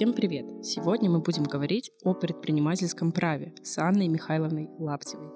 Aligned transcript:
Всем 0.00 0.14
привет! 0.14 0.46
Сегодня 0.64 1.10
мы 1.10 1.18
будем 1.18 1.44
говорить 1.44 1.90
о 2.04 2.14
предпринимательском 2.14 3.12
праве 3.12 3.52
с 3.62 3.76
Анной 3.76 4.08
Михайловной 4.08 4.70
Лаптевой. 4.78 5.28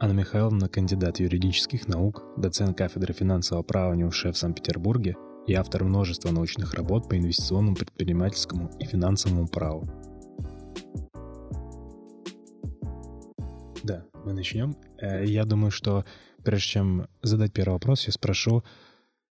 Анна 0.00 0.14
Михайловна– 0.14 0.66
кандидат 0.70 1.20
юридических 1.20 1.86
наук, 1.88 2.24
доцент 2.38 2.74
кафедры 2.74 3.12
финансового 3.12 3.62
права 3.62 3.92
НИУШ 3.92 4.24
в 4.32 4.34
Санкт-Петербурге 4.34 5.14
и 5.46 5.52
автор 5.52 5.84
множества 5.84 6.30
научных 6.30 6.72
работ 6.72 7.06
по 7.06 7.18
инвестиционному, 7.18 7.76
предпринимательскому 7.76 8.70
и 8.80 8.86
финансовому 8.86 9.46
праву. 9.46 9.86
Да, 13.82 14.06
мы 14.24 14.32
начнем. 14.32 14.74
Э, 15.02 15.22
я 15.26 15.44
думаю, 15.44 15.70
что 15.70 16.06
прежде 16.42 16.66
чем 16.66 17.08
задать 17.20 17.52
первый 17.52 17.74
вопрос, 17.74 18.06
я 18.06 18.14
спрошу, 18.14 18.64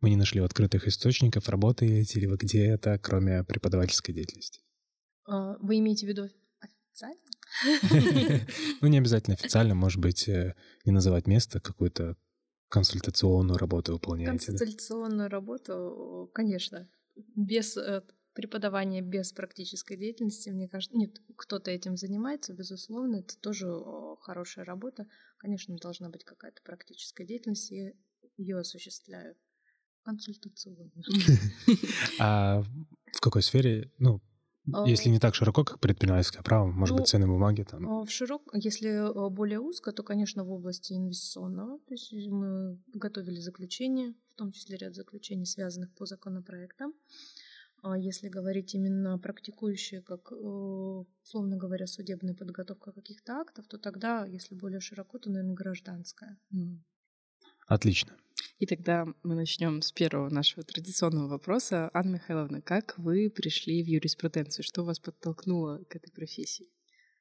мы 0.02 0.11
не 0.11 0.16
нашли 0.16 0.41
открытых 0.41 0.88
источников, 0.88 1.48
работаете 1.48 2.20
ли 2.20 2.27
вы 2.27 2.37
где-то, 2.37 2.98
кроме 2.98 3.45
преподавательской 3.45 4.12
деятельности? 4.15 4.60
А, 5.24 5.56
вы 5.59 5.79
имеете 5.79 6.06
в 6.06 6.09
виду 6.09 6.29
официально? 6.60 7.20
Ну, 8.80 8.88
не 8.88 8.98
обязательно 8.98 9.34
официально, 9.34 9.74
может 9.74 10.01
быть, 10.01 10.29
э, 10.29 10.55
не 10.84 10.93
называть 10.93 11.27
место, 11.27 11.60
какую-то 11.60 12.16
консультационную 12.69 13.59
работу 13.59 13.93
выполняете. 13.93 14.46
Консультационную 14.46 15.29
работу, 15.29 16.30
конечно. 16.34 16.88
Без 17.37 17.77
э, 17.77 18.02
преподавания, 18.32 19.02
без 19.02 19.32
практической 19.32 19.96
деятельности, 19.96 20.51
мне 20.51 20.69
кажется, 20.69 20.96
нет, 20.96 21.21
кто-то 21.37 21.71
этим 21.71 21.96
занимается, 21.96 22.55
безусловно, 22.55 23.16
это 23.16 23.38
тоже 23.38 23.69
хорошая 24.21 24.65
работа. 24.65 25.07
Конечно, 25.38 25.77
должна 25.77 26.09
быть 26.09 26.24
какая-то 26.24 26.62
практическая 26.62 27.27
деятельность, 27.27 27.71
и 27.71 27.95
ее 28.37 28.59
осуществляют. 28.59 29.38
Консультационно. 30.05 30.91
А 32.19 32.63
в 33.13 33.21
какой 33.21 33.43
сфере, 33.43 33.91
ну, 33.99 34.21
если 34.87 35.11
не 35.11 35.19
так 35.19 35.35
широко, 35.35 35.65
как 35.65 35.81
предпринимательское 35.81 36.43
право, 36.43 36.67
может 36.67 36.95
быть, 36.95 37.01
ну, 37.03 37.07
ценные 37.07 37.29
бумаги 37.29 37.65
там? 37.65 37.89
А, 37.89 38.05
в 38.05 38.11
широк, 38.11 38.43
если 38.55 38.89
а, 38.89 39.29
более 39.29 39.59
узко, 39.59 39.93
то, 39.93 40.03
конечно, 40.03 40.45
в 40.45 40.53
области 40.53 40.93
инвестиционного. 40.93 41.79
То 41.80 41.95
есть 41.95 42.13
мы 42.29 42.80
готовили 42.95 43.41
заключение, 43.41 44.15
в 44.29 44.35
том 44.35 44.53
числе 44.53 44.77
ряд 44.77 44.95
заключений, 44.95 45.47
связанных 45.47 45.93
по 45.95 46.07
законопроектам. 46.07 46.95
А 47.83 47.99
если 47.99 48.29
говорить 48.29 48.75
именно 48.77 49.19
практикующие, 49.19 50.03
как, 50.03 50.30
условно 50.30 51.57
говоря, 51.57 51.89
судебная 51.89 52.35
подготовка 52.35 52.93
каких-то 52.93 53.41
актов, 53.41 53.67
то 53.67 53.77
тогда, 53.77 54.25
если 54.25 54.55
более 54.55 54.79
широко, 54.80 55.19
то, 55.19 55.30
наверное, 55.30 55.57
гражданская. 55.57 56.39
Отлично. 57.73 58.12
И 58.59 58.66
тогда 58.66 59.06
мы 59.23 59.34
начнем 59.34 59.80
с 59.80 59.92
первого 59.92 60.28
нашего 60.28 60.62
традиционного 60.62 61.28
вопроса. 61.28 61.90
Анна 61.95 62.15
Михайловна, 62.16 62.60
как 62.60 62.98
вы 62.98 63.30
пришли 63.30 63.82
в 63.82 63.87
юриспруденцию? 63.87 64.62
Что 64.62 64.84
вас 64.84 64.98
подтолкнуло 64.98 65.81
к 65.88 65.97
этой 65.97 66.12
профессии? 66.12 66.66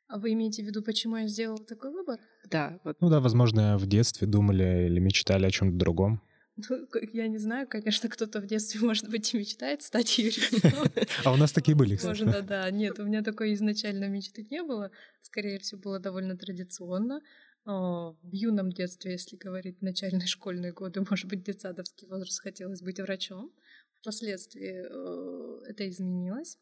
А 0.10 0.20
вы 0.20 0.34
имеете 0.34 0.62
в 0.62 0.66
виду, 0.66 0.84
почему 0.84 1.16
я 1.16 1.28
сделала 1.28 1.64
такой 1.64 1.92
выбор? 1.92 2.20
Да. 2.50 2.80
Вот. 2.84 2.98
Ну 3.00 3.10
да, 3.10 3.22
возможно, 3.22 3.78
в 3.78 3.88
детстве 3.88 4.28
думали 4.28 4.88
или 4.88 5.00
мечтали 5.00 5.46
о 5.46 5.52
чем-то 5.52 5.78
другом. 5.78 6.22
Ну, 6.58 6.88
я 7.14 7.30
не 7.30 7.38
знаю, 7.38 7.66
конечно, 7.68 8.10
кто-то 8.10 8.42
в 8.42 8.46
детстве, 8.46 8.82
может 8.82 9.10
быть, 9.10 9.34
и 9.34 9.38
мечтает 9.38 9.84
стать 9.84 10.18
юристом. 10.18 10.72
А 11.24 11.32
у 11.32 11.38
нас 11.38 11.54
такие 11.54 11.78
были, 11.78 11.96
кстати. 11.96 12.24
Можно, 12.24 12.42
да. 12.42 12.70
Нет, 12.72 13.00
у 13.00 13.06
меня 13.06 13.24
такой 13.24 13.54
изначально 13.54 14.10
мечты 14.10 14.46
не 14.52 14.62
было. 14.62 14.92
Скорее 15.22 15.60
всего, 15.60 15.80
было 15.80 16.00
довольно 16.00 16.38
традиционно. 16.38 17.22
В 17.66 18.32
юном 18.32 18.72
детстве, 18.72 19.12
если 19.12 19.36
говорить 19.36 19.82
начальные 19.82 20.28
школьные 20.28 20.74
годы, 20.74 21.04
может 21.08 21.28
быть, 21.28 21.44
детсадовский 21.44 22.08
возраст, 22.08 22.40
хотелось 22.40 22.82
быть 22.82 23.00
врачом. 23.00 23.52
Впоследствии 24.00 24.84
э, 24.84 25.70
это 25.70 25.88
изменилось. 25.88 26.58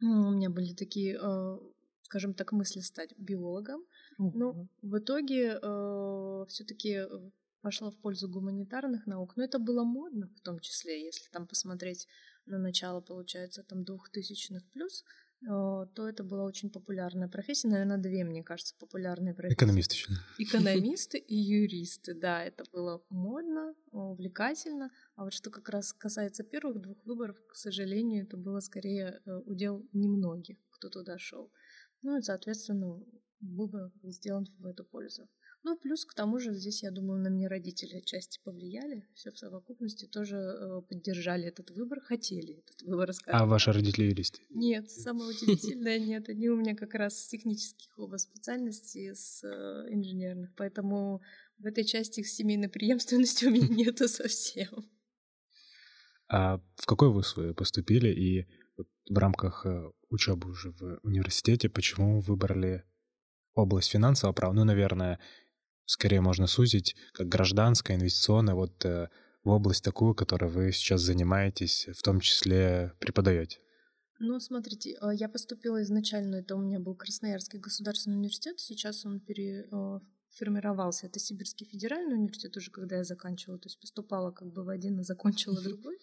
У 0.00 0.30
меня 0.30 0.48
были 0.48 0.72
такие, 0.72 1.18
э, 1.20 1.58
скажем 2.02 2.32
так, 2.32 2.52
мысли 2.52 2.80
стать 2.80 3.14
биологом. 3.18 3.82
Но 4.16 4.30
ну, 4.34 4.68
в 4.80 4.98
итоге 4.98 5.58
э, 5.60 6.44
все-таки 6.48 7.02
пошла 7.60 7.90
в 7.90 7.96
пользу 7.96 8.28
гуманитарных 8.28 9.06
наук. 9.06 9.36
Но 9.36 9.44
это 9.44 9.58
было 9.58 9.84
модно, 9.84 10.30
в 10.36 10.40
том 10.40 10.60
числе, 10.60 11.04
если 11.04 11.30
там 11.30 11.46
посмотреть 11.46 12.06
на 12.46 12.58
начало, 12.58 13.00
получается, 13.00 13.62
там 13.62 13.84
двухтысячных 13.84 14.62
плюс, 14.70 15.04
то 15.46 16.08
это 16.08 16.24
была 16.24 16.44
очень 16.44 16.70
популярная 16.70 17.28
профессия. 17.28 17.68
Наверное, 17.68 17.98
две, 17.98 18.24
мне 18.24 18.42
кажется, 18.42 18.74
популярные 18.78 19.34
профессии. 19.34 19.54
Экономисты 19.54 19.94
еще. 19.94 20.12
Экономисты 20.38 21.18
и 21.18 21.36
юристы, 21.36 22.14
да, 22.14 22.42
это 22.42 22.64
было 22.72 23.04
модно, 23.10 23.74
увлекательно. 23.90 24.90
А 25.16 25.24
вот 25.24 25.32
что 25.32 25.50
как 25.50 25.68
раз 25.68 25.92
касается 25.92 26.44
первых 26.44 26.80
двух 26.80 27.04
выборов, 27.04 27.36
к 27.46 27.54
сожалению, 27.54 28.24
это 28.24 28.36
было 28.36 28.60
скорее 28.60 29.20
э, 29.24 29.36
удел 29.46 29.86
немногих, 29.92 30.56
кто 30.70 30.88
туда 30.88 31.18
шел. 31.18 31.52
Ну 32.02 32.18
и, 32.18 32.22
соответственно, 32.22 33.02
выбор 33.40 33.90
был 34.02 34.12
сделан 34.12 34.46
в 34.58 34.66
эту 34.66 34.84
пользу. 34.84 35.28
Ну, 35.66 35.78
плюс 35.78 36.04
к 36.04 36.12
тому 36.12 36.38
же 36.38 36.52
здесь, 36.52 36.82
я 36.82 36.90
думаю, 36.90 37.20
на 37.20 37.28
меня 37.28 37.48
родители 37.48 37.96
отчасти 37.96 38.38
повлияли. 38.44 39.08
Все 39.14 39.32
в 39.32 39.38
совокупности 39.38 40.04
тоже 40.04 40.36
э, 40.36 40.82
поддержали 40.82 41.44
этот 41.46 41.70
выбор, 41.70 42.00
хотели 42.02 42.58
этот 42.58 42.82
выбор. 42.82 43.14
Скажем. 43.14 43.40
А 43.40 43.46
ваши 43.46 43.72
родители 43.72 44.04
юристы? 44.04 44.42
Нет, 44.50 44.90
самое 44.90 45.30
удивительное 45.30 45.98
нет. 45.98 46.28
Они 46.28 46.50
у 46.50 46.56
меня 46.56 46.76
как 46.76 46.92
раз 46.92 47.18
с 47.18 47.28
технических 47.28 47.98
оба 47.98 48.18
специальностей, 48.18 49.14
с 49.14 49.42
э, 49.42 49.86
инженерных. 49.90 50.54
Поэтому 50.54 51.22
в 51.56 51.64
этой 51.64 51.84
части 51.84 52.20
их 52.20 52.28
семейной 52.28 52.68
преемственности 52.68 53.46
у 53.46 53.50
меня 53.50 53.68
нету 53.86 54.06
совсем. 54.06 54.68
А 56.28 56.58
в 56.76 56.84
какой 56.84 57.08
вуз 57.10 57.36
вы 57.36 57.54
поступили 57.54 58.08
и 58.08 58.46
в 59.08 59.16
рамках 59.16 59.64
э, 59.64 59.90
учебы 60.10 60.50
уже 60.50 60.72
в 60.72 60.98
университете 61.02 61.70
почему 61.70 62.20
выбрали 62.20 62.84
область 63.54 63.90
финансового 63.90 64.34
права? 64.34 64.52
Ну, 64.52 64.64
наверное, 64.64 65.20
скорее 65.86 66.20
можно 66.20 66.46
сузить, 66.46 66.96
как 67.12 67.28
гражданская, 67.28 67.96
инвестиционная, 67.96 68.54
вот 68.54 68.84
э, 68.84 69.08
в 69.44 69.50
область 69.50 69.84
такую, 69.84 70.14
которой 70.14 70.50
вы 70.50 70.72
сейчас 70.72 71.02
занимаетесь, 71.02 71.88
в 71.94 72.02
том 72.02 72.20
числе 72.20 72.92
преподаете? 72.98 73.58
Ну, 74.18 74.40
смотрите, 74.40 74.96
а, 75.00 75.12
я 75.12 75.28
поступила 75.28 75.82
изначально, 75.82 76.36
это 76.36 76.56
у 76.56 76.60
меня 76.60 76.78
был 76.78 76.94
Красноярский 76.94 77.58
государственный 77.58 78.16
университет, 78.16 78.60
сейчас 78.60 79.04
он 79.04 79.20
переформировался, 79.20 81.06
это 81.06 81.18
Сибирский 81.18 81.66
федеральный 81.66 82.14
университет 82.14 82.56
уже, 82.56 82.70
когда 82.70 82.96
я 82.96 83.04
заканчивала, 83.04 83.58
то 83.58 83.66
есть 83.66 83.80
поступала 83.80 84.30
как 84.30 84.52
бы 84.52 84.64
в 84.64 84.68
один, 84.68 85.00
а 85.00 85.02
закончила 85.02 85.60
другой. 85.60 85.98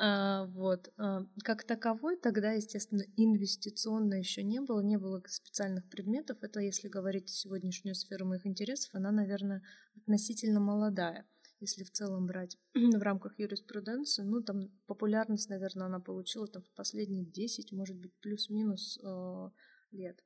А, 0.00 0.44
вот. 0.46 0.92
А, 0.96 1.26
как 1.42 1.64
таковой 1.64 2.16
тогда, 2.16 2.52
естественно, 2.52 3.02
инвестиционно 3.16 4.14
еще 4.14 4.44
не 4.44 4.60
было, 4.60 4.80
не 4.80 4.96
было 4.96 5.20
специальных 5.26 5.88
предметов. 5.90 6.38
Это, 6.40 6.60
если 6.60 6.88
говорить 6.88 7.28
сегодняшнюю 7.28 7.96
сферу 7.96 8.24
моих 8.26 8.46
интересов, 8.46 8.94
она, 8.94 9.10
наверное, 9.10 9.62
относительно 9.96 10.60
молодая. 10.60 11.26
Если 11.60 11.82
в 11.82 11.90
целом 11.90 12.26
брать 12.26 12.56
в 12.74 13.02
рамках 13.02 13.40
юриспруденции, 13.40 14.22
ну, 14.22 14.40
там 14.40 14.70
популярность, 14.86 15.48
наверное, 15.48 15.86
она 15.86 15.98
получила 15.98 16.46
там 16.46 16.62
в 16.62 16.70
последние 16.76 17.24
10, 17.24 17.72
может 17.72 17.96
быть, 17.96 18.14
плюс-минус 18.20 19.00
э, 19.02 19.50
лет. 19.90 20.22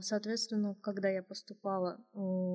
Соответственно, 0.00 0.76
когда 0.80 1.08
я 1.08 1.22
поступала, 1.22 2.04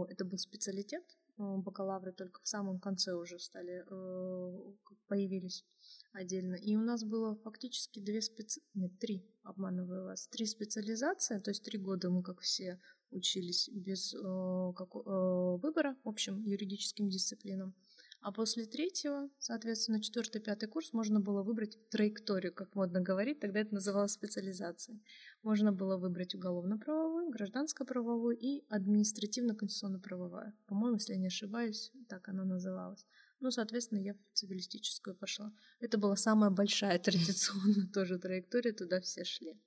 это 0.09 0.25
был 0.25 0.37
специалитет, 0.37 1.03
бакалавры 1.39 2.11
только 2.11 2.41
в 2.41 2.47
самом 2.47 2.79
конце 2.79 3.13
уже 3.13 3.39
стали, 3.39 3.85
э, 3.89 4.73
появились 5.07 5.65
отдельно. 6.11 6.55
И 6.55 6.75
у 6.75 6.81
нас 6.81 7.03
было 7.03 7.35
фактически 7.35 7.99
две 7.99 8.21
специ... 8.21 8.61
Нет, 8.73 8.99
три, 8.99 9.25
обманываю 9.43 10.05
вас, 10.05 10.27
три 10.27 10.45
специализации, 10.45 11.39
то 11.39 11.51
есть 11.51 11.63
три 11.63 11.77
года 11.77 12.09
мы, 12.09 12.23
как 12.23 12.41
все, 12.41 12.79
учились 13.11 13.69
без 13.69 14.13
э, 14.13 14.73
как, 14.75 14.95
э, 14.95 15.57
выбора 15.61 15.95
общим 16.03 16.43
юридическим 16.43 17.09
дисциплинам. 17.09 17.73
А 18.21 18.33
после 18.33 18.65
третьего, 18.65 19.29
соответственно, 19.39 20.01
четвертый, 20.01 20.41
пятый 20.41 20.67
курс 20.67 20.91
можно 20.91 21.21
было 21.21 21.41
выбрать 21.41 21.77
траекторию, 21.89 22.53
как 22.53 22.75
модно 22.75 22.99
говорить, 22.99 23.39
тогда 23.39 23.61
это 23.61 23.73
называлось 23.73 24.11
специализацией. 24.11 25.01
Можно 25.41 25.71
было 25.71 25.95
выбрать 25.95 26.35
уголовно-правовую, 26.35 27.08
гражданско-правовую 27.31 28.37
и 28.37 28.63
административно-конституционно-правовая. 28.69 30.53
По-моему, 30.67 30.97
если 30.97 31.13
я 31.13 31.19
не 31.19 31.27
ошибаюсь, 31.27 31.91
так 32.07 32.27
она 32.29 32.43
называлась. 32.43 33.05
Ну, 33.39 33.51
соответственно, 33.51 33.99
я 33.99 34.13
в 34.13 34.17
цивилистическую 34.33 35.15
пошла. 35.15 35.53
Это 35.79 35.97
была 35.97 36.15
самая 36.15 36.49
большая 36.49 36.99
традиционная 36.99 37.87
тоже 37.93 38.19
траектория, 38.19 38.73
туда 38.73 38.99
все 39.01 39.23
шли. 39.23 39.59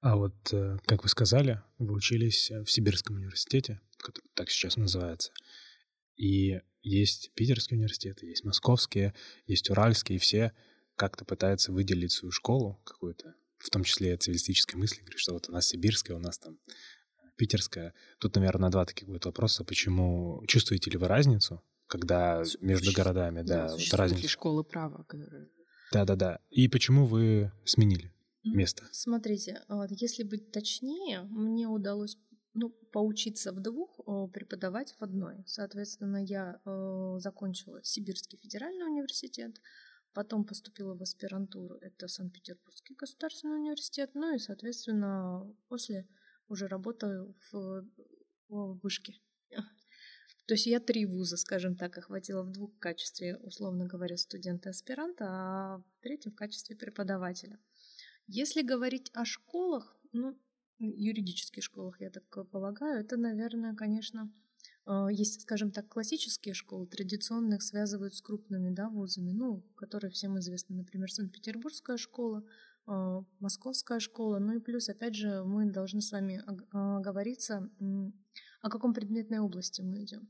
А 0.00 0.16
вот, 0.16 0.52
э, 0.52 0.78
как 0.86 1.02
вы 1.02 1.08
сказали, 1.08 1.60
вы 1.78 1.94
учились 1.94 2.50
в 2.50 2.66
Сибирском 2.66 3.16
университете, 3.16 3.80
который 3.98 4.30
так 4.34 4.50
сейчас 4.50 4.76
называется. 4.76 5.32
И 6.16 6.60
есть 6.82 7.32
питерские 7.34 7.78
университеты, 7.78 8.26
есть 8.26 8.44
московские, 8.44 9.14
есть 9.46 9.70
уральские, 9.70 10.16
и 10.16 10.20
все 10.20 10.52
как-то 10.94 11.24
пытаются 11.24 11.72
выделить 11.72 12.12
свою 12.12 12.32
школу 12.32 12.80
какую-то, 12.84 13.34
в 13.58 13.70
том 13.70 13.84
числе 13.84 14.16
цивилистической 14.16 14.78
мысли, 14.78 15.00
говорят, 15.00 15.18
что 15.18 15.32
вот 15.32 15.48
у 15.48 15.52
нас 15.52 15.66
сибирская, 15.66 16.16
у 16.16 16.20
нас 16.20 16.38
там 16.38 16.54
э, 16.54 17.20
питерская. 17.36 17.94
Тут, 18.18 18.36
наверное, 18.36 18.70
два 18.70 18.84
таких 18.84 19.08
будет 19.08 19.24
вопроса. 19.24 19.64
Почему 19.64 20.42
чувствуете 20.46 20.90
ли 20.90 20.98
вы 20.98 21.08
разницу 21.08 21.62
когда 21.88 22.42
между 22.60 22.92
городами, 22.92 23.42
да, 23.42 23.68
да 23.68 23.72
вот 23.72 23.94
разница. 23.94 24.28
школы 24.28 24.62
права, 24.62 25.04
которые... 25.04 25.48
Да-да-да. 25.90 26.40
И 26.50 26.68
почему 26.68 27.06
вы 27.06 27.50
сменили? 27.64 28.12
место? 28.44 28.84
Смотрите, 28.92 29.62
вот, 29.68 29.90
если 29.90 30.22
быть 30.22 30.52
точнее, 30.52 31.22
мне 31.22 31.66
удалось 31.66 32.16
ну, 32.54 32.70
поучиться 32.92 33.52
в 33.52 33.60
двух, 33.60 34.00
преподавать 34.32 34.94
в 34.98 35.02
одной. 35.02 35.44
Соответственно, 35.46 36.24
я 36.24 36.60
э, 36.64 37.16
закончила 37.18 37.82
Сибирский 37.82 38.38
федеральный 38.38 38.86
университет, 38.86 39.60
потом 40.12 40.44
поступила 40.44 40.94
в 40.94 41.02
аспирантуру, 41.02 41.76
это 41.76 42.08
Санкт-Петербургский 42.08 42.94
государственный 42.94 43.56
университет, 43.56 44.10
ну 44.14 44.34
и, 44.34 44.38
соответственно, 44.38 45.54
после 45.68 46.08
уже 46.48 46.66
работаю 46.66 47.34
в, 47.50 47.84
в 48.48 48.78
вышке. 48.82 49.14
То 50.46 50.54
есть 50.54 50.66
я 50.66 50.80
три 50.80 51.04
вуза, 51.04 51.36
скажем 51.36 51.76
так, 51.76 51.98
охватила 51.98 52.42
в 52.42 52.50
двух 52.50 52.78
качестве, 52.78 53.36
условно 53.36 53.86
говоря, 53.86 54.16
студента-аспиранта, 54.16 55.24
а 55.28 55.78
в 55.78 56.02
третьем 56.02 56.32
в 56.32 56.36
качестве 56.36 56.74
преподавателя. 56.74 57.60
Если 58.26 58.62
говорить 58.62 59.10
о 59.12 59.26
школах, 59.26 59.94
ну, 60.12 60.38
юридических 60.78 61.62
школах, 61.62 62.00
я 62.00 62.10
так 62.10 62.24
полагаю, 62.50 63.00
это, 63.00 63.18
наверное, 63.18 63.74
конечно, 63.74 64.32
есть, 65.10 65.42
скажем 65.42 65.70
так, 65.70 65.88
классические 65.88 66.54
школы, 66.54 66.86
традиционных 66.86 67.62
связывают 67.62 68.14
с 68.14 68.22
крупными 68.22 68.70
да, 68.70 68.88
вузами, 68.88 69.32
ну, 69.32 69.62
которые 69.76 70.10
всем 70.10 70.38
известны, 70.38 70.76
например, 70.76 71.12
Санкт-Петербургская 71.12 71.98
школа, 71.98 72.42
а, 72.86 73.22
Московская 73.38 74.00
школа, 74.00 74.38
ну 74.38 74.56
и 74.56 74.60
плюс, 74.60 74.88
опять 74.88 75.14
же, 75.14 75.44
мы 75.44 75.70
должны 75.70 76.00
с 76.00 76.10
вами 76.10 76.42
оговориться, 76.70 77.70
о 78.62 78.70
каком 78.70 78.94
предметной 78.94 79.40
области 79.40 79.82
мы 79.82 80.02
идем. 80.02 80.28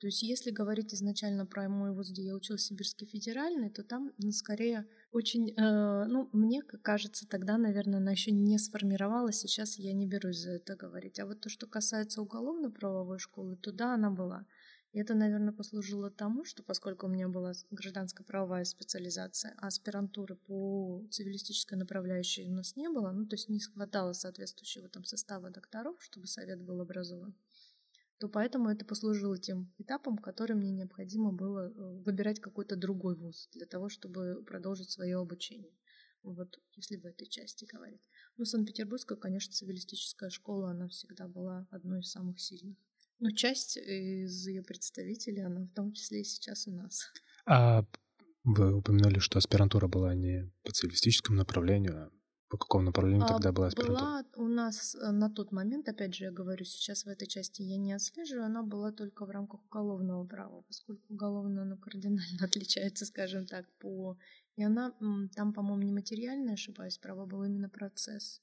То 0.00 0.06
есть, 0.06 0.22
если 0.22 0.50
говорить 0.50 0.94
изначально 0.94 1.44
про 1.44 1.68
мой 1.68 1.92
вуз, 1.92 2.10
где 2.10 2.22
я 2.22 2.34
училась 2.34 2.64
Сибирский 2.64 3.06
федеральный, 3.06 3.68
то 3.68 3.84
там 3.84 4.12
ну, 4.16 4.32
скорее 4.32 4.86
очень, 5.12 5.50
э, 5.50 6.04
ну, 6.06 6.30
мне 6.32 6.62
кажется, 6.62 7.28
тогда, 7.28 7.58
наверное, 7.58 7.98
она 7.98 8.12
еще 8.12 8.30
не 8.30 8.58
сформировалась, 8.58 9.40
сейчас 9.40 9.78
я 9.78 9.92
не 9.92 10.06
берусь 10.06 10.38
за 10.38 10.52
это 10.52 10.74
говорить. 10.74 11.18
А 11.18 11.26
вот 11.26 11.40
то, 11.40 11.50
что 11.50 11.66
касается 11.66 12.22
уголовно-правовой 12.22 13.18
школы, 13.18 13.56
то 13.56 13.72
да, 13.72 13.92
она 13.92 14.10
была. 14.10 14.46
И 14.92 14.98
это, 14.98 15.14
наверное, 15.14 15.52
послужило 15.52 16.10
тому, 16.10 16.44
что 16.44 16.62
поскольку 16.62 17.06
у 17.06 17.10
меня 17.10 17.28
была 17.28 17.52
гражданская 17.70 18.26
правовая 18.26 18.64
специализация, 18.64 19.54
а 19.58 19.66
аспирантуры 19.66 20.34
по 20.34 21.06
цивилистической 21.10 21.78
направляющей 21.78 22.48
у 22.48 22.52
нас 22.52 22.74
не 22.74 22.88
было, 22.88 23.12
ну, 23.12 23.26
то 23.26 23.34
есть 23.34 23.50
не 23.50 23.60
хватало 23.60 24.14
соответствующего 24.14 24.88
там 24.88 25.04
состава 25.04 25.50
докторов, 25.50 26.02
чтобы 26.02 26.26
совет 26.26 26.60
был 26.62 26.80
образован, 26.80 27.34
то 28.20 28.28
поэтому 28.28 28.68
это 28.68 28.84
послужило 28.84 29.38
тем 29.38 29.72
этапом, 29.78 30.18
который 30.18 30.54
мне 30.54 30.70
необходимо 30.70 31.32
было 31.32 31.68
э, 31.70 32.02
выбирать 32.04 32.38
какой-то 32.38 32.76
другой 32.76 33.16
вуз 33.16 33.48
для 33.54 33.64
того, 33.64 33.88
чтобы 33.88 34.44
продолжить 34.46 34.90
свое 34.90 35.16
обучение. 35.16 35.72
Вот 36.22 36.60
если 36.76 36.96
в 36.96 37.06
этой 37.06 37.26
части 37.26 37.64
говорить. 37.64 38.06
Ну, 38.36 38.44
Санкт-Петербургская, 38.44 39.16
конечно, 39.16 39.54
цивилистическая 39.54 40.28
школа, 40.28 40.72
она 40.72 40.86
всегда 40.88 41.28
была 41.28 41.66
одной 41.70 42.00
из 42.00 42.10
самых 42.10 42.38
сильных. 42.38 42.76
Но 43.20 43.30
часть 43.30 43.78
из 43.78 44.46
ее 44.46 44.62
представителей, 44.62 45.40
она 45.40 45.62
в 45.62 45.72
том 45.74 45.94
числе 45.94 46.20
и 46.20 46.24
сейчас 46.24 46.68
у 46.68 46.72
нас. 46.72 47.10
А 47.46 47.86
вы 48.44 48.74
упомянули, 48.74 49.18
что 49.18 49.38
аспирантура 49.38 49.88
была 49.88 50.14
не 50.14 50.52
по 50.62 50.72
цивилистическому 50.72 51.38
направлению, 51.38 51.96
а 51.96 52.10
по 52.50 52.58
какому 52.58 52.84
направлению 52.84 53.24
а, 53.24 53.28
тогда 53.28 53.52
была 53.52 53.68
аспирантура? 53.68 54.00
Была 54.00 54.24
у 54.34 54.48
нас 54.48 54.96
э, 54.96 55.10
на 55.12 55.30
тот 55.30 55.52
момент, 55.52 55.88
опять 55.88 56.14
же, 56.16 56.24
я 56.24 56.32
говорю, 56.32 56.64
сейчас 56.64 57.04
в 57.04 57.08
этой 57.08 57.28
части 57.28 57.62
я 57.62 57.78
не 57.78 57.92
отслеживаю, 57.92 58.44
она 58.46 58.64
была 58.64 58.90
только 58.90 59.24
в 59.24 59.30
рамках 59.30 59.64
уголовного 59.66 60.26
права, 60.26 60.62
поскольку 60.62 61.02
уголовное 61.08 61.62
оно 61.62 61.76
кардинально 61.76 62.20
отличается, 62.44 63.06
скажем 63.06 63.46
так, 63.46 63.66
по... 63.78 64.18
И 64.56 64.64
она 64.64 64.92
там, 65.36 65.52
по-моему, 65.52 65.82
не 65.84 65.92
материальная, 65.92 66.54
ошибаюсь, 66.54 66.98
право 66.98 67.24
был 67.24 67.44
именно 67.44 67.68
процесс. 67.68 68.42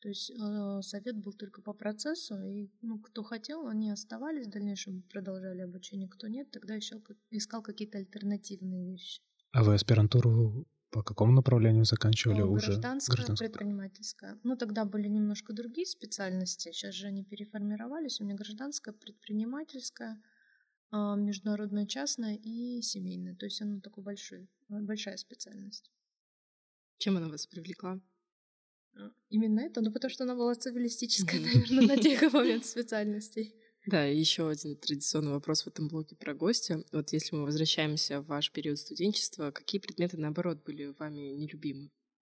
То 0.00 0.08
есть 0.08 0.30
э, 0.30 0.82
совет 0.82 1.16
был 1.16 1.32
только 1.32 1.62
по 1.62 1.72
процессу, 1.72 2.36
и 2.42 2.68
ну, 2.82 2.98
кто 2.98 3.22
хотел, 3.22 3.68
они 3.68 3.90
оставались 3.90 4.48
в 4.48 4.50
дальнейшем, 4.50 5.02
продолжали 5.10 5.62
обучение, 5.62 6.08
кто 6.08 6.26
нет, 6.26 6.50
тогда 6.50 6.74
еще 6.74 7.00
искал 7.30 7.62
какие-то 7.62 7.98
альтернативные 7.98 8.84
вещи. 8.84 9.22
А 9.52 9.62
вы 9.62 9.74
аспирантуру 9.74 10.66
по 10.94 11.02
какому 11.02 11.32
направлению 11.32 11.84
заканчивали 11.84 12.42
О, 12.42 12.46
уже? 12.46 12.66
Гражданская, 12.66 13.16
гражданская, 13.16 13.48
предпринимательская. 13.48 14.38
Ну, 14.44 14.56
тогда 14.56 14.84
были 14.84 15.08
немножко 15.08 15.52
другие 15.52 15.88
специальности. 15.88 16.70
Сейчас 16.70 16.94
же 16.94 17.08
они 17.08 17.24
переформировались. 17.24 18.20
У 18.20 18.24
меня 18.24 18.36
гражданская, 18.36 18.94
предпринимательская, 18.94 20.22
а, 20.92 21.16
международная, 21.16 21.86
частная 21.86 22.36
и 22.36 22.80
семейная. 22.80 23.34
То 23.34 23.46
есть 23.46 23.60
она 23.60 23.80
такой 23.80 24.04
большой, 24.04 24.48
большая 24.68 25.16
специальность. 25.16 25.90
Чем 26.98 27.16
она 27.16 27.28
вас 27.28 27.48
привлекла? 27.48 28.00
А, 28.96 29.10
именно 29.30 29.60
это? 29.62 29.80
Ну, 29.80 29.90
потому 29.90 30.10
что 30.10 30.22
она 30.22 30.36
была 30.36 30.54
цивилистическая, 30.54 31.40
наверное, 31.40 31.88
на 31.88 31.96
тех 31.96 32.32
момент 32.32 32.66
специальностей. 32.66 33.52
Да, 33.86 34.08
и 34.08 34.18
еще 34.18 34.48
один 34.48 34.76
традиционный 34.76 35.32
вопрос 35.32 35.62
в 35.62 35.66
этом 35.66 35.88
блоке 35.88 36.16
про 36.16 36.34
гостя. 36.34 36.82
Вот 36.92 37.12
если 37.12 37.36
мы 37.36 37.44
возвращаемся 37.44 38.20
в 38.20 38.26
ваш 38.26 38.50
период 38.50 38.78
студенчества, 38.78 39.50
какие 39.50 39.80
предметы, 39.80 40.16
наоборот, 40.16 40.62
были 40.64 40.94
вами 40.98 41.34
нелюбимы? 41.34 41.90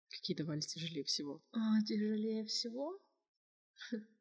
Какие 0.09 0.35
давались 0.35 0.67
тяжелее 0.67 1.05
всего? 1.05 1.41
А, 1.53 1.81
тяжелее 1.85 2.45
всего? 2.45 2.99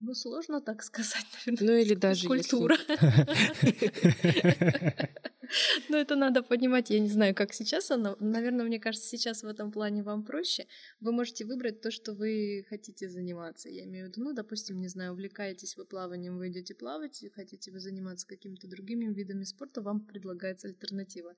Ну, 0.00 0.12
сложно 0.12 0.60
так 0.60 0.82
сказать, 0.82 1.24
наверное. 1.46 1.66
Ну, 1.66 1.80
или 1.80 1.94
даже 1.94 2.26
культура. 2.26 2.76
Но 5.88 5.96
это 5.96 6.16
надо 6.16 6.42
понимать, 6.42 6.90
я 6.90 7.00
не 7.00 7.08
знаю, 7.08 7.34
как 7.34 7.52
сейчас 7.52 7.90
оно. 7.90 8.16
Наверное, 8.20 8.64
мне 8.64 8.78
кажется, 8.78 9.08
сейчас 9.08 9.42
в 9.42 9.46
этом 9.46 9.70
плане 9.72 10.02
вам 10.02 10.24
проще. 10.24 10.66
Вы 11.00 11.12
можете 11.12 11.44
выбрать 11.44 11.80
то, 11.80 11.90
что 11.90 12.14
вы 12.14 12.64
хотите 12.68 13.08
заниматься. 13.08 13.68
Я 13.68 13.84
имею 13.84 14.06
в 14.06 14.08
виду, 14.10 14.22
ну, 14.22 14.32
допустим, 14.32 14.80
не 14.80 14.88
знаю, 14.88 15.12
увлекаетесь 15.12 15.76
вы 15.76 15.84
плаванием, 15.84 16.38
вы 16.38 16.48
идете 16.48 16.74
плавать, 16.74 17.24
хотите 17.34 17.70
вы 17.70 17.80
заниматься 17.80 18.26
какими-то 18.26 18.68
другими 18.68 19.12
видами 19.12 19.44
спорта, 19.44 19.82
вам 19.82 20.00
предлагается 20.00 20.68
альтернатива. 20.68 21.34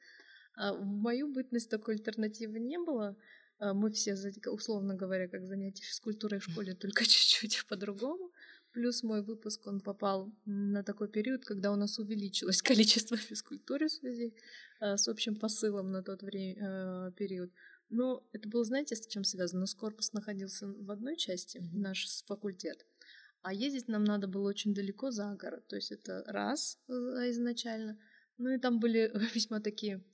А 0.55 0.75
в 0.75 0.85
мою 0.85 1.33
бытность 1.33 1.71
такой 1.71 1.95
альтернативы 1.95 2.59
не 2.59 2.79
было. 2.79 3.17
А 3.61 3.75
мы 3.75 3.91
все, 3.91 4.17
условно 4.47 4.95
говоря, 4.95 5.29
как 5.29 5.45
занятия 5.47 5.83
физкультурой 5.85 6.39
в 6.39 6.45
школе, 6.45 6.75
только 6.75 7.05
чуть-чуть 7.05 7.67
по-другому. 7.69 8.31
Плюс 8.73 9.03
мой 9.03 9.23
выпуск, 9.23 9.67
он 9.67 9.81
попал 9.81 10.33
на 10.45 10.83
такой 10.83 11.09
период, 11.09 11.45
когда 11.45 11.73
у 11.73 11.77
нас 11.77 11.99
увеличилось 11.99 12.63
количество 12.63 13.17
физкультуры 13.17 13.87
в 13.87 13.93
связи 13.93 14.35
э, 14.81 14.97
с 14.97 15.09
общим 15.09 15.37
посылом 15.37 15.91
на 15.91 16.03
тот 16.03 16.23
время, 16.23 17.09
э, 17.09 17.13
период. 17.13 17.51
Но 17.91 18.29
это 18.33 18.49
было, 18.49 18.65
знаете, 18.65 18.97
с 18.97 19.07
чем 19.07 19.25
связано? 19.25 19.61
У 19.61 19.63
нас 19.63 19.75
корпус 19.75 20.13
находился 20.13 20.67
в 20.67 20.91
одной 20.91 21.17
части, 21.17 21.61
наш 21.73 22.07
факультет. 22.27 22.87
А 23.41 23.55
ездить 23.55 23.89
нам 23.89 24.05
надо 24.05 24.27
было 24.29 24.49
очень 24.49 24.75
далеко 24.75 25.11
за 25.11 25.35
город. 25.35 25.67
То 25.69 25.77
есть 25.77 25.91
это 25.91 26.23
раз 26.27 26.79
э, 26.89 26.93
изначально. 27.31 27.99
Ну 28.37 28.51
и 28.51 28.59
там 28.59 28.79
были 28.81 29.11
весьма 29.35 29.61
такие 29.61 30.05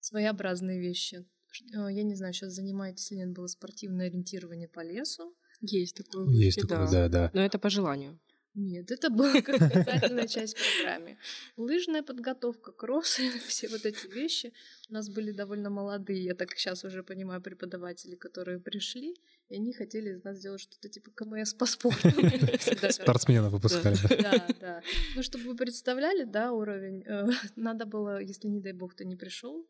своеобразные 0.00 0.80
вещи. 0.80 1.26
Я 1.72 2.02
не 2.02 2.14
знаю, 2.14 2.32
сейчас 2.34 2.52
занимаетесь 2.52 3.10
ли 3.10 3.24
было 3.26 3.46
спортивное 3.46 4.06
ориентирование 4.06 4.68
по 4.68 4.84
лесу. 4.84 5.36
Есть 5.60 5.96
такое. 5.96 6.28
Есть 6.28 6.60
такое, 6.60 6.88
да, 6.90 7.08
да. 7.08 7.30
Но 7.34 7.44
это 7.44 7.58
по 7.58 7.70
желанию. 7.70 8.18
Нет, 8.60 8.90
это 8.90 9.08
была 9.08 9.32
как 9.42 9.62
обязательная 9.62 10.26
часть 10.26 10.56
программы. 10.56 11.16
Лыжная 11.56 12.02
подготовка, 12.02 12.72
кроссы, 12.72 13.30
все 13.46 13.68
вот 13.68 13.86
эти 13.86 14.06
вещи. 14.08 14.52
У 14.90 14.94
нас 14.94 15.08
были 15.08 15.30
довольно 15.30 15.70
молодые, 15.70 16.24
я 16.24 16.34
так 16.34 16.50
сейчас 16.56 16.84
уже 16.84 17.04
понимаю, 17.04 17.40
преподаватели, 17.40 18.16
которые 18.16 18.58
пришли, 18.58 19.14
и 19.48 19.54
они 19.54 19.72
хотели 19.72 20.10
из 20.10 20.24
нас 20.24 20.38
сделать 20.38 20.60
что-то 20.60 20.88
типа 20.88 21.10
КМС 21.14 21.54
по 21.54 21.66
спорту. 21.66 22.08
Спортсмена 22.90 23.48
выпускали. 23.48 23.96
Да, 24.22 24.46
да. 24.60 24.82
Ну, 25.14 25.22
чтобы 25.22 25.44
вы 25.44 25.56
представляли, 25.56 26.24
да, 26.24 26.52
уровень, 26.52 27.04
э, 27.06 27.28
надо 27.54 27.86
было, 27.86 28.20
если, 28.20 28.48
не 28.48 28.60
дай 28.60 28.72
бог, 28.72 28.94
кто 28.94 29.04
не 29.04 29.14
пришел, 29.14 29.68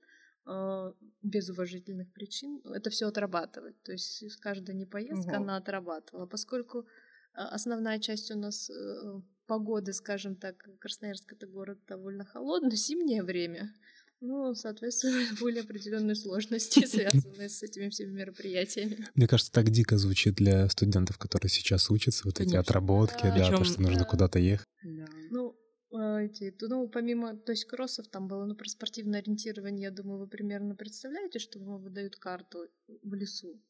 без 1.23 1.51
уважительных 1.51 2.13
причин 2.13 2.61
это 2.75 2.91
все 2.91 3.09
отрабатывать. 3.09 3.83
То 3.83 3.93
есть 3.93 4.25
каждая 4.41 4.77
непоездка, 4.77 5.35
угу. 5.35 5.43
она 5.43 5.57
отрабатывала. 5.57 6.27
Поскольку 6.27 6.87
а, 7.35 7.49
основная 7.49 7.99
часть 7.99 8.31
у 8.31 8.39
нас 8.39 8.71
э, 8.71 9.21
погоды, 9.47 9.93
скажем 9.93 10.37
так, 10.37 10.57
Красноярск 10.81 11.33
это 11.33 11.47
город 11.47 11.79
довольно 11.87 12.25
холодный, 12.25 12.77
зимнее 12.77 13.23
время. 13.23 13.75
Ну, 14.21 14.55
соответственно, 14.55 15.23
были 15.41 15.61
определенные 15.61 16.17
сложности, 16.17 16.85
связанные 16.87 17.49
с 17.49 17.63
этими 17.63 17.89
всеми 17.89 18.13
мероприятиями. 18.13 19.07
Мне 19.15 19.29
кажется, 19.29 19.53
так 19.53 19.71
дико 19.71 19.97
звучит 19.99 20.35
для 20.35 20.69
студентов, 20.69 21.19
которые 21.19 21.51
сейчас 21.51 21.91
учатся, 21.91 22.23
вот 22.25 22.37
Конечно. 22.37 22.57
эти 22.57 22.61
отработки, 22.61 23.23
да, 23.23 23.51
да 23.51 23.57
то, 23.57 23.65
что 23.65 23.81
нужно 23.81 24.01
да. 24.01 24.05
куда-то 24.05 24.39
ехать. 24.39 24.67
Да. 24.83 25.07
Ну, 25.31 25.57
эти, 25.91 26.55
ну, 26.61 26.89
помимо, 26.89 27.37
то 27.37 27.53
есть 27.53 27.65
кроссов 27.65 28.09
там 28.09 28.29
было, 28.29 28.45
ну, 28.45 28.55
про 28.55 28.69
спортивное 28.69 29.21
ориентирование, 29.21 29.85
я 29.85 29.91
думаю, 29.91 30.19
вы 30.21 30.27
примерно 30.27 30.75
представляете, 30.75 31.39
что 31.39 31.59
вам 31.59 31.83
выдают 31.83 32.17
карту 32.17 32.67
в 33.03 33.15
лесу. 33.15 33.61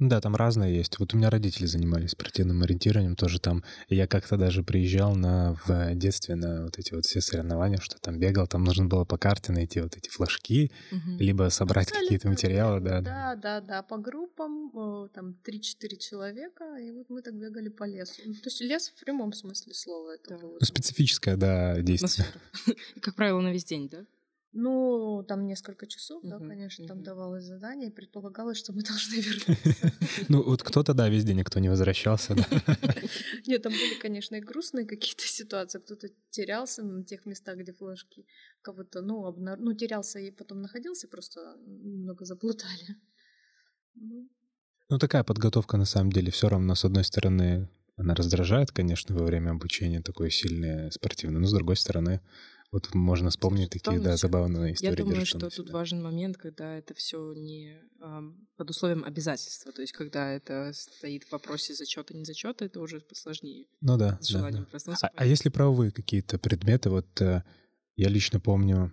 Да, 0.00 0.18
там 0.22 0.34
разные 0.34 0.74
есть. 0.74 0.98
Вот 0.98 1.12
у 1.12 1.18
меня 1.18 1.28
родители 1.28 1.66
занимались 1.66 2.12
спортивным 2.12 2.62
ориентированием 2.62 3.16
тоже 3.16 3.38
там. 3.38 3.62
Я 3.90 4.06
как-то 4.06 4.38
даже 4.38 4.62
приезжал 4.62 5.14
на, 5.14 5.58
в 5.66 5.94
детстве 5.94 6.36
на 6.36 6.64
вот 6.64 6.78
эти 6.78 6.94
вот 6.94 7.04
все 7.04 7.20
соревнования, 7.20 7.78
что 7.82 8.00
там 8.00 8.18
бегал, 8.18 8.46
там 8.46 8.64
нужно 8.64 8.86
было 8.86 9.04
по 9.04 9.18
карте 9.18 9.52
найти 9.52 9.82
вот 9.82 9.96
эти 9.96 10.08
флажки, 10.08 10.72
угу. 10.90 11.18
либо 11.18 11.50
собрать 11.50 11.92
какие-то 11.92 12.28
материалы, 12.28 12.80
да, 12.80 13.02
да. 13.02 13.34
Да, 13.36 13.60
да, 13.60 13.82
по 13.82 13.98
группам, 13.98 15.10
там 15.12 15.36
3-4 15.44 15.96
человека, 15.98 16.78
и 16.78 16.92
вот 16.92 17.10
мы 17.10 17.20
так 17.20 17.34
бегали 17.34 17.68
по 17.68 17.84
лесу. 17.84 18.22
Ну, 18.24 18.32
то 18.32 18.46
есть 18.46 18.62
лес 18.62 18.88
в 18.96 19.04
прямом 19.04 19.34
смысле 19.34 19.74
слова. 19.74 20.16
Да. 20.26 20.38
Ну, 20.40 20.56
специфическое, 20.62 21.36
да, 21.36 21.49
действие. 21.82 22.26
Как 23.00 23.14
правило, 23.14 23.40
на 23.40 23.52
весь 23.52 23.64
день, 23.64 23.88
да? 23.88 24.04
Ну, 24.52 25.24
там 25.28 25.46
несколько 25.46 25.86
часов, 25.86 26.22
да, 26.24 26.38
конечно, 26.38 26.84
там 26.88 27.04
давалось 27.04 27.44
задание, 27.44 27.88
и 27.88 27.92
предполагалось, 27.92 28.58
что 28.58 28.72
мы 28.72 28.82
должны 28.90 29.14
вернуться. 29.20 29.92
Ну, 30.28 30.42
вот 30.42 30.62
кто-то, 30.62 30.92
да, 30.92 31.08
весь 31.08 31.24
день 31.24 31.38
никто 31.38 31.60
не 31.60 31.68
возвращался, 31.68 32.34
да. 32.34 32.44
Нет, 33.46 33.62
там 33.62 33.72
были, 33.72 33.94
конечно, 34.00 34.34
и 34.34 34.40
грустные 34.40 34.86
какие-то 34.86 35.22
ситуации. 35.22 35.78
Кто-то 35.78 36.08
терялся 36.30 36.82
на 36.82 37.04
тех 37.04 37.26
местах, 37.26 37.58
где 37.58 37.72
флажки 37.72 38.26
кого-то, 38.62 39.02
ну, 39.02 39.24
обнар... 39.24 39.56
ну, 39.56 39.72
терялся 39.72 40.18
и 40.18 40.32
потом 40.32 40.62
находился, 40.62 41.06
просто 41.06 41.40
немного 41.66 42.24
заплутали. 42.24 42.96
Ну. 43.94 44.28
ну, 44.88 44.98
такая 44.98 45.22
подготовка, 45.22 45.76
на 45.76 45.84
самом 45.84 46.10
деле, 46.10 46.32
все 46.32 46.48
равно, 46.48 46.74
с 46.74 46.84
одной 46.84 47.04
стороны, 47.04 47.68
она 48.00 48.14
раздражает, 48.14 48.72
конечно, 48.72 49.14
во 49.14 49.24
время 49.24 49.50
обучения 49.50 50.00
такое 50.00 50.30
сильное 50.30 50.90
спортивное, 50.90 51.40
но 51.40 51.46
с 51.46 51.52
другой 51.52 51.76
стороны, 51.76 52.20
вот 52.72 52.94
можно 52.94 53.30
вспомнить 53.30 53.70
такие, 53.70 54.00
да, 54.00 54.16
забавные 54.16 54.74
истории. 54.74 54.90
Я 54.90 55.04
думаю, 55.04 55.26
что 55.26 55.50
тут 55.50 55.70
важен 55.70 56.02
момент, 56.02 56.36
когда 56.36 56.78
это 56.78 56.94
все 56.94 57.34
не 57.34 57.78
под 58.56 58.70
условием 58.70 59.04
обязательства. 59.04 59.72
То 59.72 59.82
есть, 59.82 59.92
когда 59.92 60.32
это 60.32 60.72
стоит 60.72 61.24
в 61.24 61.32
вопросе 61.32 61.74
зачета, 61.74 62.16
не 62.16 62.24
зачета, 62.24 62.64
это 62.64 62.80
уже 62.80 63.00
посложнее. 63.00 63.66
Ну 63.80 63.96
да. 63.96 64.18
С 64.20 64.28
желанием 64.28 64.66
да, 64.72 64.78
да. 64.86 64.94
А, 65.02 65.10
а 65.14 65.26
если 65.26 65.48
правовые 65.48 65.90
какие-то 65.90 66.38
предметы, 66.38 66.90
вот 66.90 67.20
э, 67.20 67.42
я 67.96 68.08
лично 68.08 68.38
помню 68.38 68.92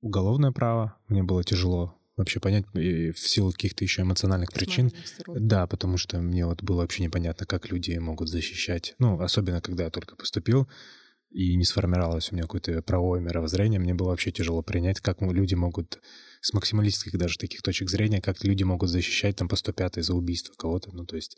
уголовное 0.00 0.52
право, 0.52 0.96
мне 1.08 1.22
было 1.22 1.42
тяжело 1.42 1.98
вообще 2.16 2.40
понять 2.40 2.64
в 2.72 3.18
силу 3.18 3.52
каких-то 3.52 3.84
еще 3.84 4.02
эмоциональных 4.02 4.52
причин. 4.52 4.92
Да, 5.26 5.66
потому 5.66 5.96
что 5.96 6.20
мне 6.20 6.46
вот 6.46 6.62
было 6.62 6.78
вообще 6.78 7.02
непонятно, 7.02 7.46
как 7.46 7.70
люди 7.70 7.92
могут 7.98 8.28
защищать. 8.28 8.94
Ну, 8.98 9.20
особенно 9.20 9.60
когда 9.60 9.84
я 9.84 9.90
только 9.90 10.16
поступил 10.16 10.68
и 11.30 11.56
не 11.56 11.64
сформировалось 11.64 12.30
у 12.30 12.36
меня 12.36 12.44
какое-то 12.44 12.80
правовое 12.82 13.20
мировоззрение, 13.20 13.80
мне 13.80 13.92
было 13.92 14.10
вообще 14.10 14.30
тяжело 14.30 14.62
принять, 14.62 15.00
как 15.00 15.20
люди 15.20 15.54
могут 15.54 16.00
с 16.40 16.52
максималистских 16.52 17.18
даже 17.18 17.38
таких 17.38 17.62
точек 17.62 17.90
зрения, 17.90 18.20
как 18.20 18.44
люди 18.44 18.62
могут 18.62 18.88
защищать 18.88 19.34
там 19.34 19.48
по 19.48 19.56
105 19.56 20.04
за 20.04 20.14
убийство 20.14 20.54
кого-то, 20.56 20.92
ну, 20.92 21.04
то 21.04 21.16
есть 21.16 21.36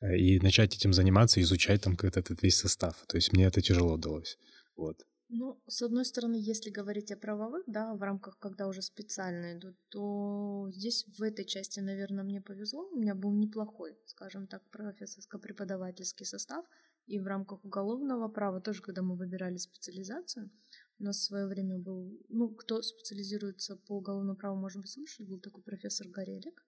э, 0.00 0.16
и 0.16 0.40
начать 0.40 0.74
этим 0.74 0.94
заниматься, 0.94 1.42
изучать 1.42 1.82
там 1.82 1.94
какой-то 1.96 2.20
этот 2.20 2.42
весь 2.42 2.56
состав. 2.56 2.94
То 3.06 3.16
есть 3.16 3.34
мне 3.34 3.44
это 3.44 3.60
тяжело 3.60 3.94
удалось. 3.94 4.38
Вот. 4.76 4.96
Ну, 5.36 5.60
с 5.66 5.82
одной 5.82 6.04
стороны, 6.04 6.36
если 6.38 6.70
говорить 6.70 7.10
о 7.10 7.16
правовых, 7.16 7.64
да, 7.66 7.92
в 7.94 8.02
рамках, 8.02 8.38
когда 8.38 8.68
уже 8.68 8.82
специально 8.82 9.58
идут, 9.58 9.74
то 9.88 10.70
здесь 10.72 11.04
в 11.18 11.22
этой 11.22 11.44
части, 11.44 11.80
наверное, 11.80 12.22
мне 12.22 12.40
повезло. 12.40 12.88
У 12.92 12.96
меня 13.00 13.16
был 13.16 13.32
неплохой, 13.32 13.98
скажем 14.06 14.46
так, 14.46 14.62
профессорско-преподавательский 14.70 16.24
состав. 16.24 16.64
И 17.06 17.18
в 17.18 17.26
рамках 17.26 17.64
уголовного 17.64 18.28
права, 18.28 18.60
тоже 18.60 18.80
когда 18.80 19.02
мы 19.02 19.16
выбирали 19.16 19.56
специализацию, 19.56 20.52
у 21.00 21.02
нас 21.04 21.18
в 21.18 21.24
свое 21.24 21.46
время 21.46 21.78
был, 21.78 22.16
ну, 22.28 22.50
кто 22.50 22.80
специализируется 22.80 23.74
по 23.76 23.96
уголовному 23.96 24.36
праву, 24.36 24.56
может 24.60 24.80
быть, 24.80 24.92
слышали, 24.92 25.26
был 25.26 25.40
такой 25.40 25.64
профессор 25.64 26.06
Горелик. 26.06 26.64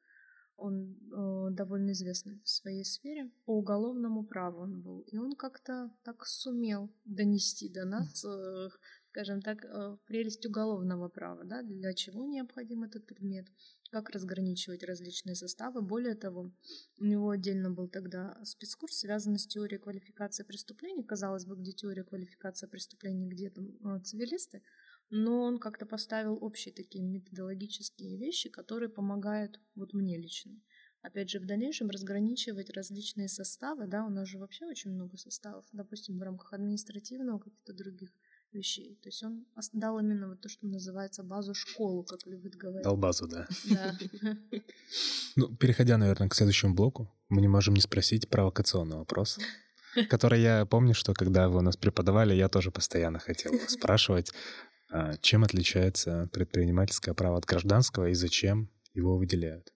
Он 0.57 0.97
э, 1.13 1.55
довольно 1.55 1.93
известный 1.93 2.41
в 2.43 2.49
своей 2.49 2.85
сфере. 2.85 3.31
По 3.45 3.53
уголовному 3.53 4.25
праву 4.25 4.63
он 4.63 4.81
был. 4.81 5.01
И 5.01 5.19
он 5.19 5.35
как-то 5.35 5.91
так 6.03 6.27
сумел 6.27 6.91
донести 7.05 7.69
до 7.69 7.85
нас, 7.85 8.25
э, 8.25 8.69
скажем 9.11 9.43
так, 9.43 9.65
э, 9.65 9.97
прелесть 10.07 10.47
уголовного 10.47 11.09
права, 11.09 11.45
да, 11.45 11.63
для 11.63 11.93
чего 11.95 12.27
необходим 12.27 12.85
этот 12.85 13.07
предмет, 13.07 13.47
как 13.91 14.11
разграничивать 14.11 14.85
различные 14.85 15.35
составы. 15.35 15.83
Более 15.83 16.15
того, 16.15 16.53
у 16.99 17.05
него 17.05 17.31
отдельно 17.31 17.71
был 17.71 17.89
тогда 17.89 18.39
спецкурс, 18.45 18.99
связанный 18.99 19.39
с 19.39 19.47
теорией 19.47 19.81
квалификации 19.81 20.45
преступлений. 20.45 21.03
Казалось 21.03 21.47
бы, 21.47 21.57
где 21.57 21.73
теория 21.73 22.05
квалификации 22.05 22.67
преступлений, 22.67 23.27
где 23.27 23.51
там 23.51 23.69
э, 23.85 24.01
цивилисты 24.03 24.63
но 25.11 25.43
он 25.43 25.59
как-то 25.59 25.87
поставил 25.87 26.39
общие 26.41 26.75
такие 26.75 27.05
методологические 27.05 28.17
вещи, 28.17 28.49
которые 28.49 28.89
помогают 28.89 29.61
вот 29.75 29.93
мне 29.93 30.17
лично. 30.19 30.61
Опять 31.03 31.31
же, 31.31 31.39
в 31.39 31.47
дальнейшем 31.47 31.89
разграничивать 31.89 32.71
различные 32.71 33.29
составы, 33.29 33.87
да, 33.87 34.05
у 34.05 34.11
нас 34.11 34.27
же 34.29 34.39
вообще 34.39 34.67
очень 34.67 34.91
много 34.91 35.17
составов, 35.17 35.65
допустим, 35.73 36.19
в 36.19 36.23
рамках 36.23 36.53
административного 36.53 37.39
каких-то 37.39 37.73
других 37.73 38.11
вещей. 38.53 38.99
То 39.03 39.09
есть 39.09 39.23
он 39.23 39.47
дал 39.73 40.01
именно 40.01 40.29
вот 40.29 40.41
то, 40.41 40.49
что 40.49 40.67
называется 40.67 41.23
базу 41.23 41.55
школу, 41.55 42.03
как 42.03 42.27
любят 42.27 42.57
говорить. 42.57 42.83
Дал 42.83 42.97
базу, 42.97 43.29
да. 43.29 43.47
Да. 43.71 43.97
Ну, 45.37 45.55
переходя, 45.55 45.97
наверное, 45.97 46.29
к 46.29 46.35
следующему 46.35 46.75
блоку, 46.75 47.09
мы 47.29 47.41
не 47.41 47.49
можем 47.49 47.75
не 47.75 47.81
спросить 47.81 48.29
провокационный 48.29 48.97
вопрос, 48.97 49.39
который 50.09 50.41
я 50.41 50.67
помню, 50.67 50.95
что 50.95 51.15
когда 51.15 51.49
вы 51.49 51.59
у 51.59 51.63
нас 51.63 51.77
преподавали, 51.77 52.35
я 52.35 52.49
тоже 52.49 52.71
постоянно 52.73 53.21
хотел 53.21 53.53
спрашивать. 53.69 54.33
А 54.89 55.17
чем 55.19 55.45
отличается 55.45 56.29
предпринимательское 56.33 57.15
право 57.15 57.39
от 57.39 57.45
гражданского 57.45 58.09
и 58.09 58.15
зачем 58.15 58.71
его 58.95 59.17
выделяют? 59.17 59.73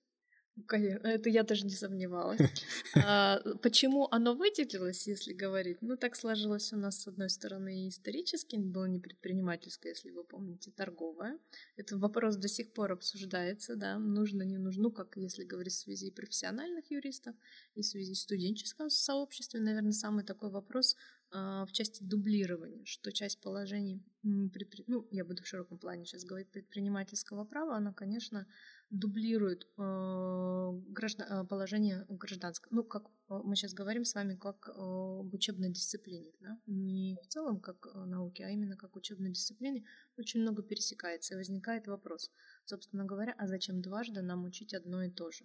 Конечно, 0.67 1.07
это 1.07 1.29
я 1.31 1.43
даже 1.43 1.65
не 1.65 1.75
сомневалась. 1.75 2.41
А, 3.07 3.41
почему 3.63 4.09
оно 4.11 4.35
выделилось, 4.35 5.07
если 5.07 5.33
говорить? 5.33 5.79
Ну, 5.81 5.97
так 5.97 6.17
сложилось 6.17 6.73
у 6.73 6.77
нас, 6.77 7.03
с 7.03 7.07
одной 7.07 7.31
стороны, 7.31 7.89
исторически, 7.89 8.57
было 8.57 8.87
не 8.87 8.99
предпринимательское, 8.99 9.93
если 9.93 10.11
вы 10.11 10.25
помните, 10.25 10.73
торговое. 10.73 11.39
Это 11.77 11.97
вопрос 11.97 12.37
до 12.37 12.49
сих 12.49 12.73
пор 12.73 12.93
обсуждается, 12.93 13.77
да, 13.77 13.99
нужно, 13.99 14.43
не 14.43 14.59
нужно, 14.59 14.85
ну, 14.85 14.91
как 14.91 15.17
если 15.17 15.45
говорить 15.45 15.73
в 15.73 15.79
связи 15.79 16.11
профессиональных 16.11 16.91
юристов, 16.91 17.35
и 17.75 17.83
в 17.83 17.87
связи 17.87 18.15
студенческого 18.15 18.89
сообщества, 18.89 19.59
наверное, 19.59 19.93
самый 19.93 20.25
такой 20.25 20.51
вопрос 20.51 20.97
в 21.33 21.69
части 21.73 22.03
дублирования, 22.03 22.85
что 22.85 23.13
часть 23.13 23.41
положений, 23.41 24.03
ну, 24.23 25.07
я 25.11 25.25
буду 25.25 25.43
в 25.43 25.47
широком 25.47 25.79
плане 25.79 26.05
сейчас 26.05 26.25
говорить, 26.25 26.51
предпринимательского 26.51 27.45
права, 27.45 27.77
она, 27.77 27.93
конечно, 27.93 28.47
дублирует 28.91 29.69
э, 29.79 30.71
граждан, 30.89 31.27
э, 31.31 31.47
положение 31.47 32.05
гражданского. 32.09 32.75
Ну, 32.75 32.83
как 32.83 33.05
мы 33.29 33.55
сейчас 33.55 33.75
говорим 33.75 34.05
с 34.05 34.15
вами, 34.15 34.35
как 34.35 34.69
в 34.77 35.33
учебной 35.33 35.71
дисциплине, 35.71 36.33
да? 36.41 36.59
не 36.67 37.17
в 37.23 37.29
целом 37.29 37.61
как 37.61 37.87
науки, 37.95 38.43
а 38.43 38.51
именно 38.51 38.77
как 38.77 38.97
учебной 38.97 39.31
дисциплине, 39.31 39.85
очень 40.19 40.41
много 40.41 40.65
пересекается, 40.65 41.35
и 41.35 41.37
возникает 41.37 41.87
вопрос, 41.87 42.33
собственно 42.65 43.05
говоря, 43.05 43.35
а 43.39 43.47
зачем 43.47 43.81
дважды 43.81 44.23
нам 44.23 44.45
учить 44.45 44.75
одно 44.75 45.05
и 45.05 45.11
то 45.11 45.31
же? 45.31 45.45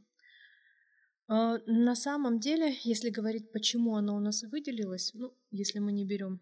А, 1.27 1.57
на 1.65 1.95
самом 1.95 2.39
деле, 2.39 2.75
если 2.83 3.09
говорить, 3.09 3.51
почему 3.51 3.95
оно 3.95 4.15
у 4.15 4.19
нас 4.19 4.43
выделилось, 4.43 5.11
ну, 5.15 5.35
если 5.51 5.79
мы 5.79 5.91
не 5.91 6.05
берем 6.05 6.39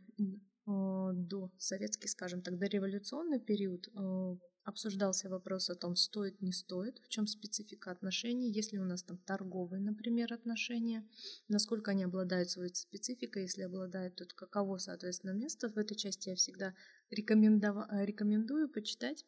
а, 0.66 1.14
до 1.14 1.52
советский, 1.58 2.10
скажем 2.10 2.42
так, 2.42 2.58
до 2.58 2.66
революционный 2.66 3.40
период, 3.40 3.88
а, 3.96 4.38
обсуждался 4.66 5.30
вопрос 5.30 5.70
о 5.70 5.76
том, 5.76 5.96
стоит, 5.96 6.42
не 6.42 6.52
стоит, 6.52 7.00
в 7.00 7.08
чем 7.08 7.28
специфика 7.28 7.92
отношений, 7.92 8.52
если 8.52 8.78
у 8.78 8.86
нас 8.86 9.04
там 9.04 9.18
торговые, 9.18 9.82
например, 9.82 10.34
отношения, 10.34 11.08
насколько 11.48 11.92
они 11.92 12.04
обладают 12.04 12.50
своей 12.50 12.74
спецификой, 12.74 13.44
если 13.44 13.64
обладают, 13.64 14.16
то 14.16 14.26
каково, 14.36 14.78
соответственно, 14.78 15.32
место. 15.32 15.70
В 15.70 15.78
этой 15.78 15.96
части 15.96 16.30
я 16.30 16.36
всегда 16.36 16.74
рекомендую 17.10 18.70
почитать. 18.70 19.26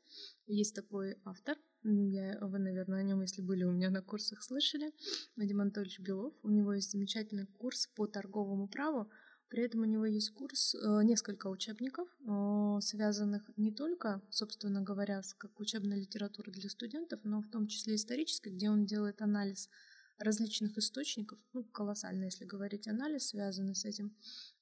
Есть 0.47 0.75
такой 0.75 1.17
автор, 1.24 1.57
я, 1.88 2.39
вы, 2.42 2.60
наверное, 2.60 3.00
о 3.00 3.04
нем, 3.04 3.22
если 3.22 3.42
были 3.42 3.63
у 3.63 3.72
меня 3.72 3.89
на 3.89 4.01
курсах, 4.01 4.42
слышали. 4.42 4.92
Вадим 5.36 5.62
Анатольевич 5.62 6.00
Белов. 6.00 6.34
У 6.44 6.50
него 6.50 6.74
есть 6.74 6.92
замечательный 6.92 7.46
курс 7.46 7.88
по 7.96 8.08
торговому 8.08 8.68
праву. 8.68 9.10
При 9.50 9.63
этом 9.63 9.82
у 9.82 9.86
него 9.86 10.06
есть 10.06 10.32
курс, 10.32 10.74
э, 10.74 11.04
несколько 11.04 11.48
учебников, 11.48 12.10
э, 12.27 12.80
связанных 12.82 13.44
не 13.58 13.72
только, 13.72 14.22
собственно 14.32 14.82
говоря, 14.82 15.22
с 15.22 15.36
как 15.36 15.60
учебной 15.60 16.00
литературой 16.00 16.51
для 16.51 16.70
студентов, 16.70 17.20
но 17.24 17.42
в 17.42 17.50
том 17.50 17.68
числе 17.68 17.96
исторической, 17.96 18.50
где 18.50 18.70
он 18.70 18.86
делает 18.86 19.22
анализ 19.22 19.70
различных 20.18 20.77
источников, 20.77 21.38
ну, 21.54 21.63
колоссально, 21.63 22.25
если 22.25 22.46
говорить 22.46 22.88
анализ, 22.88 23.27
связанный 23.27 23.75
с 23.75 23.86
этим, 23.86 24.15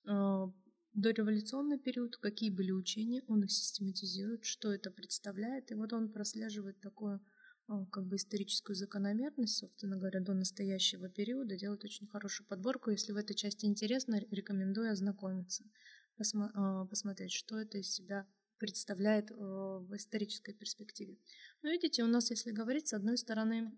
э, 0.05 0.47
дореволюционный 0.93 1.79
период, 1.79 2.17
какие 2.17 2.49
были 2.49 2.71
учения, 2.71 3.23
он 3.27 3.43
их 3.43 3.51
систематизирует, 3.51 4.45
что 4.45 4.71
это 4.71 4.91
представляет, 4.91 5.71
и 5.71 5.75
вот 5.75 5.93
он 5.93 6.11
прослеживает 6.11 6.79
такую 6.79 7.21
а, 7.67 7.85
как 7.87 8.05
бы 8.05 8.17
историческую 8.17 8.75
закономерность, 8.75 9.57
собственно 9.57 9.97
говоря, 9.97 10.19
до 10.19 10.33
настоящего 10.33 11.09
периода, 11.09 11.55
делает 11.57 11.83
очень 11.83 12.07
хорошую 12.07 12.47
подборку. 12.47 12.91
Если 12.91 13.11
в 13.11 13.17
этой 13.17 13.35
части 13.35 13.65
интересно, 13.65 14.19
рекомендую 14.31 14.91
ознакомиться. 14.91 15.63
посмо- 16.19 16.87
посмотреть, 16.87 17.31
что 17.31 17.57
это 17.57 17.77
из 17.79 17.91
себя 17.91 18.27
представляет 18.59 19.31
в 19.31 19.95
исторической 19.95 20.53
перспективе. 20.53 21.17
Ну, 21.61 21.71
видите, 21.71 22.03
у 22.03 22.07
нас, 22.07 22.29
если 22.29 22.51
говорить, 22.51 22.87
с 22.87 22.93
одной 22.93 23.17
стороны, 23.17 23.77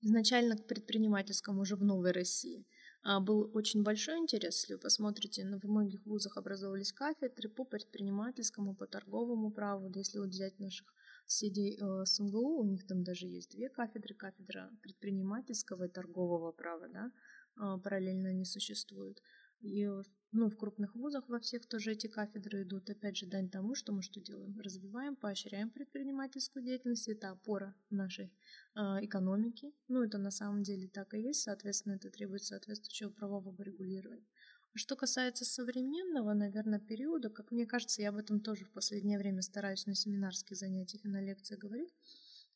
изначально 0.00 0.56
к 0.56 0.66
предпринимательскому 0.66 1.60
уже 1.60 1.76
в 1.76 1.84
новой 1.84 2.12
России 2.12 2.64
а, 2.64 2.75
был 3.20 3.50
очень 3.54 3.82
большой 3.84 4.18
интерес, 4.18 4.62
если 4.62 4.74
вы 4.74 4.80
посмотрите, 4.80 5.44
в 5.44 5.64
многих 5.64 6.04
вузах 6.06 6.36
образовывались 6.36 6.92
кафедры 6.92 7.48
по 7.48 7.64
предпринимательскому, 7.64 8.74
по 8.74 8.86
торговому 8.86 9.50
праву. 9.52 9.88
Да 9.88 10.00
если 10.00 10.18
вот 10.18 10.30
взять 10.30 10.58
наших 10.58 10.92
соседей 11.24 11.78
э, 11.80 12.04
с 12.04 12.18
МГУ, 12.18 12.60
у 12.60 12.64
них 12.64 12.86
там 12.86 13.04
даже 13.04 13.26
есть 13.26 13.52
две 13.52 13.68
кафедры, 13.68 14.14
кафедра 14.14 14.70
предпринимательского 14.82 15.84
и 15.84 15.88
торгового 15.88 16.52
права, 16.52 16.88
да, 16.88 17.12
а, 17.56 17.78
параллельно 17.78 18.30
они 18.30 18.44
существуют. 18.44 19.20
И 19.60 19.88
ну, 20.32 20.48
в 20.48 20.56
крупных 20.56 20.94
вузах 20.96 21.28
во 21.28 21.38
всех 21.38 21.66
тоже 21.66 21.92
эти 21.92 22.08
кафедры 22.08 22.62
идут. 22.62 22.90
Опять 22.90 23.16
же, 23.16 23.26
дань 23.26 23.48
тому, 23.48 23.74
что 23.74 23.92
мы 23.92 24.02
что 24.02 24.20
делаем? 24.20 24.58
Развиваем, 24.60 25.16
поощряем 25.16 25.70
предпринимательскую 25.70 26.64
деятельность. 26.64 27.08
Это 27.08 27.30
опора 27.30 27.74
нашей 27.90 28.32
э, 28.74 28.80
экономики. 29.02 29.72
Ну, 29.88 30.02
это 30.02 30.18
на 30.18 30.30
самом 30.30 30.62
деле 30.62 30.88
так 30.88 31.14
и 31.14 31.20
есть. 31.20 31.42
Соответственно, 31.42 31.94
это 31.94 32.10
требует 32.10 32.42
соответствующего 32.42 33.10
правового 33.10 33.62
регулирования. 33.62 34.26
Что 34.74 34.94
касается 34.94 35.46
современного, 35.46 36.34
наверное, 36.34 36.80
периода, 36.80 37.30
как 37.30 37.50
мне 37.50 37.64
кажется, 37.64 38.02
я 38.02 38.10
об 38.10 38.16
этом 38.16 38.40
тоже 38.40 38.66
в 38.66 38.72
последнее 38.72 39.18
время 39.18 39.40
стараюсь 39.40 39.86
на 39.86 39.94
семинарских 39.94 40.54
занятиях 40.54 41.02
и 41.04 41.08
на 41.08 41.22
лекциях 41.22 41.60
говорить, 41.60 41.94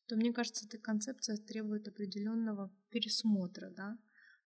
то 0.05 0.15
мне 0.15 0.31
кажется, 0.31 0.67
эта 0.67 0.77
концепция 0.77 1.37
требует 1.37 1.87
определенного 1.87 2.71
пересмотра, 2.89 3.71
да, 3.71 3.97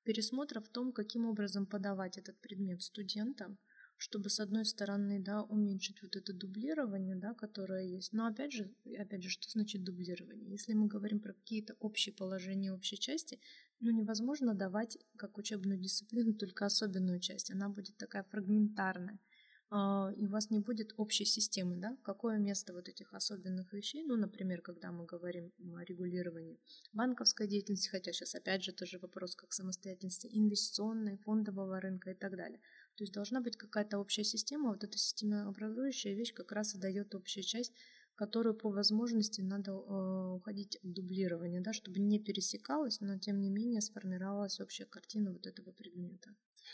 пересмотра 0.05 0.62
в 0.62 0.69
том, 0.69 0.93
каким 0.93 1.25
образом 1.25 1.65
подавать 1.65 2.17
этот 2.17 2.39
предмет 2.39 2.81
студентам, 2.81 3.57
чтобы, 3.97 4.29
с 4.29 4.39
одной 4.39 4.65
стороны, 4.65 5.19
да, 5.19 5.43
уменьшить 5.43 6.01
вот 6.01 6.15
это 6.15 6.33
дублирование, 6.33 7.15
да, 7.15 7.33
которое 7.33 7.83
есть. 7.83 8.13
Но 8.13 8.27
опять 8.27 8.51
же, 8.51 8.74
опять 8.97 9.24
же, 9.24 9.29
что 9.29 9.50
значит 9.50 9.83
дублирование? 9.83 10.51
Если 10.51 10.74
мы 10.74 10.88
говорим 10.88 11.19
про 11.19 11.33
какие-то 11.33 11.75
общие 11.79 12.13
положения 12.13 12.74
общей 12.74 12.97
части, 12.97 13.39
ну, 13.79 13.91
невозможно 13.91 14.53
давать 14.53 14.97
как 15.17 15.38
учебную 15.38 15.79
дисциплину 15.79 16.33
только 16.39 16.65
особенную 16.65 17.19
часть. 17.19 17.51
Она 17.51 17.69
будет 17.69 17.97
такая 17.97 18.24
фрагментарная. 18.24 19.19
А, 19.72 20.12
и 20.15 20.25
у 20.25 20.29
вас 20.29 20.51
не 20.51 20.60
будет 20.60 20.93
общей 20.98 21.25
системы, 21.25 21.75
да, 21.77 21.98
какое 22.03 22.38
место 22.38 22.74
вот 22.74 22.88
этих 22.88 23.13
особенных 23.13 23.74
вещей, 23.74 24.03
ну, 24.03 24.15
например, 24.15 24.62
когда 24.62 24.91
мы 24.91 25.05
говорим 25.05 25.51
о 25.57 25.84
регулировании 25.84 26.60
банковской 26.93 27.48
деятельности, 27.48 27.89
хотя 27.89 28.13
сейчас 28.13 28.36
опять 28.36 28.63
же 28.63 28.74
тоже 28.74 29.00
вопрос 29.00 29.36
как 29.36 29.53
самостоятельности 29.53 30.29
инвестиционной, 30.31 31.17
фондового 31.17 31.79
рынка 31.79 32.12
и 32.12 32.13
так 32.13 32.36
далее. 32.36 32.60
То 32.95 33.03
есть 33.03 33.13
должна 33.13 33.41
быть 33.41 33.57
какая-то 33.57 33.98
общая 33.98 34.24
система, 34.24 34.69
вот 34.69 34.84
эта 34.84 34.98
системообразующая 34.98 36.13
вещь 36.13 36.34
как 36.34 36.51
раз 36.51 36.75
и 36.75 36.79
дает 36.79 37.15
общая 37.15 37.41
часть, 37.41 37.74
которую 38.15 38.55
по 38.55 38.69
возможности 38.69 39.41
надо 39.41 39.72
э, 39.72 40.36
уходить 40.36 40.77
от 40.77 40.93
дублирования, 40.93 41.62
да, 41.62 41.74
чтобы 41.74 42.00
не 42.00 42.19
пересекалось, 42.19 43.01
но 43.01 43.17
тем 43.19 43.41
не 43.41 43.50
менее 43.50 43.81
сформировалась 43.81 44.60
общая 44.60 44.86
картина 44.86 45.34
вот 45.34 45.45
этого 45.48 45.72
предмета. 45.72 46.29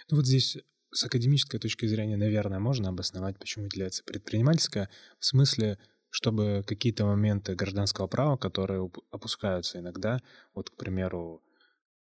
Ну 0.10 0.18
вот 0.18 0.28
здесь 0.28 0.58
с 0.92 1.04
академической 1.04 1.58
точки 1.58 1.86
зрения, 1.86 2.18
наверное, 2.18 2.60
можно 2.60 2.90
обосновать, 2.90 3.40
почему 3.40 3.66
выделяется 3.66 4.04
предпринимательская, 4.04 4.90
в 5.20 5.26
смысле, 5.26 5.78
чтобы 6.10 6.64
какие-то 6.68 7.06
моменты 7.06 7.56
гражданского 7.56 8.08
права, 8.08 8.38
которые 8.38 8.92
опускаются 9.12 9.80
иногда, 9.80 10.20
вот, 10.54 10.70
к 10.70 10.76
примеру, 10.76 11.42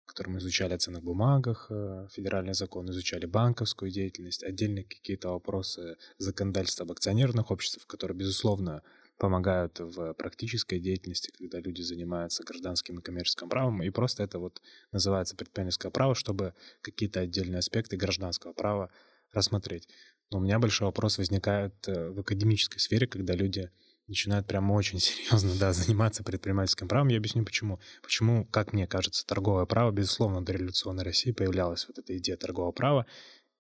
которые 0.06 0.34
мы 0.34 0.40
изучали 0.40 0.74
о 0.74 0.78
ценных 0.78 1.04
бумагах, 1.04 1.68
э, 1.70 2.08
федеральный 2.12 2.54
закон, 2.54 2.90
изучали 2.90 3.26
банковскую 3.26 3.92
деятельность, 3.92 4.44
отдельные 4.44 4.84
какие-то 4.84 5.30
вопросы 5.30 5.98
законодательства 6.18 6.86
об 6.86 6.92
акционерных 6.92 7.52
обществах, 7.52 7.88
которые, 7.88 8.18
безусловно, 8.18 8.84
помогают 9.18 9.80
в 9.80 10.14
практической 10.14 10.80
деятельности, 10.80 11.32
когда 11.38 11.60
люди 11.60 11.82
занимаются 11.82 12.44
гражданским 12.44 13.00
и 13.00 13.02
коммерческим 13.02 13.50
правом, 13.50 13.82
и 13.84 13.90
просто 13.90 14.24
это 14.24 14.40
вот 14.40 14.62
называется 14.92 15.36
предпринимательское 15.36 15.92
право, 15.92 16.16
чтобы 16.16 16.54
какие-то 16.82 17.22
отдельные 17.22 17.60
аспекты 17.60 17.98
гражданского 17.98 18.54
права 18.54 18.90
рассмотреть. 19.34 19.88
Но 20.32 20.40
у 20.40 20.42
меня 20.42 20.60
большой 20.60 20.86
вопрос 20.86 21.18
возникает 21.18 21.74
э, 21.88 22.10
в 22.10 22.20
академической 22.20 22.80
сфере, 22.80 23.08
когда 23.08 23.34
люди 23.34 23.72
начинают 24.08 24.48
прямо 24.48 24.74
очень 24.74 25.00
серьезно 25.00 25.52
да, 25.60 25.74
заниматься 25.74 26.24
предпринимательским 26.24 26.88
правом. 26.88 27.10
Я 27.10 27.18
объясню 27.18 27.44
почему. 27.44 27.80
Почему, 28.02 28.46
как 28.46 28.74
мне 28.74 28.88
кажется, 28.88 29.26
торговое 29.26 29.66
право, 29.66 29.92
безусловно, 29.92 30.44
до 30.44 30.54
революционной 30.54 31.04
России 31.04 31.32
появлялась 31.32 31.88
вот 31.88 31.98
эта 31.98 32.18
идея 32.18 32.38
торгового 32.38 32.72
права, 32.72 33.06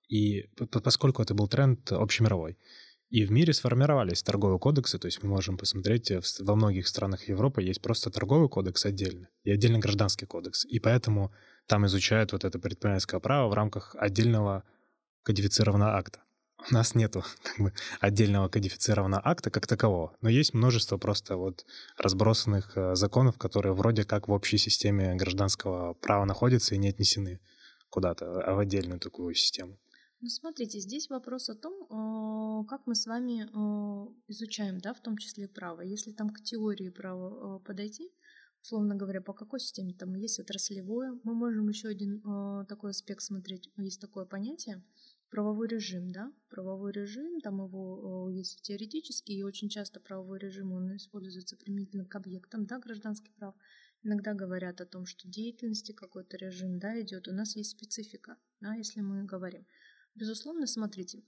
и 0.07 0.49
поскольку 0.83 1.21
это 1.21 1.33
был 1.33 1.47
тренд 1.47 1.91
общемировой. 1.91 2.57
И 3.09 3.23
в 3.25 3.31
мире 3.31 3.53
сформировались 3.53 4.21
торговые 4.21 4.59
кодексы, 4.59 4.99
то 4.99 5.05
есть 5.07 5.23
мы 5.23 5.29
можем 5.29 5.57
посмотреть, 5.57 6.11
э, 6.11 6.21
во 6.39 6.55
многих 6.55 6.87
странах 6.87 7.29
Европы 7.29 7.61
есть 7.61 7.81
просто 7.81 8.09
торговый 8.09 8.49
кодекс 8.49 8.85
отдельно 8.85 9.29
и 9.43 9.51
отдельно 9.51 9.79
гражданский 9.79 10.25
кодекс. 10.25 10.65
И 10.65 10.79
поэтому 10.79 11.31
там 11.67 11.85
изучают 11.85 12.33
вот 12.33 12.43
это 12.43 12.59
предпринимательское 12.59 13.21
право 13.21 13.49
в 13.49 13.53
рамках 13.53 13.95
отдельного 13.97 14.63
кодифицированного 15.23 15.97
акта. 15.97 16.19
У 16.69 16.73
нас 16.73 16.95
нету 16.95 17.23
как 17.43 17.57
бы, 17.59 17.73
отдельного 18.01 18.49
кодифицированного 18.49 19.21
акта 19.25 19.51
как 19.51 19.67
такового, 19.67 20.17
но 20.21 20.27
есть 20.27 20.53
множество 20.53 20.97
просто 20.97 21.37
вот 21.37 21.65
разбросанных 21.97 22.75
э, 22.75 22.95
законов, 22.95 23.37
которые 23.37 23.73
вроде 23.73 24.03
как 24.03 24.27
в 24.27 24.31
общей 24.33 24.57
системе 24.57 25.15
гражданского 25.15 25.93
права 25.93 26.25
находятся 26.25 26.75
и 26.75 26.77
не 26.77 26.89
отнесены 26.89 27.39
куда-то, 27.89 28.41
а 28.41 28.53
в 28.53 28.59
отдельную 28.59 28.99
такую 28.99 29.33
систему. 29.33 29.77
Ну, 30.19 30.29
смотрите, 30.29 30.79
здесь 30.79 31.09
вопрос 31.09 31.47
о 31.47 31.55
том, 31.55 31.73
э, 31.83 32.65
как 32.67 32.87
мы 32.87 32.95
с 32.95 33.05
вами 33.05 33.43
э, 33.43 34.13
изучаем, 34.27 34.79
да, 34.79 34.95
в 34.95 35.01
том 35.01 35.15
числе 35.15 35.47
право. 35.47 35.81
Если 35.81 36.11
там 36.11 36.31
к 36.31 36.41
теории 36.41 36.89
права 36.89 37.59
э, 37.59 37.63
подойти, 37.63 38.11
условно 38.63 38.95
говоря, 38.95 39.21
по 39.21 39.33
какой 39.33 39.59
системе 39.59 39.93
там 39.93 40.15
есть 40.15 40.39
отраслевое, 40.39 41.19
мы 41.23 41.35
можем 41.35 41.69
еще 41.69 41.89
один 41.89 42.21
такой 42.65 42.91
аспект 42.91 43.21
смотреть. 43.21 43.69
Есть 43.77 44.01
такое 44.01 44.25
понятие 44.25 44.83
правовой 45.29 45.67
режим, 45.67 46.11
да, 46.11 46.33
правовой 46.49 46.91
режим, 46.93 47.39
там 47.41 47.63
его 47.63 48.29
есть 48.29 48.61
теоретический, 48.63 49.37
и 49.37 49.43
очень 49.43 49.69
часто 49.69 49.99
правовой 49.99 50.39
режим, 50.39 50.71
он 50.71 50.95
используется 50.95 51.55
применительно 51.55 52.05
к 52.05 52.15
объектам, 52.15 52.65
да, 52.65 52.79
гражданских 52.79 53.33
прав. 53.35 53.55
Иногда 54.03 54.33
говорят 54.33 54.81
о 54.81 54.85
том, 54.85 55.05
что 55.05 55.27
деятельности 55.27 55.91
какой-то 55.91 56.37
режим, 56.37 56.79
да, 56.79 56.99
идет. 57.01 57.27
У 57.27 57.33
нас 57.33 57.55
есть 57.55 57.71
специфика, 57.71 58.37
да, 58.61 58.73
если 58.73 59.01
мы 59.01 59.23
говорим. 59.23 59.65
Безусловно, 60.17 60.65
смотрите, 60.65 61.23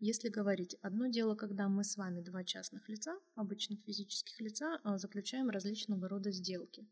если 0.00 0.28
говорить, 0.28 0.74
одно 0.82 1.06
дело, 1.06 1.36
когда 1.36 1.68
мы 1.68 1.84
с 1.84 1.96
вами 1.96 2.22
два 2.22 2.42
частных 2.42 2.88
лица, 2.88 3.16
обычных 3.36 3.80
физических 3.84 4.40
лица, 4.40 4.80
а, 4.82 4.98
заключаем 4.98 5.48
различного 5.48 6.08
рода 6.08 6.32
сделки. 6.32 6.84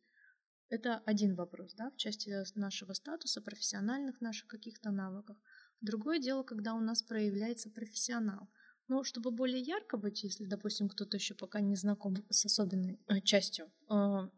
Это 0.68 0.98
один 1.06 1.34
вопрос, 1.34 1.74
да, 1.74 1.90
в 1.90 1.96
части 1.96 2.32
нашего 2.56 2.92
статуса, 2.92 3.42
профессиональных 3.42 4.20
наших 4.20 4.46
каких-то 4.46 4.92
навыков. 4.92 5.36
Другое 5.80 6.20
дело, 6.20 6.44
когда 6.44 6.74
у 6.74 6.80
нас 6.80 7.02
проявляется 7.02 7.68
профессионал. 7.68 8.48
Но 8.86 9.02
чтобы 9.02 9.32
более 9.32 9.60
ярко 9.60 9.96
быть, 9.96 10.22
если, 10.22 10.44
допустим, 10.44 10.88
кто-то 10.88 11.16
еще 11.16 11.34
пока 11.34 11.60
не 11.60 11.74
знаком 11.74 12.14
с 12.30 12.44
особенной 12.44 13.00
э, 13.08 13.20
частью 13.22 13.72
а, 13.88 14.30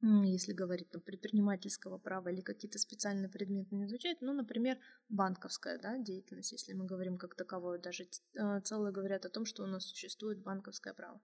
если 0.00 0.52
говорить 0.52 0.90
там, 0.90 1.02
предпринимательского 1.02 1.98
права 1.98 2.28
или 2.28 2.40
какие-то 2.40 2.78
специальные 2.78 3.28
предметы 3.28 3.74
не 3.74 3.86
изучать, 3.86 4.18
ну, 4.20 4.32
например, 4.32 4.78
банковская 5.08 5.78
да, 5.78 5.98
деятельность, 5.98 6.52
если 6.52 6.72
мы 6.72 6.86
говорим 6.86 7.18
как 7.18 7.34
таковое, 7.34 7.78
даже 7.78 8.04
э, 8.04 8.60
целые 8.60 8.92
говорят 8.92 9.24
о 9.24 9.30
том, 9.30 9.44
что 9.44 9.64
у 9.64 9.66
нас 9.66 9.86
существует 9.86 10.40
банковское 10.40 10.94
право. 10.94 11.20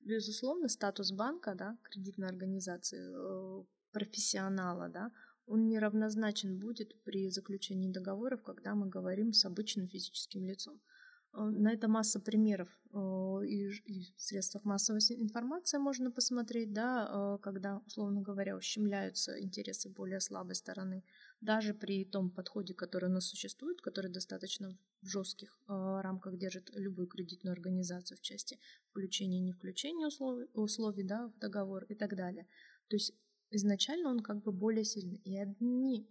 Безусловно, 0.00 0.68
статус 0.68 1.12
банка, 1.12 1.54
да, 1.54 1.78
кредитной 1.84 2.28
организации, 2.28 2.98
э, 3.00 3.64
профессионала, 3.92 4.88
да, 4.88 5.12
он 5.46 5.68
неравнозначен 5.68 6.58
будет 6.58 7.00
при 7.04 7.30
заключении 7.30 7.90
договоров, 7.90 8.42
когда 8.42 8.74
мы 8.74 8.88
говорим 8.88 9.32
с 9.32 9.44
обычным 9.44 9.86
физическим 9.86 10.44
лицом. 10.44 10.80
Э, 11.32 11.42
на 11.42 11.72
это 11.72 11.88
масса 11.88 12.20
примеров 12.20 12.68
э, 12.92 13.46
и, 13.46 13.68
в 14.16 14.20
средствах 14.20 14.64
массовой 14.64 15.00
информации 15.10 15.78
можно 15.78 16.10
посмотреть, 16.10 16.72
да, 16.72 17.08
э, 17.08 17.38
когда, 17.42 17.82
условно 17.86 18.22
говоря, 18.22 18.56
ущемляются 18.56 19.40
интересы 19.40 19.88
более 19.90 20.20
слабой 20.20 20.54
стороны, 20.54 21.04
даже 21.40 21.74
при 21.74 22.04
том 22.04 22.30
подходе, 22.30 22.74
который 22.74 23.10
у 23.10 23.12
нас 23.12 23.26
существует, 23.26 23.80
который 23.80 24.10
достаточно 24.10 24.76
в 25.02 25.06
жестких 25.06 25.56
рамках 25.68 26.36
держит 26.36 26.70
любую 26.74 27.06
кредитную 27.06 27.52
организацию 27.52 28.18
в 28.18 28.20
части 28.20 28.58
включения 28.90 29.38
и 29.38 29.42
не 29.42 29.52
включения 29.52 30.06
условий, 30.06 30.46
условий 30.54 31.04
да, 31.04 31.28
в 31.28 31.38
договор 31.38 31.84
и 31.84 31.94
так 31.94 32.16
далее. 32.16 32.48
То 32.88 32.96
есть 32.96 33.12
изначально 33.50 34.10
он 34.10 34.20
как 34.20 34.42
бы 34.42 34.50
более 34.50 34.84
сильный. 34.84 35.20
И 35.24 35.36
одни 35.36 36.08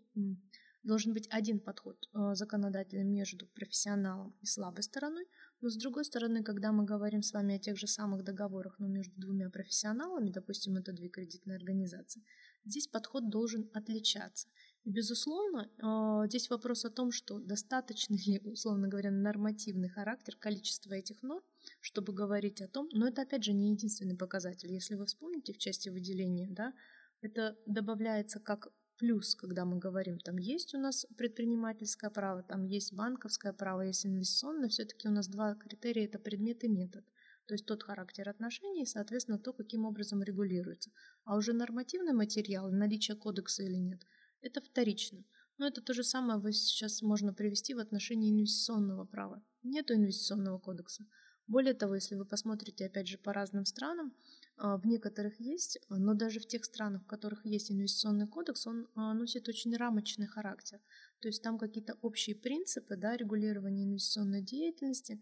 Должен 0.88 1.14
быть 1.14 1.28
один 1.30 1.60
подход 1.60 1.98
э, 2.14 2.34
законодателя 2.34 3.04
между 3.04 3.46
профессионалом 3.48 4.34
и 4.42 4.46
слабой 4.46 4.84
стороной, 4.84 5.26
но 5.60 5.68
с 5.70 5.76
другой 5.76 6.06
стороны, 6.06 6.44
когда 6.44 6.72
мы 6.72 6.86
говорим 6.86 7.22
с 7.24 7.34
вами 7.34 7.56
о 7.56 7.60
тех 7.60 7.78
же 7.78 7.88
самых 7.88 8.24
договорах, 8.24 8.80
но 8.80 8.88
между 8.88 9.14
двумя 9.20 9.50
профессионалами, 9.50 10.30
допустим, 10.30 10.78
это 10.78 10.94
две 10.94 11.10
кредитные 11.10 11.58
организации, 11.58 12.24
здесь 12.64 12.88
подход 12.88 13.30
должен 13.30 13.70
отличаться. 13.74 14.48
Безусловно, 14.86 15.70
а, 15.82 16.26
здесь 16.28 16.50
вопрос 16.50 16.86
о 16.86 16.90
том, 16.90 17.12
что 17.12 17.38
достаточно 17.40 18.16
ли, 18.16 18.40
условно 18.46 18.88
говоря, 18.88 19.12
нормативный 19.12 19.90
характер, 19.90 20.38
количество 20.40 20.94
этих 20.94 21.22
норм, 21.22 21.44
чтобы 21.82 22.14
говорить 22.14 22.62
о 22.62 22.70
том, 22.70 22.88
но 22.94 23.10
это 23.10 23.24
опять 23.24 23.44
же 23.44 23.52
не 23.52 23.72
единственный 23.72 24.16
показатель. 24.16 24.72
Если 24.72 24.96
вы 24.96 25.06
вспомните 25.06 25.52
в 25.52 25.58
части 25.58 25.90
выделения, 25.90 26.48
да, 26.50 26.72
это 27.20 27.58
добавляется 27.66 28.40
как 28.40 28.70
плюс, 28.98 29.36
когда 29.36 29.66
мы 29.66 29.78
говорим, 29.78 30.20
там 30.20 30.38
есть 30.38 30.74
у 30.76 30.78
нас 30.78 31.06
предпринимательское 31.18 32.10
право, 32.10 32.44
там 32.44 32.66
есть 32.66 32.94
банковское 32.94 33.54
право, 33.54 33.82
есть 33.82 34.06
инвестиционное, 34.06 34.70
все-таки 34.70 35.08
у 35.08 35.12
нас 35.12 35.28
два 35.28 35.56
критерия– 35.56 36.06
это 36.08 36.20
предмет 36.20 36.64
и 36.64 36.68
метод. 36.68 37.06
То 37.48 37.54
есть 37.54 37.66
тот 37.66 37.84
характер 37.84 38.28
отношений 38.28 38.84
и, 38.84 38.86
соответственно, 38.86 39.40
то, 39.40 39.54
каким 39.54 39.86
образом 39.86 40.22
регулируется. 40.22 40.92
А 41.24 41.38
уже 41.38 41.54
нормативный 41.54 42.14
материал, 42.14 42.70
наличие 42.70 43.16
кодекса 43.16 43.64
или 43.64 43.78
нет– 43.78 44.02
это 44.42 44.62
вторично. 44.62 45.24
Но 45.58 45.68
это 45.68 45.82
то 45.82 45.94
же 45.94 46.04
самое 46.04 46.40
вы 46.40 46.52
сейчас 46.54 47.02
можно 47.02 47.34
привести 47.34 47.74
в 47.74 47.80
отношении 47.80 48.32
инвестиционного 48.32 49.06
права. 49.06 49.44
Нет 49.64 49.90
инвестиционного 49.92 50.60
кодекса. 50.60 51.06
Более 51.48 51.74
того, 51.74 51.96
если 51.96 52.16
вы 52.16 52.26
посмотрите, 52.26 52.86
опять 52.86 53.08
же, 53.08 53.18
по 53.18 53.34
разным 53.34 53.66
странам, 53.66 54.14
в 54.58 54.86
некоторых 54.86 55.40
есть, 55.40 55.80
но 55.90 56.14
даже 56.14 56.40
в 56.40 56.48
тех 56.48 56.66
странах, 56.66 57.04
в 57.04 57.08
которых 57.08 57.46
есть 57.46 57.72
инвестиционный 57.72 58.28
кодекс, 58.28 58.66
он 58.66 58.88
а, 58.96 59.14
носит 59.14 59.48
очень 59.48 59.76
рамочный 59.76 60.26
характер. 60.26 60.80
То 61.20 61.28
есть 61.28 61.44
там 61.44 61.58
какие-то 61.58 61.98
общие 62.02 62.36
принципы 62.36 62.96
да, 62.98 63.16
регулирования 63.16 63.84
инвестиционной 63.84 64.42
деятельности, 64.42 65.22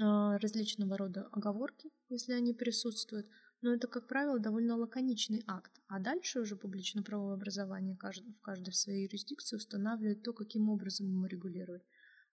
а, 0.00 0.38
различного 0.38 0.96
рода 0.96 1.28
оговорки, 1.32 1.90
если 2.08 2.32
они 2.32 2.54
присутствуют– 2.54 3.26
но 3.62 3.72
это, 3.74 3.88
как 3.88 4.06
правило, 4.06 4.38
довольно 4.38 4.76
лаконичный 4.76 5.42
акт. 5.46 5.72
А 5.88 5.98
дальше 5.98 6.40
уже 6.40 6.56
публично-правовое 6.56 7.34
образование 7.34 7.94
в 7.94 8.40
каждой 8.40 8.72
своей 8.72 9.04
юрисдикции 9.04 9.56
устанавливает 9.56 10.22
то, 10.22 10.32
каким 10.32 10.68
образом 10.68 11.08
ему 11.08 11.26
регулировать. 11.26 11.82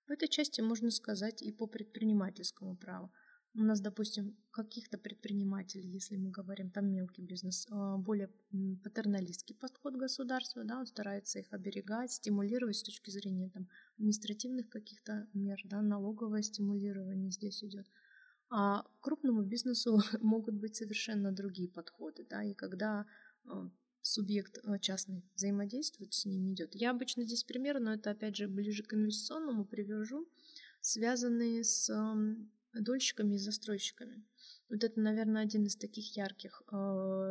В 0.05 0.11
этой 0.11 0.27
части 0.27 0.59
можно 0.61 0.91
сказать 0.91 1.41
и 1.41 1.51
по 1.51 1.65
предпринимательскому 1.65 2.75
праву. 2.75 3.11
У 3.55 3.61
нас, 3.61 3.81
допустим, 3.81 4.35
каких-то 4.49 4.97
предпринимателей, 4.97 5.87
если 5.87 6.17
мы 6.17 6.31
говорим 6.31 6.71
там 6.71 6.91
мелкий 6.91 7.21
бизнес, 7.21 7.67
а, 7.69 7.97
более 7.97 8.31
патерналистский 8.83 9.55
подход 9.55 9.95
государства, 9.95 10.63
да, 10.63 10.79
он 10.79 10.87
старается 10.87 11.37
их 11.37 11.53
оберегать, 11.53 12.11
стимулировать 12.11 12.77
с 12.77 12.83
точки 12.83 13.11
зрения 13.11 13.49
там, 13.49 13.67
административных 13.97 14.69
каких-то 14.69 15.27
мер, 15.33 15.59
да, 15.65 15.83
налоговое 15.83 16.41
стимулирование 16.41 17.29
здесь 17.29 17.63
идет. 17.63 17.85
А 18.49 18.85
крупному 19.01 19.43
бизнесу 19.43 20.01
могут 20.21 20.55
быть 20.55 20.75
совершенно 20.75 21.31
другие 21.31 21.69
подходы, 21.69 22.25
да, 22.27 22.43
и 22.43 22.55
когда 22.55 23.05
а, 23.45 23.69
субъект 24.01 24.59
а, 24.63 24.79
частный 24.79 25.23
взаимодействует 25.35 26.13
с 26.13 26.25
ним 26.25 26.51
идет. 26.51 26.73
Я 26.73 26.89
обычно 26.89 27.23
здесь 27.23 27.43
пример, 27.43 27.79
но 27.79 27.93
это 27.93 28.09
опять 28.09 28.35
же 28.35 28.47
ближе 28.47 28.81
к 28.81 28.95
инвестиционному 28.95 29.63
привяжу, 29.63 30.27
связанные 30.81 31.63
с 31.63 31.87
дольщиками 32.73 33.35
и 33.35 33.37
застройщиками. 33.37 34.23
Вот 34.69 34.83
это, 34.83 34.99
наверное, 34.99 35.43
один 35.43 35.65
из 35.65 35.75
таких 35.75 36.15
ярких 36.15 36.63
э, 36.71 36.75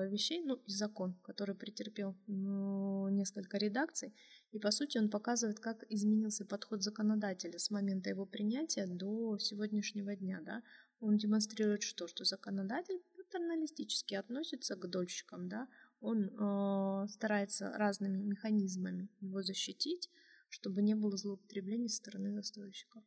вещей, 0.08 0.42
ну, 0.44 0.56
и 0.66 0.70
закон, 0.70 1.14
который 1.22 1.54
претерпел 1.54 2.16
ну, 2.26 3.08
несколько 3.08 3.58
редакций. 3.58 4.14
И, 4.52 4.58
по 4.58 4.70
сути, 4.70 4.98
он 4.98 5.10
показывает, 5.10 5.58
как 5.58 5.84
изменился 5.88 6.44
подход 6.44 6.82
законодателя 6.82 7.58
с 7.58 7.70
момента 7.70 8.10
его 8.10 8.26
принятия 8.26 8.86
до 8.86 9.38
сегодняшнего 9.38 10.14
дня. 10.14 10.40
Да? 10.44 10.62
Он 11.00 11.16
демонстрирует 11.16 11.82
что? 11.82 12.06
Что 12.06 12.24
законодатель 12.24 13.00
патерналистически 13.16 14.14
относится 14.14 14.76
к 14.76 14.88
дольщикам, 14.88 15.48
да? 15.48 15.68
он 16.02 16.28
э, 16.28 17.08
старается 17.08 17.70
разными 17.70 18.22
механизмами 18.22 19.08
его 19.20 19.42
защитить, 19.42 20.10
чтобы 20.48 20.82
не 20.82 20.94
было 20.94 21.16
злоупотреблений 21.16 21.88
со 21.88 21.96
стороны 21.96 22.32
застройщиков. 22.32 23.02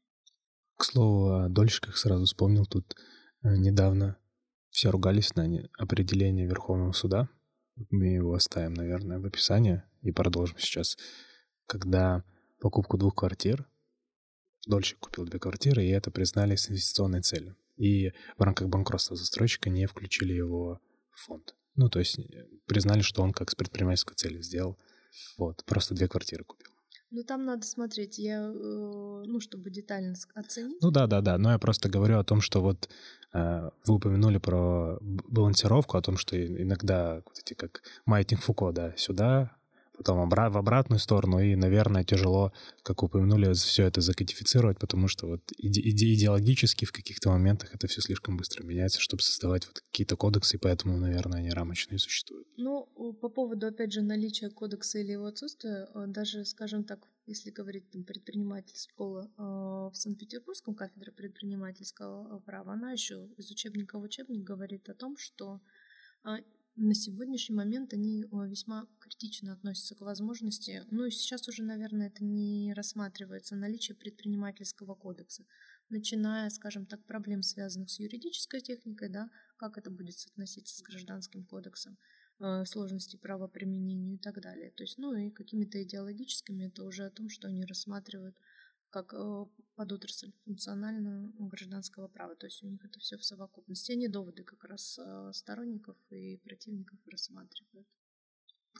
К 0.77 0.83
слову, 0.83 1.31
о 1.31 1.49
дольщиках 1.49 1.97
сразу 1.97 2.25
вспомнил 2.25 2.65
тут 2.65 2.95
э, 3.43 3.55
недавно. 3.55 4.17
Все 4.69 4.89
ругались 4.89 5.35
на 5.35 5.47
определение 5.77 6.47
Верховного 6.47 6.91
суда. 6.91 7.29
Мы 7.89 8.07
его 8.07 8.33
оставим, 8.33 8.73
наверное, 8.73 9.19
в 9.19 9.25
описании 9.25 9.83
и 10.01 10.11
продолжим 10.11 10.57
сейчас. 10.59 10.97
Когда 11.65 12.23
покупку 12.59 12.97
двух 12.97 13.15
квартир, 13.15 13.67
дольщик 14.67 14.99
купил 14.99 15.25
две 15.25 15.39
квартиры, 15.39 15.85
и 15.85 15.89
это 15.89 16.11
признали 16.11 16.55
с 16.55 16.69
инвестиционной 16.69 17.21
целью 17.21 17.55
и 17.77 18.11
в 18.37 18.41
рамках 18.41 18.69
банкротства 18.69 19.15
застройщика 19.15 19.69
не 19.69 19.85
включили 19.85 20.33
его 20.33 20.79
в 21.11 21.25
фонд. 21.25 21.55
Ну, 21.75 21.89
то 21.89 21.99
есть 21.99 22.19
э, 22.19 22.47
признали, 22.65 23.01
что 23.01 23.21
он 23.21 23.33
как 23.33 23.51
с 23.51 23.55
предпринимательской 23.55 24.15
целью 24.15 24.41
сделал. 24.41 24.77
Вот, 25.37 25.63
просто 25.65 25.93
две 25.93 26.07
квартиры 26.07 26.43
купил. 26.43 26.71
Ну, 27.15 27.23
там 27.23 27.45
надо 27.45 27.65
смотреть, 27.65 28.19
я, 28.19 28.41
э, 28.41 29.23
ну, 29.25 29.39
чтобы 29.39 29.69
детально 29.69 30.15
оценить. 30.33 30.81
Ну, 30.81 30.91
да, 30.91 31.07
да, 31.07 31.21
да, 31.21 31.37
но 31.37 31.53
я 31.53 31.57
просто 31.59 31.87
говорю 31.87 32.19
о 32.19 32.25
том, 32.25 32.41
что 32.41 32.61
вот 32.61 32.89
э, 33.33 33.69
вы 33.85 33.95
упомянули 33.95 34.37
про 34.37 34.97
балансировку, 34.99 35.97
о 35.97 36.01
том, 36.01 36.17
что 36.17 36.35
иногда 36.35 37.21
вот 37.25 37.39
эти 37.39 37.53
как 37.53 37.83
маятник 38.05 38.41
Фуко, 38.41 38.73
да, 38.73 38.93
сюда 38.97 39.55
потом 39.97 40.19
обра- 40.19 40.49
в 40.49 40.57
обратную 40.57 40.99
сторону, 40.99 41.39
и, 41.39 41.55
наверное, 41.55 42.03
тяжело, 42.03 42.51
как 42.83 43.03
упомянули, 43.03 43.53
все 43.53 43.85
это 43.85 44.01
закодифицировать, 44.01 44.79
потому 44.79 45.07
что 45.07 45.27
вот 45.27 45.41
иде- 45.61 45.81
иде- 45.81 46.13
идеологически 46.13 46.85
в 46.85 46.91
каких-то 46.91 47.29
моментах 47.29 47.73
это 47.73 47.87
все 47.87 48.01
слишком 48.01 48.37
быстро 48.37 48.63
меняется, 48.63 48.99
чтобы 48.99 49.23
создавать 49.23 49.65
вот 49.67 49.79
какие-то 49.91 50.15
кодексы, 50.15 50.57
и 50.57 50.59
поэтому, 50.59 50.97
наверное, 50.97 51.39
они 51.39 51.49
рамочные 51.49 51.99
существуют. 51.99 52.47
Ну, 52.57 52.87
по 53.21 53.29
поводу, 53.29 53.67
опять 53.67 53.91
же, 53.91 54.01
наличия 54.01 54.49
кодекса 54.49 54.99
или 54.99 55.11
его 55.13 55.25
отсутствия, 55.25 55.87
э, 55.93 56.05
даже, 56.07 56.45
скажем 56.45 56.83
так, 56.83 57.07
если 57.27 57.49
говорить 57.49 57.89
там, 57.89 58.03
предпринимательского 58.03 59.31
э, 59.37 59.41
в 59.91 59.91
Санкт-Петербургском 59.93 60.75
кафедре 60.75 61.11
предпринимательского 61.11 62.39
права, 62.39 62.73
она 62.73 62.91
еще 62.91 63.27
из 63.37 63.49
учебника 63.51 63.97
в 63.99 64.03
учебник 64.03 64.43
говорит 64.43 64.89
о 64.89 64.93
том, 64.93 65.17
что 65.17 65.61
э, 66.23 66.37
на 66.75 66.93
сегодняшний 66.93 67.55
момент 67.55 67.93
они 67.93 68.25
весьма 68.47 68.87
критично 68.99 69.53
относятся 69.53 69.95
к 69.95 70.01
возможности, 70.01 70.83
ну 70.91 71.05
и 71.05 71.11
сейчас 71.11 71.47
уже, 71.47 71.63
наверное, 71.63 72.07
это 72.07 72.23
не 72.23 72.73
рассматривается, 72.73 73.55
наличие 73.55 73.95
предпринимательского 73.95 74.93
кодекса, 74.95 75.45
начиная, 75.89 76.49
скажем 76.49 76.85
так, 76.85 77.05
проблем, 77.05 77.43
связанных 77.43 77.89
с 77.89 77.99
юридической 77.99 78.59
техникой, 78.59 79.09
да, 79.09 79.29
как 79.57 79.77
это 79.77 79.89
будет 79.89 80.17
соотноситься 80.17 80.75
с 80.75 80.81
гражданским 80.81 81.45
кодексом, 81.45 81.97
э, 82.39 82.65
сложности 82.65 83.15
правоприменения 83.15 84.15
и 84.15 84.19
так 84.19 84.41
далее. 84.41 84.71
То 84.71 84.83
есть, 84.83 84.97
ну 84.97 85.13
и 85.15 85.31
какими-то 85.31 85.81
идеологическими, 85.81 86.65
это 86.65 86.83
уже 86.83 87.05
о 87.05 87.11
том, 87.11 87.29
что 87.29 87.47
они 87.47 87.63
рассматривают 87.65 88.35
как 88.95 89.13
э, 89.13 89.45
подотрасль 89.75 90.31
функционального 90.45 91.29
гражданского 91.49 92.07
права. 92.07 92.35
То 92.35 92.45
есть 92.45 92.63
у 92.63 92.67
них 92.67 92.83
это 92.85 92.97
все 92.99 93.17
в 93.17 93.25
совокупности. 93.25 93.91
Они 93.91 94.07
доводы 94.07 94.43
как 94.43 94.63
раз 94.63 94.97
э, 94.97 95.31
сторонников 95.33 95.97
и 96.11 96.37
противников 96.37 96.97
рассматривают. 97.11 97.87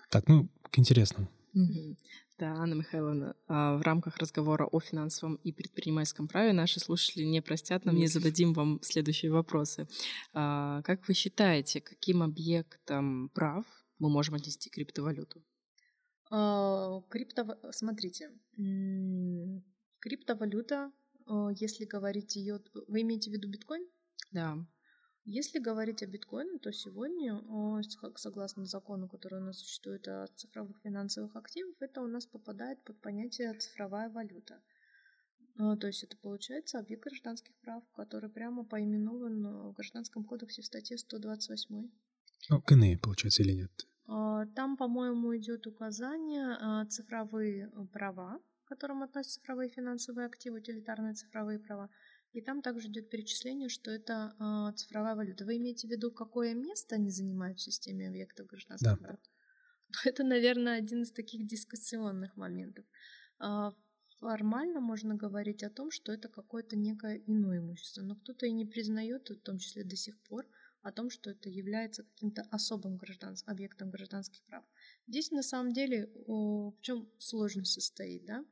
Так, 0.09 0.29
ну, 0.29 0.47
к 0.71 0.79
интересному. 0.79 1.27
Угу. 1.53 1.97
Да, 2.37 2.53
Анна 2.53 2.75
Михайловна, 2.75 3.35
а 3.47 3.77
в 3.77 3.81
рамках 3.81 4.17
разговора 4.17 4.65
о 4.65 4.79
финансовом 4.79 5.35
и 5.35 5.51
предпринимательском 5.51 6.29
праве 6.29 6.53
наши 6.53 6.79
слушатели 6.79 7.23
не 7.23 7.41
простят 7.41 7.83
нам, 7.83 7.95
не 7.95 8.07
зададим 8.07 8.53
вам 8.53 8.79
следующие 8.81 9.31
вопросы. 9.31 9.87
А, 10.33 10.81
как 10.83 11.07
вы 11.09 11.13
считаете, 11.13 11.81
каким 11.81 12.23
объектом 12.23 13.29
прав 13.29 13.65
мы 13.99 14.09
можем 14.09 14.35
отнести 14.35 14.69
криптовалюту? 14.69 15.43
А, 16.31 17.01
крипто... 17.09 17.57
Смотрите, 17.71 18.31
Криптовалюта, 20.05 20.91
э, 21.25 21.47
если 21.55 21.85
говорить 21.85 22.35
ее... 22.35 22.61
Вы 22.87 23.01
имеете 23.01 23.31
в 23.31 23.33
виду 23.33 23.49
биткоин? 23.49 23.87
Да. 24.31 24.55
Если 25.23 25.57
говорить 25.57 26.03
о 26.03 26.05
биткоине, 26.05 26.59
то 26.59 26.71
сегодня, 26.71 27.41
согласно 28.15 28.65
закону, 28.65 29.09
который 29.09 29.41
у 29.41 29.43
нас 29.43 29.57
существует 29.57 30.07
о 30.07 30.27
цифровых 30.35 30.77
финансовых 30.83 31.35
активах, 31.35 31.75
это 31.79 32.01
у 32.01 32.07
нас 32.07 32.27
попадает 32.27 32.83
под 32.83 33.01
понятие 33.01 33.51
цифровая 33.55 34.11
валюта. 34.11 34.61
Э, 35.57 35.75
то 35.75 35.87
есть 35.87 36.03
это 36.03 36.15
получается 36.17 36.77
объект 36.77 37.03
гражданских 37.03 37.55
прав, 37.61 37.83
который 37.95 38.29
прямо 38.29 38.63
поименован 38.63 39.71
в 39.71 39.73
Гражданском 39.73 40.23
кодексе 40.23 40.61
в 40.61 40.65
статье 40.65 40.99
128. 40.99 41.89
Ну, 42.49 42.61
КНИ, 42.61 42.97
получается, 42.97 43.41
или 43.41 43.53
нет? 43.53 43.87
Э, 44.07 44.45
там, 44.53 44.77
по-моему, 44.77 45.35
идет 45.35 45.65
указание 45.65 46.85
цифровые 46.89 47.71
права, 47.91 48.39
к 48.65 48.69
которым 48.69 49.03
относятся 49.03 49.39
цифровые 49.39 49.69
финансовые 49.69 50.25
активы, 50.25 50.57
утилитарные 50.57 51.13
цифровые 51.13 51.59
права. 51.59 51.89
И 52.33 52.41
там 52.41 52.61
также 52.61 52.89
идет 52.89 53.09
перечисление, 53.09 53.69
что 53.69 53.91
это 53.91 54.35
э, 54.39 54.75
цифровая 54.75 55.15
валюта. 55.15 55.45
Вы 55.45 55.57
имеете 55.57 55.87
в 55.87 55.91
виду, 55.91 56.11
какое 56.11 56.53
место 56.53 56.95
они 56.95 57.09
занимают 57.09 57.59
в 57.59 57.63
системе 57.63 58.09
объектов 58.09 58.47
гражданских 58.47 58.89
да. 58.89 58.97
прав? 58.97 59.19
Это, 60.05 60.23
наверное, 60.23 60.77
один 60.77 61.03
из 61.03 61.11
таких 61.11 61.47
дискуссионных 61.47 62.35
моментов. 62.35 62.85
Э, 63.39 63.71
формально 64.19 64.81
можно 64.81 65.15
говорить 65.15 65.63
о 65.63 65.69
том, 65.69 65.91
что 65.91 66.11
это 66.11 66.27
какое-то 66.27 66.75
некое 66.75 67.23
иное 67.27 67.59
имущество, 67.59 68.01
но 68.01 68.15
кто-то 68.15 68.45
и 68.45 68.51
не 68.51 68.65
признает, 68.65 69.29
в 69.29 69.39
том 69.41 69.57
числе 69.57 69.83
до 69.83 69.95
сих 69.95 70.19
пор, 70.23 70.45
о 70.81 70.91
том, 70.91 71.09
что 71.09 71.31
это 71.31 71.49
является 71.49 72.03
каким-то 72.03 72.43
особым 72.51 72.97
гражданским, 72.97 73.49
объектом 73.49 73.89
гражданских 73.89 74.43
прав. 74.43 74.63
Здесь 75.07 75.31
на 75.31 75.41
самом 75.41 75.73
деле 75.73 76.11
в 76.27 76.75
чем 76.81 77.09
сложность 77.17 77.73
состоит, 77.73 78.25
да? 78.25 78.45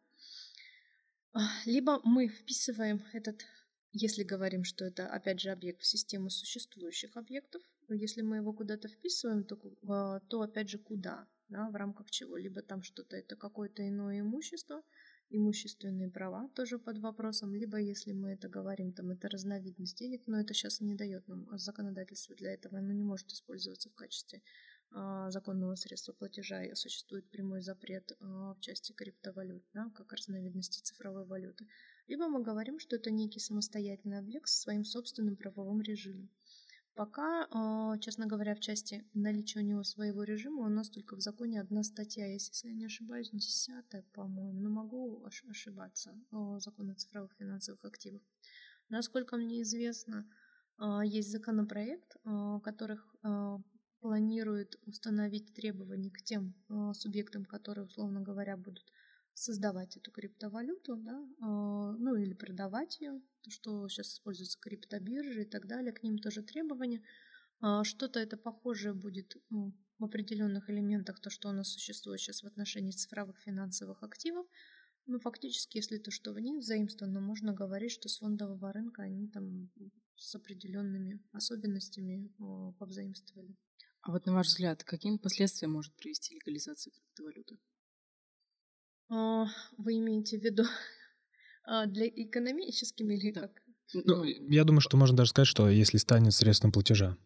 Либо 1.66 2.00
мы 2.04 2.28
вписываем 2.28 3.04
этот, 3.12 3.44
если 3.92 4.24
говорим, 4.24 4.64
что 4.64 4.86
это 4.86 5.08
опять 5.08 5.40
же 5.40 5.50
объект 5.50 5.82
в 5.82 5.88
систему 5.88 6.30
существующих 6.30 7.18
объектов, 7.18 7.64
если 7.90 8.22
мы 8.22 8.38
его 8.38 8.54
куда-то 8.54 8.88
вписываем, 8.88 9.44
то, 9.44 9.60
а, 9.88 10.20
то 10.22 10.42
опять 10.42 10.70
же 10.70 10.78
куда, 10.78 11.28
да, 11.50 11.70
в 11.70 11.76
рамках 11.76 12.10
чего? 12.12 12.38
Либо 12.38 12.62
там 12.62 12.84
что-то 12.84 13.16
это 13.16 13.36
какое-то 13.36 13.88
иное 13.88 14.20
имущество, 14.20 14.84
имущественные 15.30 16.10
права 16.12 16.50
тоже 16.50 16.78
под 16.78 17.00
вопросом, 17.00 17.56
либо 17.56 17.78
если 17.78 18.12
мы 18.12 18.34
это 18.34 18.48
говорим, 18.48 18.94
там 18.94 19.10
это 19.10 19.28
разновидность 19.28 19.98
денег, 19.98 20.22
но 20.28 20.40
это 20.40 20.54
сейчас 20.54 20.82
не 20.82 20.94
дает 20.94 21.28
нам 21.28 21.48
законодательство 21.58 22.36
для 22.36 22.54
этого, 22.54 22.78
оно 22.78 22.94
не 22.94 23.04
может 23.04 23.32
использоваться 23.32 23.90
в 23.90 23.96
качестве 23.96 24.44
законного 25.30 25.76
средства 25.76 26.14
платежа 26.14 26.64
и 26.64 26.76
существует 26.76 27.28
прямой 27.30 27.62
запрет 27.62 28.12
а, 28.20 28.54
в 28.54 28.60
части 28.60 28.92
криптовалют, 28.92 29.64
да, 29.74 29.90
как 29.96 30.14
разновидности 30.14 30.84
цифровой 30.84 31.26
валюты. 31.26 31.68
Либо 32.08 32.28
мы 32.28 32.44
говорим, 32.44 32.80
что 32.80 32.96
это 32.96 33.10
некий 33.10 33.40
самостоятельный 33.40 34.20
объект 34.20 34.48
со 34.48 34.62
своим 34.62 34.84
собственным 34.84 35.36
правовым 35.36 35.82
режимом. 35.82 36.30
Пока, 36.94 37.48
а, 37.50 37.98
честно 37.98 38.28
говоря, 38.28 38.54
в 38.54 38.60
части 38.60 39.04
наличия 39.16 39.60
у 39.60 39.64
него 39.64 39.84
своего 39.84 40.24
режима 40.24 40.68
у 40.68 40.70
нас 40.70 40.90
только 40.90 41.16
в 41.16 41.22
законе 41.22 41.60
одна 41.60 41.82
статья, 41.84 42.28
если 42.28 42.68
я 42.68 42.74
не 42.76 42.86
ошибаюсь, 42.86 43.32
десятая, 43.32 44.04
по-моему, 44.14 44.60
но 44.60 44.70
могу 44.70 45.26
ошибаться, 45.26 46.14
закон 46.60 46.92
о 46.92 46.96
цифровых 46.96 47.34
финансовых 47.40 47.84
активах. 47.84 48.22
Насколько 48.90 49.38
мне 49.38 49.64
известно, 49.64 50.30
есть 51.04 51.32
законопроект, 51.32 52.16
которых 52.64 53.16
планирует 54.04 54.76
установить 54.86 55.54
требования 55.54 56.12
к 56.12 56.22
тем 56.24 56.54
э, 56.68 56.92
субъектам, 56.94 57.46
которые, 57.46 57.86
условно 57.86 58.20
говоря, 58.20 58.58
будут 58.58 58.84
создавать 59.34 59.96
эту 59.96 60.12
криптовалюту, 60.12 60.98
да, 60.98 61.18
э, 61.22 61.96
ну 62.00 62.16
или 62.16 62.34
продавать 62.34 63.00
ее, 63.00 63.22
то, 63.44 63.50
что 63.50 63.88
сейчас 63.88 64.14
используются 64.14 64.60
криптобиржи 64.60 65.44
и 65.44 65.46
так 65.46 65.68
далее, 65.68 65.94
к 65.94 66.04
ним 66.04 66.18
тоже 66.18 66.44
требования. 66.44 67.02
Э, 67.62 67.84
что-то 67.84 68.20
это 68.20 68.36
похожее 68.36 68.94
будет 68.94 69.38
ну, 69.50 69.74
в 70.00 70.04
определенных 70.04 70.70
элементах, 70.70 71.22
то, 71.22 71.30
что 71.30 71.48
у 71.48 71.54
нас 71.54 71.70
существует 71.70 72.20
сейчас 72.20 72.44
в 72.44 72.48
отношении 72.48 72.92
цифровых 72.92 73.40
финансовых 73.40 74.04
активов. 74.04 74.46
Ну, 75.06 75.18
фактически, 75.18 75.78
если 75.78 75.98
то, 75.98 76.12
что 76.12 76.34
в 76.34 76.40
них 76.42 76.62
заимствовано, 76.62 77.22
можно 77.22 77.54
говорить, 77.54 77.94
что 77.94 78.10
с 78.10 78.18
фондового 78.18 78.74
рынка 78.74 79.04
они 79.04 79.30
там 79.30 79.72
с 80.18 80.36
определенными 80.36 81.22
особенностями 81.32 82.30
повзаимствовали. 82.80 83.56
А 84.04 84.12
вот 84.12 84.26
на 84.26 84.34
ваш 84.34 84.48
взгляд, 84.48 84.84
каким 84.84 85.18
последствиям 85.18 85.72
может 85.72 85.94
привести 85.96 86.36
легализация 86.36 86.92
криптовалюты? 86.92 87.58
А, 89.10 89.46
вы 89.78 89.98
имеете 89.98 90.38
в 90.38 90.44
виду 90.44 90.64
а, 91.64 91.86
для 91.86 92.08
экономическим 92.08 93.12
или 93.12 93.32
да. 93.32 93.42
как? 93.42 93.64
Ну, 93.94 94.24
я 94.24 94.66
думаю, 94.66 94.82
что 94.82 94.98
можно 94.98 95.16
даже 95.16 95.30
сказать, 95.30 95.48
что 95.48 95.70
если 95.70 95.98
станет 95.98 96.34
средством 96.34 96.72
платежа, 96.74 97.18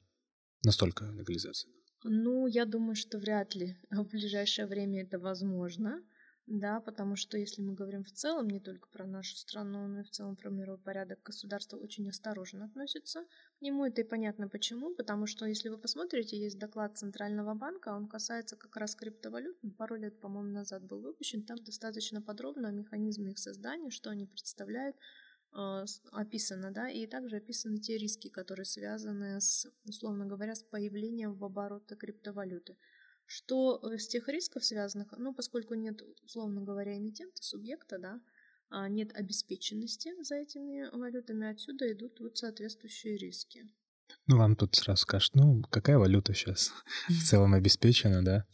настолько 0.64 1.06
легализация. 1.06 1.72
Ну, 2.04 2.46
я 2.46 2.66
думаю, 2.66 2.96
что 2.96 3.18
вряд 3.18 3.56
ли 3.56 3.76
в 3.90 4.04
ближайшее 4.04 4.68
время 4.68 5.02
это 5.02 5.18
возможно. 5.18 6.04
Да, 6.48 6.80
потому 6.80 7.18
что 7.18 7.38
если 7.38 7.62
мы 7.62 7.74
говорим 7.74 8.06
в 8.06 8.12
целом, 8.14 8.50
не 8.50 8.62
только 8.62 8.88
про 8.88 9.06
нашу 9.06 9.36
страну, 9.36 9.86
но 9.88 10.00
и 10.00 10.04
в 10.04 10.10
целом 10.10 10.38
про 10.38 10.50
мировой 10.50 10.80
порядок, 10.82 11.20
государство 11.22 11.76
очень 11.76 12.08
осторожно 12.08 12.66
относится 12.66 13.26
к 13.60 13.62
нему. 13.62 13.86
Это 13.86 14.00
и 14.00 14.06
понятно 14.06 14.48
почему, 14.48 14.96
потому 14.96 15.28
что 15.28 15.46
если 15.46 15.68
вы 15.68 15.78
посмотрите, 15.78 16.38
есть 16.38 16.58
доклад 16.58 16.98
Центрального 16.98 17.54
банка, 17.54 17.90
он 17.90 18.08
касается 18.08 18.56
как 18.56 18.78
раз 18.78 18.96
криптовалют, 18.96 19.58
пару 19.78 19.98
лет, 19.98 20.22
по-моему, 20.22 20.52
назад 20.54 20.86
был 20.86 21.02
выпущен, 21.02 21.44
там 21.44 21.58
достаточно 21.58 22.22
подробно 22.22 22.70
о 22.70 22.72
механизме 22.72 23.32
их 23.32 23.40
создания, 23.40 23.90
что 23.90 24.10
они 24.10 24.26
представляют, 24.26 24.96
э, 25.54 25.84
описано, 26.14 26.72
да, 26.72 26.90
и 26.90 27.08
также 27.08 27.38
описаны 27.38 27.78
те 27.80 27.98
риски, 27.98 28.30
которые 28.30 28.66
связаны 28.66 29.42
с, 29.42 29.68
условно 29.84 30.26
говоря, 30.26 30.56
с 30.56 30.64
появлением 30.64 31.34
в 31.34 31.44
обороте 31.44 31.98
криптовалюты. 31.98 32.78
Что 33.28 33.80
э, 33.84 33.98
с 33.98 34.08
тех 34.08 34.28
рисков 34.30 34.64
связанных, 34.64 35.14
ну, 35.18 35.34
поскольку 35.34 35.74
нет, 35.76 36.02
условно 36.24 36.62
говоря, 36.62 36.98
эмитента, 36.98 37.44
субъекта, 37.44 38.00
да, 38.00 38.22
а 38.70 38.88
нет 38.88 39.14
обеспеченности 39.14 40.12
за 40.24 40.36
этими 40.36 40.90
валютами, 40.96 41.48
отсюда 41.48 41.92
идут 41.92 42.20
вот 42.20 42.38
соответствующие 42.38 43.18
риски. 43.18 43.68
Ну, 44.28 44.38
вам 44.38 44.56
тут 44.56 44.76
сразу 44.76 45.02
скажут, 45.02 45.36
ну, 45.36 45.62
какая 45.70 45.98
валюта 45.98 46.34
сейчас 46.34 46.72
в 47.10 47.24
целом 47.26 47.54
обеспечена, 47.54 48.24
да? 48.24 48.46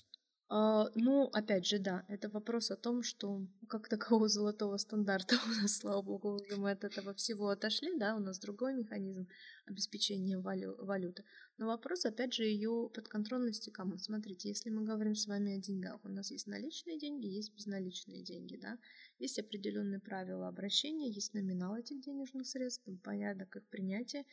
А, 0.56 0.92
ну, 0.94 1.32
опять 1.34 1.66
же, 1.66 1.80
да, 1.80 2.06
это 2.08 2.30
вопрос 2.30 2.70
о 2.70 2.76
том, 2.76 3.02
что 3.02 3.42
как 3.68 3.90
такового 3.90 4.30
золотого 4.30 4.78
стандарта 4.78 5.36
у 5.48 5.62
нас, 5.62 5.78
слава 5.78 6.04
богу, 6.04 6.40
мы 6.58 6.70
от 6.70 6.84
этого 6.84 7.16
всего 7.16 7.50
отошли, 7.50 7.98
да, 7.98 8.16
у 8.16 8.20
нас 8.20 8.38
другой 8.38 8.76
механизм 8.76 9.28
обеспечения 9.66 10.38
валю, 10.38 10.76
валюты. 10.78 11.24
Но 11.58 11.66
вопрос, 11.66 12.06
опять 12.06 12.36
же, 12.36 12.44
ее 12.44 12.92
подконтрольности 12.94 13.72
кому? 13.72 13.98
Смотрите, 13.98 14.50
если 14.50 14.70
мы 14.70 14.84
говорим 14.84 15.16
с 15.16 15.26
вами 15.26 15.56
о 15.56 15.58
деньгах, 15.58 16.00
у 16.04 16.10
нас 16.10 16.30
есть 16.30 16.46
наличные 16.46 17.00
деньги, 17.00 17.26
есть 17.26 17.56
безналичные 17.56 18.22
деньги, 18.22 18.56
да, 18.56 18.78
есть 19.24 19.40
определенные 19.40 20.00
правила 20.00 20.48
обращения, 20.48 21.10
есть 21.10 21.34
номинал 21.34 21.76
этих 21.76 22.02
денежных 22.02 22.46
средств, 22.46 22.88
порядок 23.04 23.56
их 23.56 23.68
принятия, 23.70 24.26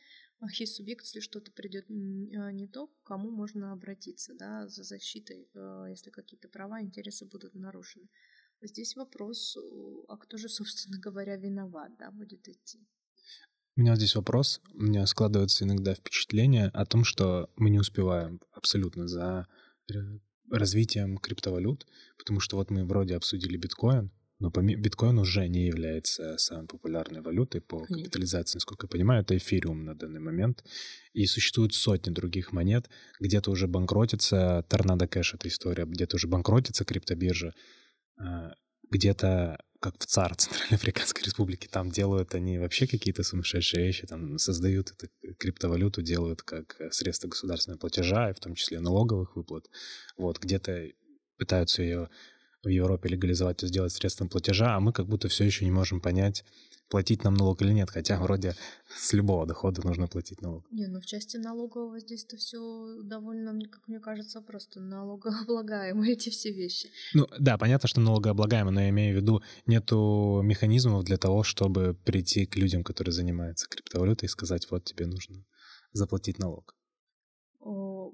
есть 0.59 0.75
субъект, 0.75 1.05
если 1.05 1.19
что-то 1.19 1.51
придет 1.51 1.85
а, 1.89 2.51
не 2.51 2.67
то, 2.67 2.87
к 2.87 3.03
кому 3.03 3.31
можно 3.31 3.71
обратиться, 3.71 4.33
да, 4.33 4.67
за 4.67 4.83
защитой, 4.83 5.47
э, 5.53 5.85
если 5.89 6.09
какие-то 6.09 6.49
права, 6.49 6.81
интересы 6.81 7.25
будут 7.25 7.53
нарушены. 7.55 8.09
Здесь 8.61 8.95
вопрос, 8.95 9.57
а 10.07 10.17
кто 10.17 10.37
же, 10.37 10.49
собственно 10.49 10.99
говоря, 10.99 11.37
виноват, 11.37 11.91
да, 11.97 12.11
будет 12.11 12.47
идти. 12.47 12.79
У 13.77 13.81
меня 13.81 13.95
здесь 13.95 14.15
вопрос. 14.15 14.61
У 14.73 14.83
меня 14.83 15.05
складывается 15.05 15.63
иногда 15.63 15.95
впечатление 15.95 16.67
о 16.67 16.85
том, 16.85 17.05
что 17.05 17.49
мы 17.55 17.69
не 17.69 17.79
успеваем 17.79 18.41
абсолютно 18.51 19.07
за 19.07 19.47
развитием 20.49 21.17
криптовалют, 21.17 21.87
потому 22.17 22.41
что 22.41 22.57
вот 22.57 22.69
мы 22.69 22.85
вроде 22.85 23.15
обсудили 23.15 23.55
биткоин, 23.57 24.11
но 24.41 24.49
биткоин 24.49 25.19
уже 25.19 25.47
не 25.47 25.67
является 25.67 26.35
самой 26.39 26.65
популярной 26.65 27.21
валютой 27.21 27.61
по 27.61 27.77
Конечно. 27.77 27.97
капитализации, 27.97 28.57
насколько 28.57 28.85
я 28.85 28.89
понимаю. 28.89 29.21
Это 29.21 29.37
эфириум 29.37 29.85
на 29.85 29.95
данный 29.95 30.19
момент. 30.19 30.63
И 31.13 31.27
существуют 31.27 31.75
сотни 31.75 32.11
других 32.11 32.51
монет. 32.51 32.89
Где-то 33.19 33.51
уже 33.51 33.67
банкротится 33.67 34.65
Торнадо 34.67 35.07
Кэш, 35.07 35.35
эта 35.35 35.47
история. 35.47 35.85
Где-то 35.85 36.15
уже 36.15 36.27
банкротится 36.27 36.85
криптобиржа. 36.85 37.53
А, 38.17 38.55
где-то 38.89 39.59
как 39.79 39.99
в 39.99 40.05
ЦАР 40.07 40.35
Центральноафриканской 40.37 41.23
Республики, 41.23 41.67
там 41.67 41.91
делают 41.91 42.33
они 42.33 42.57
вообще 42.57 42.87
какие-то 42.87 43.21
сумасшедшие 43.21 43.85
вещи, 43.85 44.07
там 44.07 44.39
создают 44.39 44.91
эту 44.91 45.07
криптовалюту, 45.37 46.01
делают 46.01 46.41
как 46.41 46.79
средство 46.91 47.27
государственного 47.27 47.79
платежа, 47.79 48.31
и 48.31 48.33
в 48.33 48.39
том 48.39 48.55
числе 48.55 48.79
налоговых 48.79 49.35
выплат. 49.35 49.69
Вот, 50.17 50.39
где-то 50.39 50.87
пытаются 51.37 51.83
ее 51.83 52.09
в 52.63 52.67
Европе 52.67 53.09
легализовать 53.09 53.63
и 53.63 53.67
сделать 53.67 53.91
средством 53.91 54.29
платежа, 54.29 54.75
а 54.75 54.79
мы 54.79 54.93
как 54.93 55.07
будто 55.07 55.27
все 55.27 55.43
еще 55.45 55.65
не 55.65 55.71
можем 55.71 55.99
понять, 55.99 56.43
платить 56.91 57.23
нам 57.23 57.33
налог 57.33 57.61
или 57.61 57.71
нет, 57.71 57.89
хотя 57.89 58.19
вроде 58.19 58.53
с 58.95 59.13
любого 59.13 59.47
дохода 59.47 59.81
нужно 59.83 60.07
платить 60.07 60.41
налог. 60.41 60.65
Не, 60.71 60.87
ну 60.87 60.99
в 60.99 61.05
части 61.05 61.37
налогового 61.37 61.99
здесь-то 61.99 62.37
все 62.37 63.01
довольно, 63.03 63.57
как 63.67 63.87
мне 63.87 63.99
кажется, 63.99 64.41
просто 64.41 64.81
налогооблагаемые 64.81 66.13
эти 66.13 66.29
все 66.29 66.51
вещи. 66.51 66.89
Ну 67.13 67.27
да, 67.39 67.57
понятно, 67.57 67.87
что 67.87 68.01
налогооблагаемо, 68.01 68.71
но 68.71 68.81
я 68.81 68.89
имею 68.89 69.17
в 69.17 69.21
виду, 69.21 69.41
нету 69.65 70.41
механизмов 70.43 71.03
для 71.05 71.17
того, 71.17 71.43
чтобы 71.43 71.97
прийти 72.05 72.45
к 72.45 72.57
людям, 72.57 72.83
которые 72.83 73.13
занимаются 73.13 73.67
криптовалютой, 73.69 74.27
и 74.27 74.29
сказать, 74.29 74.69
вот 74.69 74.83
тебе 74.83 75.07
нужно 75.07 75.45
заплатить 75.93 76.39
налог. 76.39 76.75
О, 77.61 78.13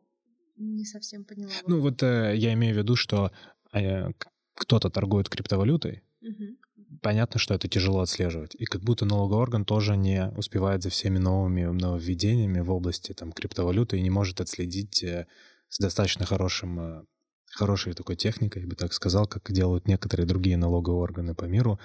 не 0.56 0.86
совсем 0.86 1.26
поняла. 1.26 1.52
Ну 1.66 1.82
вот 1.82 2.04
э, 2.04 2.36
я 2.36 2.54
имею 2.54 2.76
в 2.76 2.78
виду, 2.78 2.96
что 2.96 3.32
э, 3.74 4.10
кто-то 4.58 4.90
торгует 4.90 5.30
криптовалютой, 5.30 6.04
угу 6.22 6.58
понятно, 7.02 7.40
что 7.40 7.54
это 7.54 7.68
тяжело 7.68 8.02
отслеживать. 8.02 8.56
И 8.56 8.66
как 8.66 8.82
будто 8.82 9.06
налоговый 9.06 9.42
орган 9.42 9.66
тоже 9.66 9.98
не 9.98 10.30
успевает 10.38 10.84
за 10.84 10.90
всеми 10.90 11.18
новыми 11.18 11.64
нововведениями 11.64 12.60
в 12.60 12.72
области 12.72 13.14
там, 13.14 13.32
криптовалюты 13.32 13.98
и 13.98 14.02
не 14.02 14.10
может 14.10 14.42
отследить 14.42 15.04
э, 15.04 15.28
с 15.70 15.80
достаточно 15.80 16.26
хорошим, 16.26 16.80
э, 16.80 17.04
хорошей 17.52 17.94
такой 17.94 18.16
техникой, 18.16 18.64
я 18.64 18.68
бы 18.68 18.76
так 18.76 18.94
сказал, 18.94 19.28
как 19.28 19.52
делают 19.52 19.88
некоторые 19.88 20.26
другие 20.26 20.58
налоговые 20.58 21.02
органы 21.02 21.36
по 21.36 21.46
миру, 21.46 21.80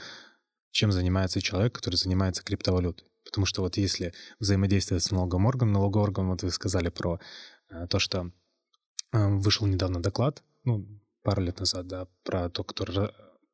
чем 0.70 0.92
занимается 0.92 1.40
человек, 1.40 1.74
который 1.74 1.96
занимается 1.96 2.42
криптовалютой. 2.42 3.08
Потому 3.24 3.46
что 3.46 3.62
вот 3.62 3.76
если 3.76 4.12
взаимодействовать 4.40 5.04
с 5.04 5.10
налоговым 5.10 5.46
органом, 5.46 5.72
налоговый 5.74 6.04
орган, 6.04 6.28
вот 6.28 6.42
вы 6.42 6.50
сказали 6.50 6.88
про 6.88 7.20
э, 7.70 7.86
то, 7.88 7.98
что 7.98 8.30
вышел 9.14 9.66
недавно 9.66 10.02
доклад, 10.02 10.42
ну, 10.64 10.86
пару 11.22 11.42
лет 11.42 11.58
назад, 11.60 11.86
да, 11.86 12.06
про 12.24 12.48
то, 12.48 12.64
который 12.64 13.10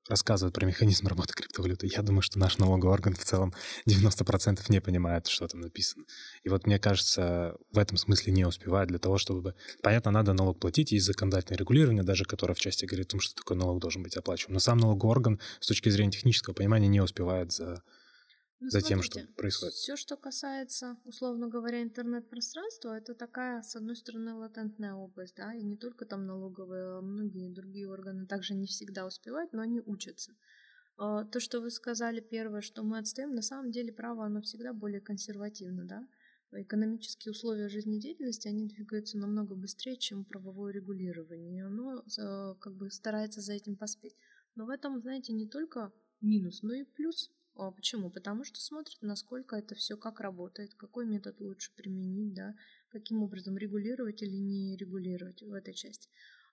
рассказывают 0.09 0.55
про 0.55 0.67
механизм 0.67 1.07
работы 1.07 1.35
криптовалюты. 1.35 1.87
Я 1.87 2.03
думаю, 2.03 2.23
что 2.23 2.39
наш 2.39 2.59
налоговый 2.59 2.93
орган 2.93 3.15
в 3.15 3.25
целом 3.25 3.53
90% 3.87 4.61
не 4.69 4.81
понимает, 4.81 5.27
что 5.27 5.47
там 5.47 5.61
написано. 5.61 6.05
И 6.43 6.49
вот 6.49 6.67
мне 6.67 6.79
кажется, 6.79 7.57
в 7.73 7.79
этом 7.79 7.97
смысле 7.97 8.33
не 8.33 8.45
успевает 8.45 8.89
для 8.89 8.99
того, 8.99 9.19
чтобы... 9.19 9.55
Понятно, 9.83 10.11
надо 10.11 10.33
налог 10.33 10.59
платить, 10.59 10.93
есть 10.93 11.07
законодательное 11.07 11.59
регулирование, 11.59 12.03
даже 12.03 12.25
которое 12.25 12.55
в 12.55 12.61
части 12.61 12.87
говорит 12.87 13.09
о 13.09 13.11
том, 13.11 13.21
что 13.21 13.35
такой 13.35 13.57
налог 13.57 13.81
должен 13.81 14.03
быть 14.03 14.17
оплачиваем. 14.17 14.55
Но 14.55 14.61
сам 14.61 14.79
налоговый 14.79 15.11
орган 15.11 15.41
с 15.61 15.67
точки 15.67 15.91
зрения 15.91 16.13
технического 16.13 16.55
понимания 16.55 16.89
не 16.89 17.01
успевает 17.01 17.53
за 17.53 17.83
ну, 18.61 18.71
за 18.71 18.81
тем, 18.81 19.03
что 19.03 19.21
происходит. 19.37 19.75
Все, 19.75 19.97
что 19.97 20.17
касается, 20.17 20.97
условно 21.05 21.49
говоря, 21.49 21.83
интернет-пространства, 21.83 22.97
это 22.97 23.15
такая, 23.15 23.63
с 23.63 23.77
одной 23.77 23.95
стороны, 23.95 24.35
латентная 24.35 24.95
область, 24.95 25.37
да, 25.37 25.55
и 25.55 25.63
не 25.63 25.77
только 25.77 26.07
там 26.07 26.27
налоговые, 26.27 26.99
а 26.99 27.01
многие 27.01 27.51
другие 27.51 27.89
органы 27.89 28.27
также 28.27 28.55
не 28.55 28.67
всегда 28.67 29.07
успевают, 29.07 29.53
но 29.53 29.63
они 29.63 29.81
учатся. 29.81 30.35
А, 30.97 31.25
то, 31.25 31.39
что 31.39 31.61
вы 31.61 31.71
сказали 31.71 32.21
первое, 32.21 32.61
что 32.61 32.83
мы 32.83 32.99
отстаем, 32.99 33.35
на 33.35 33.43
самом 33.43 33.71
деле 33.71 33.93
право, 33.93 34.27
оно 34.27 34.41
всегда 34.43 34.73
более 34.73 35.01
консервативно, 35.01 35.85
да. 35.85 36.09
Экономические 36.51 37.33
условия 37.33 37.69
жизнедеятельности, 37.69 38.49
они 38.49 38.67
двигаются 38.67 39.19
намного 39.19 39.55
быстрее, 39.55 39.99
чем 39.99 40.25
правовое 40.25 40.73
регулирование, 40.73 41.59
и 41.59 41.61
оно 41.61 42.03
а, 42.19 42.55
как 42.55 42.75
бы 42.75 42.91
старается 42.91 43.41
за 43.41 43.53
этим 43.53 43.77
поспеть. 43.77 44.17
Но 44.57 44.65
в 44.65 44.71
этом, 44.71 45.01
знаете, 45.01 45.33
не 45.33 45.47
только 45.47 45.93
минус, 46.21 46.63
но 46.63 46.75
и 46.75 46.83
плюс. 46.83 47.31
А 47.59 47.73
почему? 47.73 48.09
Потому 48.09 48.45
что 48.45 48.61
смотрят, 48.61 48.97
насколько 49.01 49.57
это 49.57 49.75
все 49.75 49.97
как 49.97 50.21
работает, 50.21 50.75
какой 50.75 51.07
метод 51.07 51.41
лучше 51.41 51.75
применить, 51.75 52.33
да, 52.33 52.55
каким 52.89 53.25
образом 53.25 53.59
регулировать 53.59 54.23
или 54.23 54.37
не 54.37 54.77
регулировать 54.77 55.43
в 55.43 55.53
этой 55.53 55.75
части. 55.75 56.09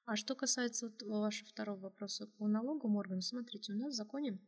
А 0.05 0.15
что 0.15 0.33
касается 0.33 0.87
вот 0.87 1.03
вашего 1.03 1.47
второго 1.47 1.79
вопроса 1.79 2.25
по 2.25 2.47
налоговым 2.47 2.95
органам, 2.95 3.21
смотрите, 3.21 3.73
у 3.73 3.75
нас 3.75 3.93
в 3.93 3.95
законе 3.95 4.39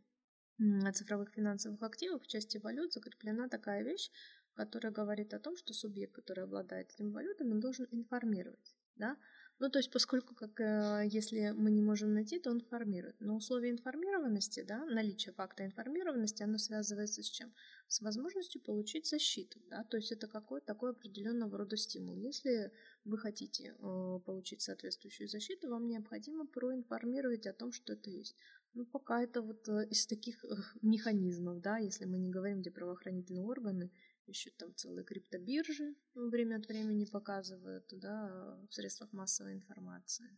о 0.59 0.91
цифровых 0.93 1.29
финансовых 1.29 1.83
активах 1.83 2.23
в 2.23 2.27
части 2.27 2.57
валют 2.57 2.91
закреплена 2.91 3.47
такая 3.47 3.83
вещь, 3.83 4.09
которая 4.55 4.91
говорит 4.91 5.35
о 5.35 5.39
том, 5.39 5.57
что 5.57 5.75
субъект, 5.75 6.15
который 6.15 6.45
обладает 6.45 6.91
этими 6.91 7.11
валютами, 7.11 7.59
должен 7.59 7.87
информировать, 7.91 8.75
да, 8.95 9.15
ну, 9.59 9.69
то 9.69 9.79
есть, 9.79 9.91
поскольку, 9.91 10.35
как 10.35 10.59
э, 10.59 11.07
если 11.09 11.49
мы 11.49 11.71
не 11.71 11.81
можем 11.81 12.13
найти, 12.13 12.39
то 12.39 12.51
он 12.51 12.59
информирует. 12.59 13.15
Но 13.19 13.35
условие 13.35 13.71
информированности, 13.71 14.61
да, 14.61 14.85
наличие 14.85 15.33
факта 15.33 15.65
информированности, 15.65 16.43
оно 16.43 16.59
связывается 16.59 17.23
с 17.23 17.25
чем? 17.25 17.51
С 17.87 18.01
возможностью 18.01 18.61
получить 18.61 19.07
защиту, 19.07 19.59
да, 19.69 19.83
то 19.83 19.97
есть 19.97 20.11
это 20.11 20.27
какой-то 20.27 20.67
такой 20.67 20.91
определенного 20.91 21.57
рода 21.57 21.75
стимул. 21.75 22.15
Если 22.17 22.71
вы 23.03 23.17
хотите 23.17 23.73
э, 23.79 24.19
получить 24.25 24.61
соответствующую 24.61 25.27
защиту, 25.27 25.69
вам 25.69 25.87
необходимо 25.87 26.45
проинформировать 26.45 27.47
о 27.47 27.53
том, 27.53 27.71
что 27.71 27.93
это 27.93 28.11
есть. 28.11 28.35
Ну, 28.75 28.85
пока 28.85 29.23
это 29.23 29.41
вот 29.41 29.67
э, 29.69 29.87
из 29.89 30.05
таких 30.05 30.43
механизмов, 30.83 31.61
да, 31.61 31.77
если 31.77 32.05
мы 32.05 32.19
не 32.19 32.29
говорим, 32.29 32.61
где 32.61 32.69
правоохранительные 32.69 33.43
органы 33.43 33.91
еще 34.27 34.51
там 34.51 34.75
целые 34.75 35.05
криптобиржи 35.05 35.95
время 36.15 36.57
от 36.57 36.67
времени 36.67 37.05
показывают, 37.05 37.85
да, 37.91 38.59
в 38.69 38.73
средствах 38.73 39.13
массовой 39.13 39.53
информации. 39.53 40.37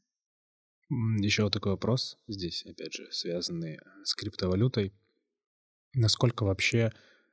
Еще 0.90 1.50
такой 1.50 1.74
вопрос 1.74 2.18
здесь, 2.28 2.66
опять 2.66 2.94
же, 2.94 3.12
связанный 3.12 3.76
э, 3.76 3.80
с 4.04 4.16
криптовалютой. 4.16 4.92
Насколько 5.94 6.44
вообще 6.44 6.92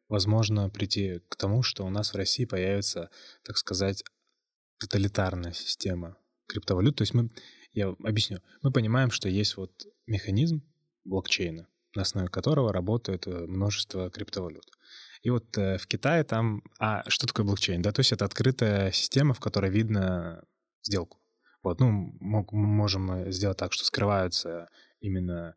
возможно 0.08 0.68
прийти 0.68 1.20
к 1.28 1.36
тому, 1.36 1.62
что 1.62 1.86
у 1.86 1.90
нас 1.90 2.12
в 2.12 2.16
России 2.16 2.44
появится, 2.44 3.10
так 3.44 3.56
сказать, 3.56 4.04
тоталитарная 4.78 5.52
система 5.52 6.18
криптовалют? 6.46 6.96
То 6.96 7.02
есть 7.02 7.14
мы, 7.14 7.30
я 7.72 7.88
объясню, 7.88 8.40
мы 8.62 8.72
понимаем, 8.72 9.10
что 9.10 9.28
есть 9.30 9.56
вот 9.56 9.86
механизм 10.06 10.62
блокчейна, 11.04 11.66
на 11.94 12.02
основе 12.02 12.28
которого 12.28 12.74
работает 12.74 13.26
э, 13.26 13.46
множество 13.46 14.10
криптовалют. 14.10 14.66
И 15.26 15.30
вот 15.30 15.58
э, 15.58 15.76
в 15.76 15.88
Китае 15.88 16.22
там... 16.22 16.62
А 16.78 17.02
что 17.10 17.26
такое 17.26 17.44
блокчейн? 17.44 17.82
Да, 17.82 17.90
то 17.90 17.98
есть 17.98 18.12
это 18.12 18.24
открытая 18.24 18.92
система, 18.92 19.34
в 19.34 19.40
которой 19.40 19.72
видно 19.72 20.44
сделку. 20.84 21.18
Вот, 21.64 21.80
ну, 21.80 21.90
мы 22.20 22.44
можем 22.52 23.32
сделать 23.32 23.58
так, 23.58 23.72
что 23.72 23.84
скрываются 23.84 24.68
именно 25.00 25.56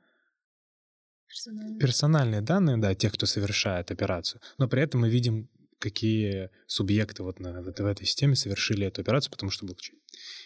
персональные. 1.28 1.80
персональные 1.80 2.42
данные, 2.42 2.78
да, 2.78 2.96
тех, 2.96 3.14
кто 3.14 3.28
совершает 3.28 3.92
операцию. 3.92 4.42
Но 4.58 4.68
при 4.68 4.82
этом 4.82 5.02
мы 5.02 5.10
видим, 5.12 5.52
какие 5.78 6.50
субъекты 6.66 7.22
вот 7.22 7.40
на, 7.40 7.62
в 7.62 7.68
этой 7.68 8.08
системе 8.08 8.34
совершили 8.36 8.88
эту 8.88 9.02
операцию, 9.02 9.30
потому 9.30 9.52
что 9.52 9.68
блокчейн. 9.68 10.00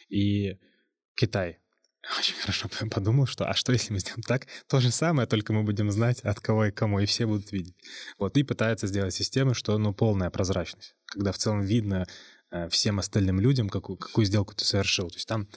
И 0.09 0.59
Китай 1.15 1.59
очень 2.19 2.35
хорошо 2.35 2.69
подумал, 2.91 3.25
что 3.25 3.49
а 3.49 3.53
что 3.53 3.71
если 3.71 3.93
мы 3.93 3.99
сделаем 3.99 4.23
так? 4.23 4.47
То 4.67 4.79
же 4.79 4.91
самое, 4.91 5.27
только 5.27 5.53
мы 5.53 5.63
будем 5.63 5.91
знать, 5.91 6.19
от 6.21 6.39
кого 6.39 6.65
и 6.65 6.71
кому, 6.71 6.99
и 6.99 7.05
все 7.05 7.25
будут 7.25 7.51
видеть. 7.51 7.75
Вот, 8.17 8.37
и 8.37 8.43
пытается 8.43 8.87
сделать 8.87 9.13
систему, 9.13 9.53
что, 9.53 9.77
ну, 9.77 9.93
полная 9.93 10.29
прозрачность, 10.29 10.95
когда 11.05 11.31
в 11.31 11.37
целом 11.37 11.61
видно 11.61 12.05
э, 12.51 12.67
всем 12.69 12.99
остальным 12.99 13.39
людям, 13.39 13.69
какую, 13.69 13.97
какую 13.97 14.25
сделку 14.25 14.53
ты 14.53 14.65
совершил. 14.65 15.09
То 15.09 15.15
есть 15.15 15.27
там 15.27 15.47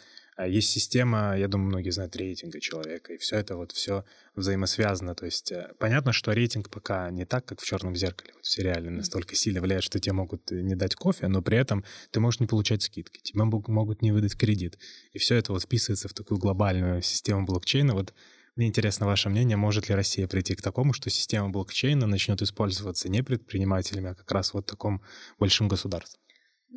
есть 0.44 0.68
система, 0.68 1.34
я 1.38 1.48
думаю, 1.48 1.68
многие 1.68 1.90
знают 1.90 2.14
рейтинга 2.14 2.60
человека, 2.60 3.14
и 3.14 3.16
все 3.16 3.36
это 3.36 3.56
вот 3.56 3.72
все 3.72 4.04
взаимосвязано. 4.34 5.14
То 5.14 5.24
есть 5.24 5.50
э, 5.50 5.72
понятно, 5.78 6.12
что 6.12 6.32
рейтинг 6.32 6.68
пока 6.68 7.10
не 7.10 7.24
так, 7.24 7.46
как 7.46 7.60
в 7.60 7.64
черном 7.64 7.96
зеркале. 7.96 8.32
Вот 8.34 8.44
в 8.44 8.50
сериале 8.50 8.90
настолько 8.90 9.34
сильно 9.34 9.62
влияет, 9.62 9.82
что 9.82 9.98
тебе 9.98 10.12
могут 10.12 10.52
э, 10.52 10.60
не 10.60 10.74
дать 10.74 10.94
кофе, 10.94 11.28
но 11.28 11.40
при 11.40 11.56
этом 11.56 11.84
ты 12.10 12.20
можешь 12.20 12.40
не 12.40 12.46
получать 12.46 12.82
скидки, 12.82 13.18
тебе 13.22 13.44
могут 13.44 14.02
не 14.02 14.12
выдать 14.12 14.36
кредит. 14.36 14.78
И 15.12 15.18
все 15.18 15.36
это 15.36 15.52
вот 15.52 15.62
вписывается 15.62 16.08
в 16.08 16.12
такую 16.12 16.38
глобальную 16.38 17.00
систему 17.00 17.46
блокчейна. 17.46 17.94
Вот 17.94 18.12
мне 18.56 18.66
интересно 18.66 19.06
ваше 19.06 19.30
мнение, 19.30 19.56
может 19.56 19.88
ли 19.88 19.94
Россия 19.94 20.28
прийти 20.28 20.54
к 20.54 20.60
такому, 20.62 20.92
что 20.92 21.08
система 21.08 21.48
блокчейна 21.48 22.06
начнет 22.06 22.42
использоваться 22.42 23.08
не 23.08 23.22
предпринимателями, 23.22 24.10
а 24.10 24.14
как 24.14 24.30
раз 24.32 24.52
вот 24.52 24.66
таком 24.66 25.02
большим 25.38 25.68
государством? 25.68 26.25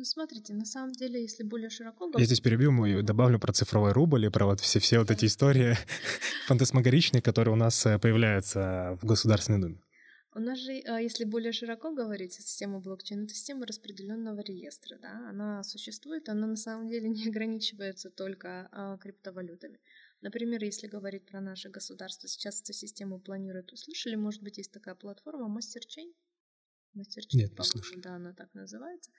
Ну, 0.00 0.04
смотрите, 0.04 0.54
на 0.54 0.64
самом 0.64 0.92
деле, 0.92 1.20
если 1.20 1.42
более 1.42 1.68
широко... 1.68 2.10
Я 2.16 2.24
здесь 2.24 2.40
перебью, 2.40 2.86
и 2.86 3.02
добавлю 3.02 3.38
про 3.38 3.52
цифровой 3.52 3.92
рубль 3.92 4.24
и 4.24 4.30
про 4.30 4.46
вот 4.46 4.58
все, 4.60 4.78
все 4.78 4.98
вот 4.98 5.10
эти 5.10 5.26
истории 5.26 5.76
фантасмагоричные, 6.46 7.20
которые 7.20 7.52
у 7.52 7.56
нас 7.58 7.84
э, 7.84 7.98
появляются 7.98 8.96
в 9.02 9.04
Государственной 9.04 9.60
Думе. 9.60 9.82
У 10.34 10.38
нас 10.38 10.58
же, 10.58 10.80
а, 10.86 11.02
если 11.02 11.24
более 11.24 11.52
широко 11.52 11.92
говорить 11.92 12.38
о 12.38 12.40
системе 12.40 12.78
блокчейна, 12.78 13.24
это 13.24 13.34
система 13.34 13.66
распределенного 13.66 14.40
реестра. 14.40 14.96
Да? 15.02 15.28
Она 15.28 15.62
существует, 15.64 16.30
она 16.30 16.46
на 16.46 16.56
самом 16.56 16.88
деле 16.88 17.06
не 17.10 17.28
ограничивается 17.28 18.08
только 18.08 18.70
а, 18.72 18.96
криптовалютами. 18.96 19.80
Например, 20.22 20.64
если 20.64 20.86
говорить 20.86 21.26
про 21.26 21.42
наше 21.42 21.68
государство, 21.68 22.26
сейчас 22.26 22.62
эту 22.62 22.72
систему 22.72 23.20
планируют, 23.20 23.70
услышали, 23.70 24.14
может 24.14 24.42
быть, 24.42 24.56
есть 24.56 24.72
такая 24.72 24.94
платформа 24.94 25.54
MasterChain? 25.54 26.14
MasterChain, 26.96 27.34
Нет, 27.34 27.58
не 27.58 27.64
слышал. 27.64 28.00
Да, 28.00 28.14
она 28.14 28.32
так 28.32 28.54
называется. 28.54 29.10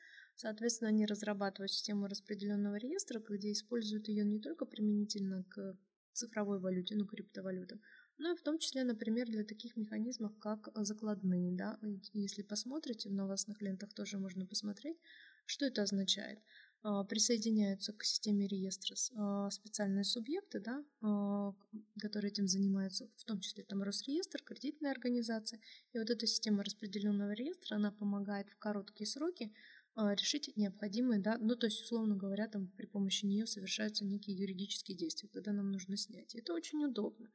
Соответственно, 0.41 0.89
они 0.89 1.05
разрабатывают 1.05 1.71
систему 1.71 2.07
распределенного 2.07 2.77
реестра, 2.77 3.19
где 3.19 3.51
используют 3.51 4.07
ее 4.07 4.25
не 4.25 4.39
только 4.39 4.65
применительно 4.65 5.43
к 5.43 5.77
цифровой 6.13 6.59
валюте, 6.59 6.95
ну, 6.95 7.05
криптовалютам, 7.05 7.79
но 8.17 8.31
и 8.31 8.35
в 8.35 8.41
том 8.41 8.57
числе, 8.57 8.83
например, 8.83 9.27
для 9.27 9.43
таких 9.43 9.77
механизмов, 9.77 10.35
как 10.39 10.69
закладные. 10.73 11.51
Да? 11.51 11.77
Если 12.13 12.41
посмотрите, 12.41 13.09
в 13.09 13.13
новостных 13.13 13.61
лентах 13.61 13.93
тоже 13.93 14.17
можно 14.17 14.47
посмотреть, 14.47 14.97
что 15.45 15.67
это 15.67 15.83
означает. 15.83 16.39
А, 16.83 17.03
присоединяются 17.03 17.93
к 17.93 18.03
системе 18.03 18.47
реестра 18.47 18.95
а, 19.15 19.51
специальные 19.51 20.03
субъекты, 20.03 20.59
да, 20.59 20.83
а, 21.01 21.53
которые 21.99 22.31
этим 22.31 22.47
занимаются, 22.47 23.07
в 23.17 23.25
том 23.25 23.39
числе 23.41 23.63
там 23.63 23.83
Росреестр, 23.83 24.41
кредитная 24.41 24.89
организация. 24.89 25.59
И 25.93 25.99
вот 25.99 26.09
эта 26.09 26.25
система 26.25 26.63
распределенного 26.63 27.33
реестра, 27.33 27.75
она 27.75 27.91
помогает 27.91 28.49
в 28.49 28.57
короткие 28.57 29.05
сроки 29.05 29.53
решить 29.95 30.55
необходимые, 30.55 31.21
да, 31.21 31.37
ну 31.37 31.55
то 31.55 31.67
есть, 31.67 31.81
условно 31.81 32.15
говоря, 32.15 32.47
там 32.47 32.67
при 32.77 32.85
помощи 32.85 33.25
нее 33.25 33.45
совершаются 33.45 34.05
некие 34.05 34.37
юридические 34.37 34.97
действия, 34.97 35.29
когда 35.29 35.51
нам 35.51 35.71
нужно 35.71 35.97
снять. 35.97 36.35
Это 36.35 36.53
очень 36.53 36.83
удобно. 36.85 37.29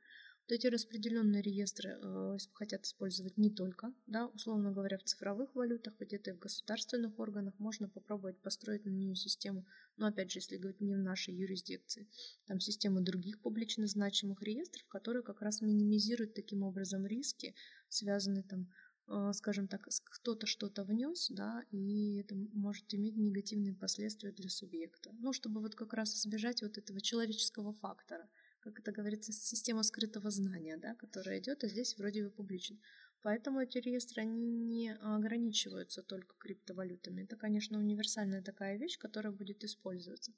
Вот 0.49 0.53
эти 0.55 0.69
распределенные 0.69 1.43
реестры 1.43 1.99
э, 2.01 2.37
хотят 2.53 2.85
использовать 2.85 3.37
не 3.37 3.51
только, 3.51 3.93
да, 4.07 4.29
условно 4.29 4.71
говоря, 4.71 4.97
в 4.97 5.03
цифровых 5.03 5.53
валютах, 5.57 5.99
где-то 5.99 6.31
и 6.31 6.35
в 6.35 6.39
государственных 6.39 7.19
органах 7.19 7.59
можно 7.59 7.89
попробовать 7.89 8.41
построить 8.41 8.85
на 8.85 8.91
нее 8.91 9.17
систему, 9.17 9.67
но 9.97 10.07
опять 10.07 10.31
же, 10.31 10.39
если 10.39 10.57
говорить 10.57 10.81
не 10.81 10.95
в 10.95 10.99
нашей 10.99 11.35
юрисдикции, 11.35 12.09
там 12.47 12.61
систему 12.61 13.01
других 13.01 13.41
публично 13.41 13.89
значимых 13.89 14.41
реестров, 14.41 14.87
которые 14.87 15.25
как 15.25 15.43
раз 15.43 15.63
минимизируют 15.63 16.35
таким 16.35 16.63
образом 16.63 17.07
риски, 17.07 17.57
связанные 17.89 18.45
там 18.45 18.69
а, 18.69 18.86
скажем 19.33 19.69
так, 19.69 19.89
кто-то 20.05 20.47
что-то 20.47 20.85
внес, 20.85 21.29
да, 21.31 21.65
и 21.71 22.17
это 22.17 22.35
может 22.35 22.93
иметь 22.95 23.17
негативные 23.17 23.75
последствия 23.75 24.33
для 24.33 24.49
субъекта. 24.49 25.13
Ну, 25.21 25.33
чтобы 25.33 25.61
вот 25.61 25.75
как 25.75 25.93
раз 25.93 26.15
избежать 26.17 26.63
вот 26.63 26.79
этого 26.79 27.01
человеческого 27.01 27.73
фактора, 27.73 28.29
как 28.61 28.81
это 28.81 28.91
говорится, 28.91 29.33
система 29.33 29.85
скрытого 29.85 30.31
знания, 30.31 30.77
да, 30.77 30.95
которая 30.97 31.39
идет, 31.39 31.63
а 31.63 31.69
здесь 31.69 31.97
вроде 31.97 32.25
бы 32.25 32.31
публично. 32.31 32.79
Поэтому 33.23 33.61
эти 33.61 33.79
реестры, 33.79 34.23
они 34.23 34.47
не 34.47 34.95
ограничиваются 34.95 36.03
только 36.03 36.35
криптовалютами. 36.39 37.23
Это, 37.23 37.37
конечно, 37.37 37.79
универсальная 37.79 38.43
такая 38.43 38.77
вещь, 38.77 38.99
которая 38.99 39.33
будет 39.33 39.65
использоваться. 39.65 40.33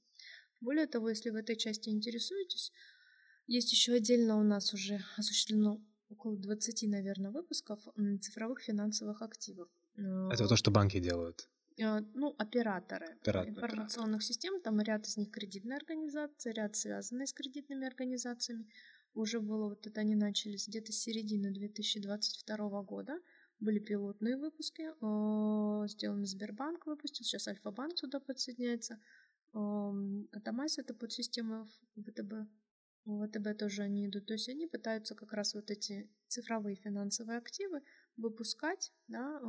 Более 0.61 0.87
того, 0.87 1.09
если 1.09 1.31
в 1.31 1.37
этой 1.37 1.57
части 1.57 1.89
интересуетесь, 1.89 2.73
есть 3.47 3.73
еще 3.73 3.95
отдельно 3.95 4.37
у 4.39 4.43
нас 4.43 4.75
уже 4.75 5.01
осуществлено 5.17 5.83
около 6.11 6.37
20, 6.37 6.89
наверное, 6.89 7.31
выпусков 7.31 7.81
цифровых 8.21 8.61
финансовых 8.61 9.23
активов. 9.23 9.69
Это 9.97 10.47
то, 10.49 10.57
что 10.57 10.71
банки 10.71 11.01
делают? 11.01 11.49
Э, 11.79 12.01
ну, 12.15 12.35
операторы, 12.39 13.07
Оператор, 13.21 13.51
информационных 13.51 14.23
систем, 14.23 14.61
там 14.61 14.81
ряд 14.81 15.07
из 15.07 15.17
них 15.17 15.31
кредитные 15.31 15.77
организации, 15.77 16.53
ряд 16.53 16.77
связанные 16.77 17.27
с 17.27 17.33
кредитными 17.33 17.87
организациями. 17.87 18.67
Уже 19.15 19.41
было 19.41 19.69
вот 19.69 19.87
это 19.87 20.01
они 20.01 20.15
начались 20.15 20.69
где-то 20.69 20.93
с 20.93 20.97
середины 20.97 21.51
2022 21.53 22.83
года. 22.83 23.19
Были 23.61 23.79
пилотные 23.79 24.37
выпуски, 24.37 24.83
э, 24.83 25.89
сделаны 25.89 26.27
Сбербанк 26.27 26.87
выпустил, 26.87 27.25
сейчас 27.25 27.49
Альфа-банк 27.49 27.95
туда 27.95 28.21
подсоединяется. 28.21 28.99
Атомайз 29.53 30.79
это 30.79 30.95
под 30.95 31.11
систему 31.13 31.67
ВТБ. 33.09 33.39
ВТБ 33.39 33.59
тоже 33.59 33.83
они 33.83 34.07
идут. 34.07 34.27
То 34.27 34.35
есть 34.35 34.49
они 34.49 34.67
пытаются 34.67 35.15
как 35.15 35.33
раз 35.33 35.55
вот 35.55 35.71
эти 35.71 36.11
цифровые 36.29 36.77
финансовые 36.77 37.39
активы 37.39 37.83
выпускать 38.17 38.93
да, 39.07 39.41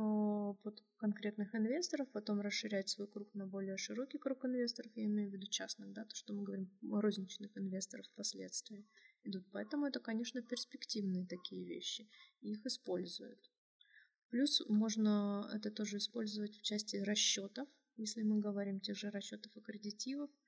под 0.62 0.82
конкретных 0.96 1.54
инвесторов, 1.54 2.08
потом 2.12 2.40
расширять 2.40 2.88
свой 2.88 3.08
круг 3.08 3.34
на 3.34 3.46
более 3.46 3.76
широкий 3.76 4.18
круг 4.18 4.44
инвесторов, 4.44 4.92
я 4.94 5.04
имею 5.04 5.28
в 5.28 5.32
виду 5.32 5.48
частных, 5.48 5.92
да, 5.92 6.04
то, 6.04 6.14
что 6.14 6.32
мы 6.32 6.44
говорим, 6.44 6.70
розничных 6.82 7.56
инвесторов 7.58 8.06
впоследствии 8.06 8.86
идут. 9.24 9.44
Поэтому 9.50 9.86
это, 9.86 9.98
конечно, 9.98 10.40
перспективные 10.40 11.26
такие 11.26 11.64
вещи, 11.64 12.08
и 12.40 12.52
их 12.52 12.64
используют. 12.64 13.50
Плюс 14.28 14.62
можно 14.68 15.50
это 15.52 15.72
тоже 15.72 15.96
использовать 15.96 16.54
в 16.54 16.62
части 16.62 16.96
расчетов, 16.96 17.68
если 17.96 18.22
мы 18.22 18.38
говорим 18.38 18.78
тех 18.80 18.96
же 18.96 19.10
расчетов 19.10 19.54
и 19.56 19.60
кредитивов, 19.60 20.30
а, 20.30 20.39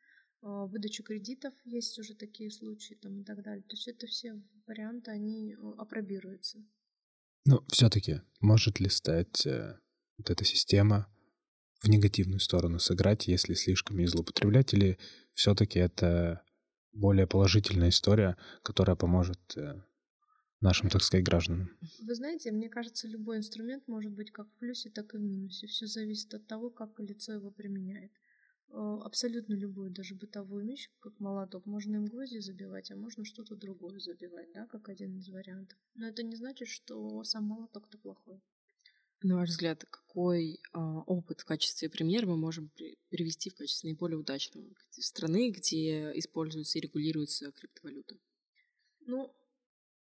выдачу 0.43 1.03
кредитов 1.03 1.55
есть 1.65 1.99
уже 1.99 2.15
такие 2.15 2.51
случаи 2.51 2.95
там 2.95 3.21
и 3.21 3.25
так 3.25 3.43
далее. 3.43 3.63
То 3.63 3.75
есть 3.75 3.89
это 3.89 4.07
все 4.07 4.41
варианты, 4.67 5.11
они 5.11 5.57
опробируются. 5.79 6.59
Ну, 7.45 7.65
все-таки 7.69 8.23
может 8.41 8.79
ли 8.79 8.89
стать 8.89 9.47
э, 9.47 9.79
вот 10.19 10.31
эта 10.31 10.45
система 10.45 11.09
в 11.81 11.89
негативную 11.89 12.39
сторону 12.39 12.79
сыграть, 12.79 13.27
если 13.27 13.55
слишком 13.55 13.99
ей 13.99 14.07
злоупотреблять, 14.07 14.73
или 14.75 14.99
все-таки 15.33 15.81
это 15.81 16.45
более 16.93 17.27
положительная 17.27 17.89
история, 17.89 18.37
которая 18.63 18.95
поможет 18.95 19.41
э, 19.57 19.83
нашим, 20.61 20.89
так 20.89 21.03
сказать, 21.03 21.25
гражданам? 21.25 21.77
Вы 22.01 22.15
знаете, 22.15 22.53
мне 22.53 22.69
кажется, 22.69 23.09
любой 23.09 23.39
инструмент 23.39 23.89
может 23.89 24.13
быть 24.13 24.31
как 24.31 24.49
в 24.49 24.59
плюсе, 24.59 24.91
так 24.91 25.13
и 25.15 25.19
в 25.19 25.21
минусе. 25.21 25.67
Все 25.67 25.87
зависит 25.87 26.33
от 26.35 26.47
того, 26.47 26.71
как 26.71 27.01
лицо 27.01 27.33
его 27.33 27.51
применяет. 27.51 28.13
Э, 28.75 28.99
абсолютно 29.05 29.53
любую, 29.53 29.91
даже 29.91 30.15
бытовую 30.15 30.65
вещь, 30.65 30.89
как 31.01 31.21
молоток, 31.21 31.67
можно 31.67 31.97
им 31.97 32.07
гвозди 32.07 32.39
забивать, 32.39 32.91
а 32.91 32.97
можно 32.97 33.23
что-то 33.25 33.55
другое 33.55 33.99
забивать, 33.99 34.51
да, 34.55 34.67
как 34.67 34.89
один 34.89 35.19
из 35.19 35.29
вариантов. 35.29 35.79
Но 35.95 36.07
это 36.07 36.23
не 36.23 36.37
значит, 36.37 36.69
что 36.69 37.23
сам 37.23 37.45
молоток-то 37.45 37.99
плохой. 37.99 38.41
На 39.23 39.37
ваш 39.37 39.51
взгляд, 39.51 39.85
какой 39.91 40.55
э, 40.55 40.79
опыт 40.79 41.41
в 41.41 41.45
качестве 41.45 41.91
премьера 41.91 42.27
мы 42.27 42.39
можем 42.39 42.71
при, 42.71 42.97
привести 43.11 43.51
в 43.51 43.57
качестве 43.57 43.91
наиболее 43.91 44.19
удачного 44.19 44.67
страны, 44.89 45.51
где 45.51 46.11
используется 46.19 46.79
и 46.79 46.81
регулируется 46.81 47.53
криптовалюта? 47.53 48.17
Ну, 49.01 49.35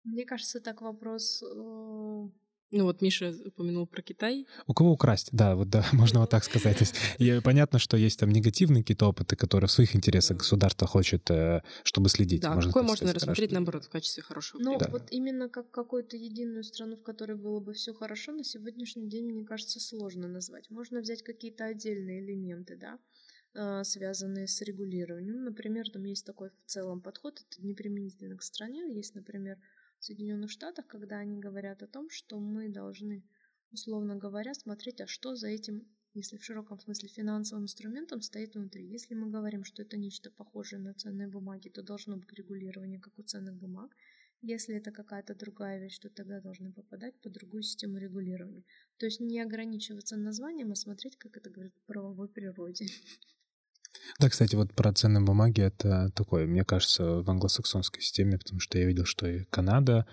мне 0.04 0.24
кажется, 0.24 0.60
так 0.60 0.80
вопрос 0.80 1.42
э, 1.42 2.28
ну 2.72 2.84
вот 2.84 3.02
Миша 3.02 3.34
упомянул 3.44 3.86
про 3.86 4.02
Китай. 4.02 4.46
У 4.66 4.74
кого 4.74 4.92
украсть? 4.92 5.28
Да, 5.32 5.56
вот 5.56 5.70
да, 5.70 5.84
можно 5.92 6.20
вот 6.20 6.30
так 6.30 6.44
сказать. 6.44 6.78
То 6.78 6.84
есть, 6.84 6.94
и 7.18 7.40
понятно, 7.44 7.78
что 7.78 7.96
есть 7.96 8.20
там 8.20 8.30
негативные 8.30 8.82
какие-то 8.82 9.06
опыты, 9.06 9.36
которые 9.36 9.68
в 9.68 9.72
своих 9.72 9.96
интересах 9.96 10.38
государство 10.38 10.86
хочет, 10.86 11.30
э, 11.30 11.62
чтобы 11.82 12.08
следить. 12.08 12.42
Да, 12.42 12.54
можно 12.54 12.70
какой 12.70 12.82
можно 12.82 13.06
сказать, 13.08 13.16
рассмотреть, 13.16 13.52
наоборот, 13.52 13.84
в 13.84 13.88
качестве 13.88 14.22
хорошего 14.22 14.62
Ну, 14.62 14.78
да. 14.78 14.88
вот 14.90 15.08
именно 15.10 15.48
как 15.48 15.70
какую-то 15.70 16.16
единую 16.16 16.62
страну, 16.64 16.96
в 16.96 17.02
которой 17.02 17.36
было 17.36 17.60
бы 17.60 17.72
все 17.72 17.92
хорошо, 17.92 18.32
на 18.32 18.44
сегодняшний 18.44 19.08
день, 19.08 19.26
мне 19.26 19.44
кажется, 19.44 19.80
сложно 19.80 20.28
назвать. 20.28 20.70
Можно 20.70 21.00
взять 21.00 21.22
какие-то 21.22 21.64
отдельные 21.64 22.20
элементы, 22.24 22.76
да, 22.76 22.98
э, 23.54 23.84
связанные 23.84 24.46
с 24.46 24.60
регулированием. 24.60 25.44
Например, 25.44 25.90
там 25.90 26.04
есть 26.04 26.24
такой 26.24 26.50
в 26.50 26.70
целом 26.70 27.00
подход, 27.00 27.40
это 27.40 27.66
не 27.66 27.74
применительно 27.74 28.36
к 28.36 28.42
стране. 28.42 28.94
Есть, 28.94 29.14
например, 29.14 29.58
в 30.00 30.04
Соединенных 30.04 30.50
Штатах, 30.50 30.86
когда 30.86 31.18
они 31.18 31.38
говорят 31.38 31.82
о 31.82 31.86
том, 31.86 32.08
что 32.08 32.40
мы 32.40 32.68
должны, 32.68 33.22
условно 33.70 34.16
говоря, 34.16 34.54
смотреть, 34.54 35.00
а 35.02 35.06
что 35.06 35.34
за 35.36 35.48
этим, 35.48 35.86
если 36.14 36.38
в 36.38 36.44
широком 36.44 36.80
смысле 36.80 37.08
финансовым 37.08 37.64
инструментом 37.64 38.22
стоит 38.22 38.54
внутри. 38.54 38.86
Если 38.86 39.14
мы 39.14 39.30
говорим, 39.30 39.62
что 39.62 39.82
это 39.82 39.98
нечто 39.98 40.30
похожее 40.30 40.80
на 40.80 40.94
ценные 40.94 41.28
бумаги, 41.28 41.68
то 41.68 41.82
должно 41.82 42.16
быть 42.16 42.32
регулирование, 42.32 42.98
как 42.98 43.18
у 43.18 43.22
ценных 43.22 43.54
бумаг. 43.56 43.94
Если 44.40 44.74
это 44.74 44.90
какая-то 44.90 45.34
другая 45.34 45.78
вещь, 45.78 45.98
то 45.98 46.08
тогда 46.08 46.40
должны 46.40 46.72
попадать 46.72 47.14
под 47.20 47.32
другую 47.32 47.62
систему 47.62 47.98
регулирования. 47.98 48.64
То 48.96 49.04
есть 49.04 49.20
не 49.20 49.38
ограничиваться 49.38 50.16
названием, 50.16 50.72
а 50.72 50.76
смотреть, 50.76 51.16
как 51.16 51.36
это 51.36 51.50
говорит 51.50 51.74
правовой 51.86 52.28
природе. 52.28 52.86
Да, 54.18 54.28
кстати, 54.28 54.54
вот 54.56 54.74
про 54.74 54.92
ценные 54.92 55.24
бумаги 55.24 55.62
это 55.62 56.10
такое, 56.14 56.46
мне 56.46 56.64
кажется, 56.64 57.22
в 57.22 57.30
англосаксонской 57.30 58.02
системе, 58.02 58.38
потому 58.38 58.60
что 58.60 58.78
я 58.78 58.86
видел, 58.86 59.04
что 59.04 59.26
и 59.26 59.44
Канада, 59.44 60.06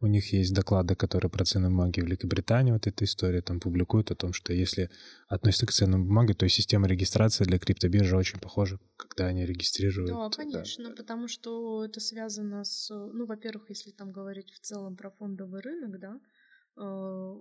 у 0.00 0.06
них 0.06 0.32
есть 0.32 0.52
доклады, 0.52 0.94
которые 0.94 1.30
про 1.30 1.44
ценные 1.44 1.70
бумаги 1.70 2.00
в 2.00 2.04
Великобритании, 2.04 2.72
вот 2.72 2.86
эта 2.86 3.04
история 3.04 3.40
там 3.40 3.60
публикуют 3.60 4.10
о 4.10 4.14
том, 4.14 4.32
что 4.32 4.52
если 4.52 4.90
относится 5.28 5.66
к 5.66 5.72
ценным 5.72 6.06
бумагам, 6.06 6.36
то 6.36 6.48
система 6.48 6.86
регистрации 6.86 7.44
для 7.44 7.58
криптобиржи 7.58 8.16
очень 8.16 8.38
похожа, 8.38 8.78
когда 8.96 9.26
они 9.26 9.46
регистрируют. 9.46 10.10
Да, 10.10 10.28
конечно, 10.30 10.90
да. 10.90 10.94
потому 10.94 11.28
что 11.28 11.84
это 11.84 12.00
связано 12.00 12.64
с, 12.64 12.90
ну, 12.90 13.24
во-первых, 13.26 13.70
если 13.70 13.92
там 13.92 14.12
говорить 14.12 14.50
в 14.52 14.60
целом 14.60 14.96
про 14.96 15.10
фондовый 15.10 15.62
рынок, 15.62 15.98
да, 15.98 16.20
э, 16.76 17.34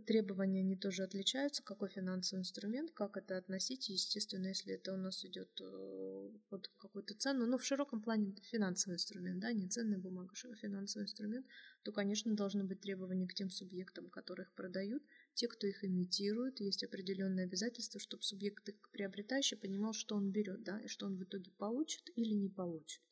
требования 0.00 0.60
они 0.60 0.76
тоже 0.76 1.02
отличаются, 1.02 1.62
какой 1.62 1.88
финансовый 1.88 2.40
инструмент, 2.40 2.90
как 2.92 3.16
это 3.16 3.36
относить. 3.36 3.88
Естественно, 3.88 4.48
если 4.48 4.74
это 4.74 4.92
у 4.92 4.96
нас 4.96 5.24
идет 5.24 5.50
э, 5.60 6.30
под 6.48 6.68
какую-то 6.78 7.14
цену, 7.14 7.46
но 7.46 7.56
в 7.58 7.64
широком 7.64 8.02
плане 8.02 8.34
финансовый 8.42 8.94
инструмент, 8.94 9.40
да, 9.40 9.52
не 9.52 9.68
ценная 9.68 9.98
бумага, 9.98 10.34
а 10.44 10.54
финансовый 10.56 11.04
инструмент, 11.04 11.46
то, 11.82 11.92
конечно, 11.92 12.34
должны 12.34 12.64
быть 12.64 12.80
требования 12.80 13.26
к 13.26 13.34
тем 13.34 13.50
субъектам, 13.50 14.10
которые 14.10 14.44
их 14.46 14.52
продают, 14.54 15.02
те, 15.34 15.48
кто 15.48 15.66
их 15.66 15.84
имитирует, 15.84 16.60
есть 16.60 16.82
определенные 16.82 17.44
обязательства, 17.44 18.00
чтобы 18.00 18.22
субъект 18.22 18.68
их 18.68 18.76
приобретающий 18.90 19.56
понимал, 19.56 19.92
что 19.92 20.16
он 20.16 20.30
берет, 20.30 20.62
да, 20.62 20.80
и 20.80 20.88
что 20.88 21.06
он 21.06 21.16
в 21.16 21.24
итоге 21.24 21.50
получит 21.58 22.10
или 22.16 22.34
не 22.34 22.48
получит. 22.48 23.02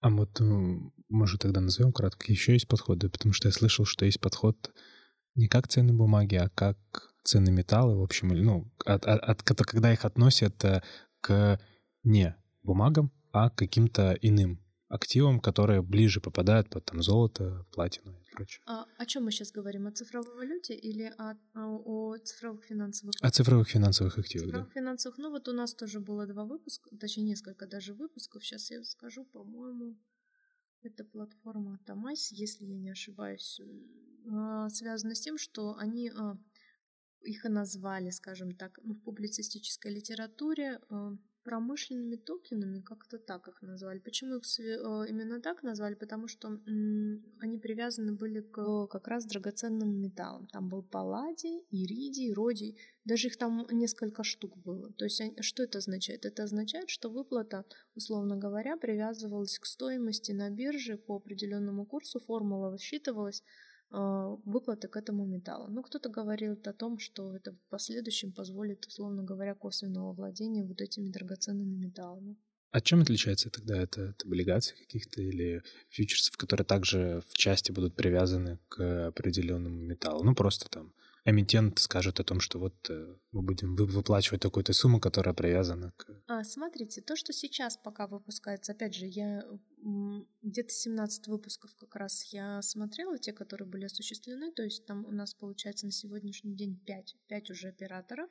А 0.00 0.10
вот, 0.10 0.40
э, 0.40 0.44
может, 1.08 1.40
тогда 1.40 1.60
назовем 1.60 1.92
кратко, 1.92 2.30
еще 2.30 2.52
есть 2.52 2.68
подходы, 2.68 3.08
потому 3.08 3.32
что 3.32 3.48
я 3.48 3.52
слышал, 3.52 3.86
что 3.86 4.04
есть 4.04 4.20
подход 4.20 4.70
не 5.34 5.48
как 5.48 5.68
ценные 5.68 5.94
бумаги, 5.94 6.36
а 6.36 6.48
как 6.48 6.78
ценные 7.24 7.52
металлы, 7.52 7.98
в 7.98 8.02
общем, 8.02 8.28
ну, 8.28 8.70
от, 8.84 9.06
от, 9.06 9.22
от, 9.22 9.42
когда 9.42 9.92
их 9.92 10.04
относят 10.04 10.64
э, 10.64 10.82
к 11.20 11.60
не 12.02 12.36
бумагам, 12.62 13.12
а 13.32 13.50
к 13.50 13.56
каким-то 13.56 14.16
иным 14.20 14.60
активам, 14.88 15.40
которые 15.40 15.82
ближе 15.82 16.20
попадают 16.20 16.68
под 16.70 16.84
там 16.84 17.02
золото, 17.02 17.66
платину 17.72 18.12
и 18.12 18.34
прочее. 18.34 18.62
А 18.66 18.84
о 18.96 19.06
чем 19.06 19.24
мы 19.24 19.32
сейчас 19.32 19.50
говорим? 19.50 19.86
О 19.86 19.90
цифровой 19.90 20.36
валюте 20.36 20.74
или 20.74 21.12
о, 21.18 21.34
о, 21.54 22.12
о 22.12 22.18
цифровых 22.18 22.64
финансовых? 22.64 23.14
О 23.20 23.30
цифровых 23.30 23.68
финансовых 23.68 24.18
активах, 24.18 24.46
цифровых 24.46 24.68
да. 24.68 24.80
финансовых. 24.80 25.18
Ну 25.18 25.30
вот 25.30 25.48
у 25.48 25.52
нас 25.52 25.74
тоже 25.74 26.00
было 26.00 26.26
два 26.26 26.44
выпуска, 26.44 26.96
точнее 26.96 27.24
несколько 27.24 27.66
даже 27.66 27.94
выпусков. 27.94 28.44
Сейчас 28.44 28.70
я 28.70 28.84
скажу, 28.84 29.24
по-моему, 29.24 29.98
это 30.82 31.02
платформа 31.04 31.80
Тамайс, 31.86 32.30
если 32.30 32.66
я 32.66 32.76
не 32.76 32.90
ошибаюсь. 32.90 33.60
А, 34.32 34.68
связано 34.70 35.14
с 35.14 35.20
тем, 35.20 35.38
что 35.38 35.76
они 35.76 36.10
а, 36.10 36.36
их 37.22 37.44
и 37.44 37.48
назвали, 37.48 38.10
скажем 38.10 38.54
так, 38.56 38.78
ну, 38.82 38.94
в 38.94 39.02
публицистической 39.02 39.92
литературе 39.92 40.80
а, 40.88 41.16
промышленными 41.42 42.16
токенами, 42.16 42.80
как-то 42.80 43.18
так 43.18 43.48
их 43.48 43.60
назвали. 43.60 43.98
Почему 43.98 44.36
их 44.36 44.44
именно 44.58 45.42
так 45.42 45.62
назвали? 45.62 45.94
Потому 45.94 46.26
что 46.26 46.48
они 47.38 47.58
привязаны 47.58 48.14
были 48.14 48.40
к 48.40 48.86
как 48.86 49.08
раз 49.08 49.26
драгоценным 49.26 50.00
металлам. 50.00 50.46
Там 50.46 50.70
был 50.70 50.82
палладий, 50.82 51.66
иридий, 51.70 52.32
родий. 52.32 52.78
Даже 53.04 53.28
их 53.28 53.36
там 53.36 53.66
несколько 53.70 54.24
штук 54.24 54.56
было. 54.56 54.90
То 54.94 55.04
есть 55.04 55.20
что 55.44 55.64
это 55.64 55.78
означает? 55.78 56.24
Это 56.24 56.44
означает, 56.44 56.88
что 56.88 57.10
выплата, 57.10 57.66
условно 57.94 58.38
говоря, 58.38 58.78
привязывалась 58.78 59.58
к 59.58 59.66
стоимости 59.66 60.32
на 60.32 60.48
бирже 60.48 60.96
по 60.96 61.16
определенному 61.16 61.84
курсу, 61.84 62.20
формула 62.20 62.70
высчитывалась, 62.70 63.42
выплаты 63.94 64.88
к 64.88 64.96
этому 64.96 65.24
металлу. 65.24 65.68
Но 65.68 65.82
кто-то 65.82 66.08
говорил 66.08 66.58
о 66.64 66.72
том, 66.72 66.98
что 66.98 67.34
это 67.36 67.52
в 67.52 67.60
последующем 67.70 68.32
позволит, 68.32 68.84
условно 68.86 69.22
говоря, 69.22 69.54
косвенного 69.54 70.12
владения 70.12 70.64
вот 70.64 70.80
этими 70.80 71.08
драгоценными 71.08 71.76
металлами. 71.76 72.36
А 72.70 72.80
чем 72.80 73.02
отличается 73.02 73.50
тогда 73.50 73.80
это 73.80 74.10
от 74.10 74.24
облигаций 74.24 74.76
каких-то 74.76 75.22
или 75.22 75.62
фьючерсов, 75.90 76.36
которые 76.36 76.66
также 76.66 77.22
в 77.28 77.36
части 77.36 77.70
будут 77.70 77.94
привязаны 77.94 78.58
к 78.68 79.06
определенному 79.06 79.80
металлу? 79.80 80.24
Ну, 80.24 80.34
просто 80.34 80.68
там 80.68 80.92
эмитент 81.24 81.78
скажет 81.78 82.20
о 82.20 82.24
том, 82.24 82.40
что 82.40 82.58
вот 82.58 82.74
э, 82.90 83.16
мы 83.32 83.42
будем 83.42 83.74
выплачивать 83.76 84.42
такую-то 84.42 84.72
сумму, 84.72 85.00
которая 85.00 85.34
привязана 85.34 85.92
к... 85.96 86.06
А, 86.26 86.44
смотрите, 86.44 87.00
то, 87.00 87.16
что 87.16 87.32
сейчас 87.32 87.76
пока 87.76 88.06
выпускается, 88.06 88.72
опять 88.72 88.94
же, 88.94 89.06
я 89.06 89.44
где-то 90.42 90.70
17 90.70 91.26
выпусков 91.28 91.74
как 91.76 91.96
раз 91.96 92.24
я 92.32 92.60
смотрела, 92.62 93.18
те, 93.18 93.32
которые 93.32 93.68
были 93.68 93.84
осуществлены, 93.84 94.52
то 94.52 94.62
есть 94.62 94.86
там 94.86 95.04
у 95.06 95.12
нас 95.12 95.34
получается 95.34 95.86
на 95.86 95.92
сегодняшний 95.92 96.54
день 96.54 96.78
5, 96.84 97.16
5 97.28 97.50
уже 97.50 97.68
операторов, 97.68 98.30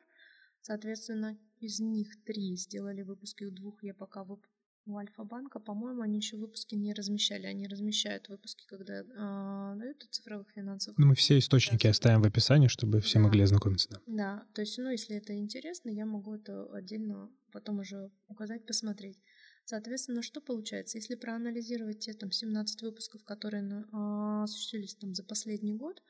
соответственно, 0.61 1.37
из 1.59 1.79
них 1.79 2.23
3 2.23 2.55
сделали 2.57 3.01
выпуски, 3.01 3.43
у 3.43 3.51
двух 3.51 3.83
я 3.83 3.93
пока 3.93 4.23
вып 4.23 4.45
у 4.85 4.97
Альфа-банка, 4.97 5.59
по-моему, 5.59 6.01
они 6.01 6.17
еще 6.17 6.37
выпуски 6.37 6.75
не 6.75 6.93
размещали. 6.93 7.45
Они 7.45 7.67
размещают 7.67 8.27
выпуски, 8.29 8.65
когда 8.67 9.01
э, 9.01 9.79
дают 9.79 10.05
цифровых 10.11 10.49
финансовых. 10.51 10.97
Ну, 10.97 11.07
мы 11.07 11.15
все 11.15 11.37
источники 11.37 11.87
оставим 11.87 12.21
в 12.21 12.25
описании, 12.25 12.67
чтобы 12.67 12.99
все 12.99 13.19
да. 13.19 13.23
могли 13.25 13.43
ознакомиться. 13.43 13.89
Да. 13.89 13.99
да, 14.07 14.45
то 14.53 14.61
есть, 14.61 14.77
ну, 14.77 14.89
если 14.89 15.15
это 15.15 15.37
интересно, 15.37 15.89
я 15.89 16.05
могу 16.05 16.35
это 16.35 16.65
отдельно 16.73 17.31
потом 17.51 17.79
уже 17.79 18.11
указать, 18.27 18.65
посмотреть. 18.65 19.19
Соответственно, 19.65 20.21
что 20.21 20.41
получается? 20.41 20.97
Если 20.97 21.15
проанализировать 21.15 21.99
те 21.99 22.13
там 22.13 22.31
17 22.31 22.81
выпусков, 22.81 23.23
которые 23.23 23.63
э, 23.63 24.43
осуществились 24.43 24.95
там 24.95 25.13
за 25.13 25.23
последний 25.23 25.75
год, 25.75 26.01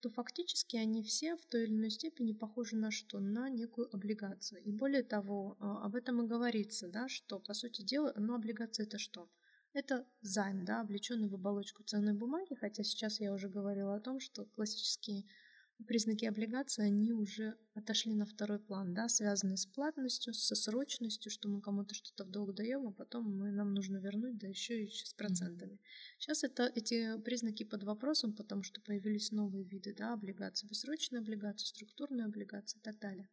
то 0.00 0.10
фактически 0.10 0.76
они 0.76 1.02
все 1.02 1.36
в 1.36 1.44
той 1.46 1.64
или 1.64 1.74
иной 1.74 1.90
степени 1.90 2.32
похожи 2.32 2.76
на 2.76 2.90
что? 2.90 3.20
На 3.20 3.48
некую 3.48 3.94
облигацию. 3.94 4.62
И 4.62 4.72
более 4.72 5.02
того, 5.02 5.56
а, 5.60 5.84
об 5.84 5.94
этом 5.94 6.22
и 6.22 6.26
говорится, 6.26 6.88
да, 6.88 7.08
что, 7.08 7.38
по 7.38 7.54
сути 7.54 7.82
дела, 7.82 8.12
ну, 8.16 8.34
облигация 8.34 8.86
это 8.86 8.98
что? 8.98 9.28
Это 9.72 10.06
займ, 10.20 10.64
да, 10.64 10.80
облеченный 10.80 11.28
в 11.28 11.34
оболочку 11.34 11.84
ценной 11.84 12.14
бумаги, 12.14 12.54
хотя 12.54 12.82
сейчас 12.82 13.20
я 13.20 13.32
уже 13.32 13.48
говорила 13.48 13.94
о 13.94 14.00
том, 14.00 14.18
что 14.18 14.46
классические 14.46 15.24
признаки 15.86 16.24
облигации, 16.24 16.84
они 16.84 17.12
уже 17.12 17.56
отошли 17.74 18.14
на 18.14 18.26
второй 18.26 18.58
план, 18.58 18.94
да, 18.94 19.08
связанные 19.08 19.56
с 19.56 19.66
платностью, 19.66 20.34
со 20.34 20.54
срочностью, 20.54 21.30
что 21.30 21.48
мы 21.48 21.60
кому-то 21.60 21.94
что-то 21.94 22.24
в 22.24 22.30
долг 22.30 22.54
даем, 22.54 22.88
а 22.88 22.92
потом 22.92 23.24
мы, 23.36 23.50
нам 23.50 23.74
нужно 23.74 23.98
вернуть, 23.98 24.38
да 24.38 24.48
еще 24.48 24.84
и 24.84 24.90
с 24.90 25.14
процентами. 25.14 25.78
Сейчас 26.18 26.44
это, 26.44 26.70
эти 26.74 27.18
признаки 27.20 27.64
под 27.64 27.84
вопросом, 27.84 28.34
потому 28.34 28.62
что 28.62 28.80
появились 28.80 29.32
новые 29.32 29.64
виды 29.64 29.94
да, 29.94 30.12
облигаций, 30.12 30.68
бессрочные 30.68 31.20
облигации, 31.20 31.66
структурные 31.66 32.26
облигации 32.26 32.78
и 32.78 32.82
так 32.82 32.98
далее. 32.98 33.28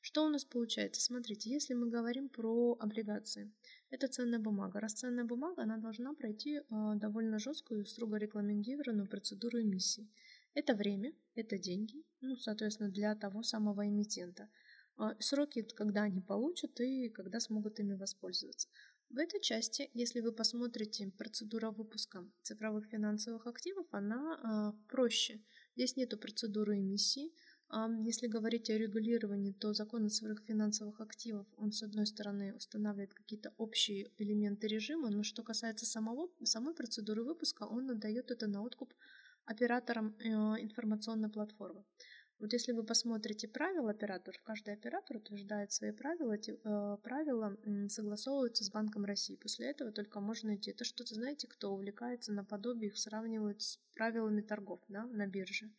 Что 0.00 0.24
у 0.24 0.28
нас 0.28 0.44
получается? 0.44 1.00
Смотрите, 1.00 1.50
если 1.50 1.74
мы 1.74 1.88
говорим 1.88 2.28
про 2.28 2.76
облигации, 2.78 3.52
это 3.90 4.06
ценная 4.06 4.38
бумага. 4.38 4.78
Раз 4.78 4.92
ценная 4.92 5.24
бумага, 5.24 5.62
она 5.62 5.78
должна 5.78 6.14
пройти 6.14 6.58
э, 6.58 6.62
довольно 6.94 7.40
жесткую 7.40 7.82
и 7.82 7.84
строго 7.84 8.16
регламентированную 8.16 9.08
процедуру 9.08 9.60
эмиссии. 9.60 10.08
Это 10.54 10.74
время, 10.74 11.12
это 11.36 11.58
деньги, 11.58 12.02
ну, 12.20 12.36
соответственно, 12.36 12.90
для 12.90 13.14
того 13.14 13.42
самого 13.42 13.86
эмитента. 13.86 14.48
А, 14.96 15.14
сроки, 15.20 15.62
когда 15.62 16.02
они 16.02 16.20
получат 16.20 16.80
и 16.80 17.08
когда 17.10 17.40
смогут 17.40 17.80
ими 17.80 17.94
воспользоваться. 17.94 18.68
В 19.10 19.18
этой 19.18 19.40
части, 19.40 19.88
если 19.94 20.20
вы 20.20 20.32
посмотрите 20.32 21.12
процедура 21.16 21.70
выпуска 21.70 22.24
цифровых 22.42 22.86
финансовых 22.86 23.46
активов, 23.46 23.86
она 23.92 24.40
а, 24.42 24.72
проще. 24.88 25.40
Здесь 25.76 25.96
нету 25.96 26.18
процедуры 26.18 26.78
эмиссии. 26.78 27.32
А, 27.68 27.88
если 28.00 28.26
говорить 28.26 28.70
о 28.70 28.78
регулировании, 28.78 29.52
то 29.52 29.72
закон 29.74 30.06
о 30.06 30.08
цифровых 30.08 30.42
финансовых 30.44 31.00
активов, 31.00 31.46
он 31.56 31.72
с 31.72 31.82
одной 31.82 32.06
стороны 32.06 32.54
устанавливает 32.54 33.14
какие-то 33.14 33.52
общие 33.58 34.10
элементы 34.18 34.66
режима, 34.66 35.10
но 35.10 35.22
что 35.22 35.42
касается 35.42 35.86
самого, 35.86 36.28
самой 36.44 36.74
процедуры 36.74 37.22
выпуска, 37.22 37.64
он 37.64 37.90
отдает 37.90 38.30
это 38.30 38.46
на 38.46 38.62
откуп 38.62 38.92
оператором 39.46 40.16
э, 40.18 40.28
информационной 40.62 41.30
платформы. 41.30 41.84
Вот 42.38 42.52
если 42.52 42.72
вы 42.72 42.84
посмотрите 42.84 43.48
правила 43.48 43.90
операторов, 43.90 44.42
каждый 44.42 44.74
оператор 44.74 45.16
утверждает 45.16 45.72
свои 45.72 45.90
правила, 45.90 46.34
эти 46.34 46.50
э, 46.50 46.96
правила 47.02 47.56
согласовываются 47.88 48.62
с 48.62 48.70
Банком 48.70 49.06
России. 49.06 49.36
После 49.36 49.70
этого 49.70 49.90
только 49.90 50.20
можно 50.20 50.54
идти. 50.54 50.70
Это 50.70 50.84
что-то, 50.84 51.14
знаете, 51.14 51.48
кто 51.48 51.72
увлекается 51.72 52.32
наподобие, 52.32 52.90
их 52.90 52.98
сравнивают 52.98 53.62
с 53.62 53.78
правилами 53.94 54.42
торгов 54.42 54.80
да, 54.88 55.06
на 55.06 55.26
бирже. 55.26 55.70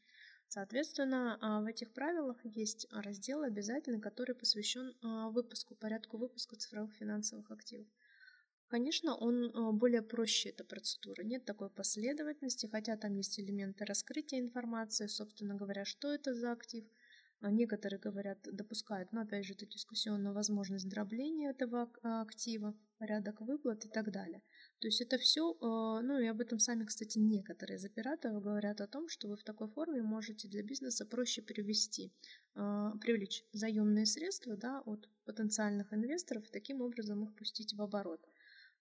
Соответственно, 0.48 1.38
а, 1.42 1.62
в 1.62 1.66
этих 1.66 1.94
правилах 1.94 2.38
есть 2.44 2.88
раздел 2.92 3.44
обязательный, 3.44 4.00
который 4.00 4.34
посвящен 4.34 4.96
а, 5.04 5.30
выпуску, 5.30 5.76
порядку 5.76 6.18
выпуска 6.18 6.56
цифровых 6.56 6.94
финансовых 6.96 7.52
активов. 7.52 7.88
Конечно, 8.70 9.16
он 9.16 9.52
а, 9.56 9.72
более 9.72 10.02
проще, 10.02 10.50
эта 10.50 10.66
процедура. 10.66 11.24
Нет 11.24 11.46
такой 11.46 11.70
последовательности, 11.70 12.66
хотя 12.66 12.98
там 12.98 13.16
есть 13.16 13.40
элементы 13.40 13.86
раскрытия 13.86 14.40
информации, 14.40 15.08
собственно 15.08 15.56
говоря, 15.56 15.86
что 15.86 16.12
это 16.14 16.34
за 16.34 16.52
актив. 16.52 16.86
А 17.40 17.52
некоторые 17.52 18.00
говорят, 18.00 18.40
допускают, 18.52 19.12
но 19.14 19.22
опять 19.22 19.46
же, 19.46 19.54
это 19.54 19.68
дискуссионную 19.68 20.34
возможность 20.34 20.90
дробления 20.90 21.52
этого 21.52 21.90
а, 22.04 22.24
актива, 22.24 22.76
порядок 22.98 23.40
выплат 23.40 23.86
и 23.86 23.90
так 23.90 24.12
далее. 24.12 24.42
То 24.80 24.88
есть 24.88 25.00
это 25.02 25.18
все, 25.18 25.56
ну 25.62 26.20
и 26.20 26.26
об 26.26 26.42
этом 26.42 26.60
сами, 26.60 26.84
кстати, 26.84 27.20
некоторые 27.20 27.78
из 27.78 27.86
операторов 27.86 28.42
говорят 28.42 28.82
о 28.82 28.88
том, 28.88 29.08
что 29.08 29.30
вы 29.30 29.38
в 29.38 29.44
такой 29.44 29.70
форме 29.70 30.02
можете 30.02 30.48
для 30.48 30.64
бизнеса 30.64 31.06
проще 31.06 31.44
привести, 31.44 32.12
привлечь 32.54 33.44
заемные 33.54 34.08
средства 34.08 34.58
да, 34.58 34.82
от 34.82 35.08
потенциальных 35.26 35.94
инвесторов 35.94 36.48
и 36.48 36.52
таким 36.52 36.82
образом 36.82 37.24
их 37.24 37.36
пустить 37.36 37.74
в 37.76 37.82
оборот 37.82 38.20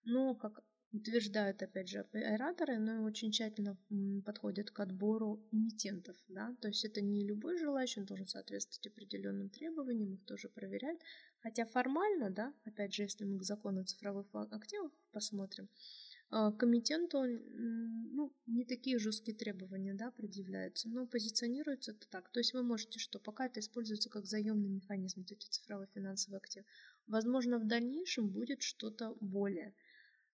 но, 0.06 0.34
как 0.34 0.62
утверждают, 0.92 1.62
опять 1.62 1.88
же, 1.88 1.98
операторы, 1.98 2.78
но 2.78 3.04
очень 3.04 3.30
тщательно 3.30 3.76
подходят 4.24 4.70
к 4.70 4.80
отбору 4.80 5.44
эмитентов, 5.52 6.16
да, 6.28 6.56
то 6.60 6.68
есть 6.68 6.84
это 6.84 7.00
не 7.00 7.24
любой 7.24 7.58
желающий, 7.58 8.00
он 8.00 8.06
должен 8.06 8.26
соответствовать 8.26 8.86
определенным 8.86 9.50
требованиям, 9.50 10.14
их 10.14 10.24
тоже 10.24 10.48
проверяют, 10.48 11.00
хотя 11.40 11.66
формально, 11.66 12.30
да, 12.30 12.54
опять 12.64 12.94
же, 12.94 13.02
если 13.02 13.24
мы 13.24 13.38
к 13.38 13.42
закону 13.42 13.84
цифровых 13.84 14.26
активов 14.32 14.92
посмотрим, 15.12 15.68
а, 16.30 16.50
к 16.50 16.64
эмитенту 16.64 17.22
ну, 17.22 18.32
не 18.46 18.64
такие 18.64 18.98
жесткие 18.98 19.36
требования 19.36 19.94
да, 19.94 20.10
предъявляются, 20.10 20.88
но 20.88 21.06
позиционируется 21.06 21.92
это 21.92 22.08
так. 22.08 22.28
То 22.30 22.40
есть 22.40 22.52
вы 22.52 22.64
можете 22.64 22.98
что, 22.98 23.20
пока 23.20 23.46
это 23.46 23.60
используется 23.60 24.10
как 24.10 24.26
заемный 24.26 24.68
механизм, 24.68 25.20
вот 25.20 25.30
эти 25.30 25.46
цифровые 25.46 25.88
финансовые 25.94 26.38
активы, 26.38 26.66
возможно, 27.06 27.58
в 27.58 27.66
дальнейшем 27.66 28.28
будет 28.28 28.62
что-то 28.62 29.16
более– 29.20 29.74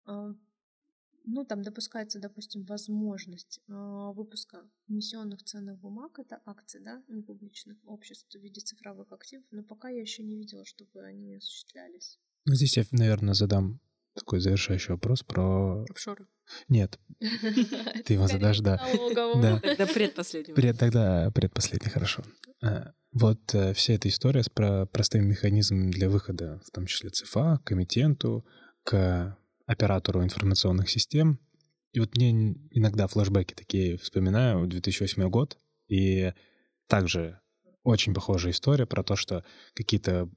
ну, 0.06 1.44
там 1.44 1.62
допускается, 1.62 2.18
допустим, 2.18 2.62
возможность 2.64 3.60
а, 3.68 4.12
выпуска 4.12 4.68
эмиссионных 4.88 5.42
ценных 5.44 5.78
бумаг, 5.78 6.18
это 6.18 6.40
акции, 6.44 6.80
да, 6.80 7.02
непубличных 7.08 7.78
обществ 7.84 8.34
в 8.34 8.40
виде 8.40 8.60
цифровых 8.60 9.12
активов, 9.12 9.44
но 9.50 9.62
пока 9.62 9.88
я 9.88 10.00
еще 10.00 10.22
не 10.22 10.36
видела, 10.36 10.64
чтобы 10.64 11.02
они 11.02 11.36
осуществлялись. 11.36 12.18
Ну, 12.44 12.54
здесь 12.54 12.76
я, 12.76 12.84
наверное, 12.90 13.34
задам 13.34 13.80
такой 14.14 14.40
завершающий 14.40 14.92
вопрос 14.92 15.22
про... 15.22 15.84
Офшоры. 15.88 16.26
Нет. 16.68 16.98
Ты 18.04 18.14
его 18.14 18.26
задашь, 18.26 18.60
да. 18.60 18.84
Да. 19.14 19.60
Тогда 19.60 19.86
предпоследний. 19.86 20.54
Пред, 20.54 20.78
тогда 20.78 21.30
предпоследний, 21.30 21.90
хорошо. 21.90 22.22
А, 22.62 22.92
вот 23.12 23.54
э, 23.54 23.72
вся 23.72 23.94
эта 23.94 24.08
история 24.08 24.42
с 24.42 24.50
про 24.50 24.86
простым 24.86 25.26
механизмом 25.26 25.90
для 25.90 26.10
выхода, 26.10 26.60
в 26.66 26.70
том 26.72 26.86
числе 26.86 27.10
ЦФА, 27.10 27.60
к 27.64 27.72
эмитенту, 27.72 28.44
к 28.84 29.38
оператору 29.72 30.22
информационных 30.22 30.90
систем. 30.90 31.38
И 31.92 32.00
вот 32.00 32.16
мне 32.16 32.30
иногда 32.70 33.06
флешбеки 33.06 33.54
такие 33.54 33.98
вспоминаю, 33.98 34.66
2008 34.66 35.28
год, 35.28 35.58
и 35.88 36.32
также 36.86 37.40
очень 37.82 38.14
похожая 38.14 38.52
история 38.52 38.86
про 38.86 39.02
то, 39.02 39.16
что 39.16 39.44
какие-то 39.74 40.30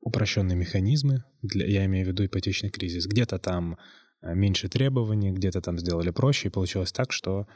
упрощенные 0.00 0.56
механизмы, 0.56 1.24
для, 1.42 1.66
я 1.66 1.84
имею 1.86 2.06
в 2.06 2.08
виду 2.08 2.24
ипотечный 2.24 2.70
кризис, 2.70 3.06
где-то 3.06 3.38
там 3.38 3.78
э, 4.22 4.34
меньше 4.34 4.68
требований, 4.68 5.32
где-то 5.32 5.60
там 5.60 5.78
сделали 5.78 6.10
проще, 6.10 6.48
и 6.48 6.50
получилось 6.50 6.92
так, 6.92 7.12
что 7.12 7.46